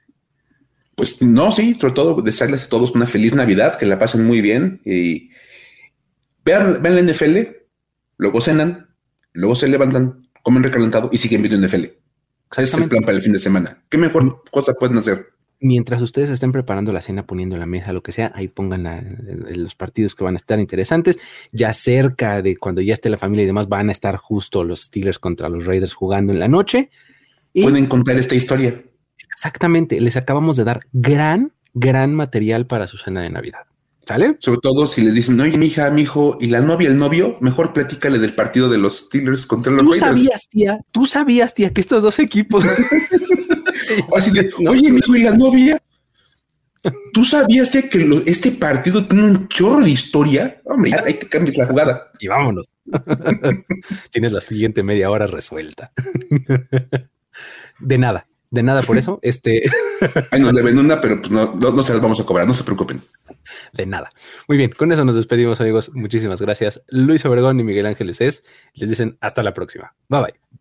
Pues 0.95 1.21
no, 1.21 1.51
sí, 1.51 1.73
sobre 1.73 1.93
todo 1.93 2.21
desearles 2.21 2.65
a 2.65 2.69
todos 2.69 2.91
una 2.91 3.07
feliz 3.07 3.34
Navidad, 3.34 3.77
que 3.77 3.86
la 3.86 3.99
pasen 3.99 4.25
muy 4.25 4.41
bien 4.41 4.82
y 4.86 5.32
Vean, 6.43 6.82
la 6.82 7.01
NFL, 7.01 7.38
luego 8.17 8.41
cenan, 8.41 8.89
luego 9.34 9.55
se 9.55 9.67
levantan, 9.67 10.27
comen 10.41 10.63
recalentado 10.63 11.09
y 11.11 11.17
siguen 11.17 11.43
viendo 11.43 11.67
NFL. 11.67 11.84
Ese 11.84 12.63
es 12.63 12.73
el 12.73 12.89
plan 12.89 13.03
para 13.03 13.17
el 13.17 13.23
fin 13.23 13.32
de 13.32 13.39
semana. 13.39 13.84
¿Qué 13.89 13.97
mejor 13.97 14.43
cosa 14.51 14.73
pueden 14.73 14.97
hacer? 14.97 15.27
Mientras 15.59 16.01
ustedes 16.01 16.32
estén 16.32 16.51
preparando 16.51 16.91
la 16.91 17.01
cena, 17.01 17.27
poniendo 17.27 17.55
la 17.55 17.67
mesa, 17.67 17.93
lo 17.93 18.01
que 18.01 18.11
sea, 18.11 18.32
ahí 18.34 18.47
pongan 18.47 18.84
los 19.55 19.75
partidos 19.75 20.15
que 20.15 20.23
van 20.23 20.34
a 20.34 20.38
estar 20.38 20.59
interesantes. 20.59 21.19
Ya 21.51 21.71
cerca 21.71 22.41
de 22.41 22.57
cuando 22.57 22.82
ya 22.82 22.93
esté 22.93 23.09
la 23.09 23.17
familia 23.17 23.43
y 23.43 23.47
demás, 23.47 23.69
van 23.69 23.89
a 23.89 23.91
estar 23.91 24.17
justo 24.17 24.63
los 24.63 24.82
Steelers 24.82 25.19
contra 25.19 25.47
los 25.47 25.65
Raiders 25.65 25.93
jugando 25.93 26.34
en 26.34 26.39
la 26.39 26.47
noche. 26.47 26.89
Pueden 27.54 27.86
contar 27.88 28.18
esta 28.18 28.36
historia. 28.36 28.82
Exactamente. 29.18 29.99
Les 29.99 30.18
acabamos 30.18 30.58
de 30.58 30.64
dar 30.64 30.82
gran, 30.93 31.54
gran 31.74 32.14
material 32.14 32.68
para 32.68 32.88
su 32.88 32.97
cena 32.97 33.22
de 33.22 33.30
Navidad. 33.30 33.66
¿Sale? 34.06 34.38
Sobre 34.39 34.60
todo 34.62 34.88
si 34.88 35.02
les 35.02 35.14
dicen, 35.14 35.39
oye, 35.39 35.58
mi 35.58 35.68
hija, 35.68 35.89
mi 35.91 36.02
hijo, 36.02 36.38
y 36.41 36.47
la 36.47 36.62
novia, 36.62 36.89
el 36.89 36.97
novio, 36.97 37.38
mejor 37.39 37.72
platícale 37.72 38.18
del 38.18 38.34
partido 38.34 38.68
de 38.68 38.80
los 38.80 38.97
Steelers 38.97 39.45
contra 39.45 39.72
los 39.72 39.84
Tú 39.84 39.93
sabías, 39.93 40.47
tía, 40.49 40.80
tú 40.91 41.06
sabías, 41.06 41.54
tía, 41.54 41.72
que 41.72 41.82
estos 41.82 42.02
dos 42.02 42.18
equipos. 42.20 42.66
Así 44.18 44.32
de, 44.32 44.52
oye, 44.68 44.91
mi 44.91 44.97
hijo, 44.97 45.16
y 45.16 45.24
la 45.24 45.32
novia. 45.32 45.82
¿Tú 47.14 47.26
sabías 47.26 47.70
tía, 47.70 47.89
que 47.89 48.24
este 48.26 48.52
partido 48.52 49.06
tiene 49.06 49.24
un 49.24 49.47
chorro 49.47 49.84
de 49.84 49.91
historia? 49.91 50.62
Hombre, 50.66 50.93
hay 51.06 51.14
que 51.14 51.28
cambiar 51.28 51.58
la 51.58 51.68
jugada. 51.68 52.12
Y 52.20 52.28
vámonos. 52.28 52.72
Tienes 54.12 54.32
la 54.32 54.41
siguiente 54.41 54.82
media 54.82 55.12
hora 55.12 55.28
resuelta. 55.28 55.91
de 57.82 57.97
nada, 57.97 58.27
de 58.49 58.63
nada 58.63 58.82
por 58.82 58.97
eso. 58.99 59.19
Este. 59.21 59.61
Ay, 60.32 60.41
nos 60.41 60.55
deben 60.55 60.77
una, 60.77 61.01
pero 61.01 61.19
pues 61.19 61.32
no, 61.32 61.53
no, 61.53 61.84
se 61.84 61.93
las 61.93 62.01
vamos 62.01 62.19
a 62.19 62.23
cobrar, 62.23 62.47
no 62.47 62.53
se 62.53 62.63
preocupen. 62.63 63.01
De 63.73 63.86
nada. 63.86 64.09
Muy 64.47 64.57
bien, 64.57 64.71
con 64.71 64.91
eso 64.91 65.03
nos 65.05 65.15
despedimos, 65.15 65.61
amigos. 65.61 65.91
Muchísimas 65.93 66.41
gracias. 66.41 66.82
Luis 66.88 67.25
Obregón 67.25 67.59
y 67.59 67.63
Miguel 67.63 67.86
Ángeles 67.86 68.21
es. 68.21 68.43
Les 68.73 68.89
dicen 68.89 69.17
hasta 69.21 69.43
la 69.43 69.53
próxima. 69.53 69.95
Bye 70.09 70.21
bye. 70.21 70.61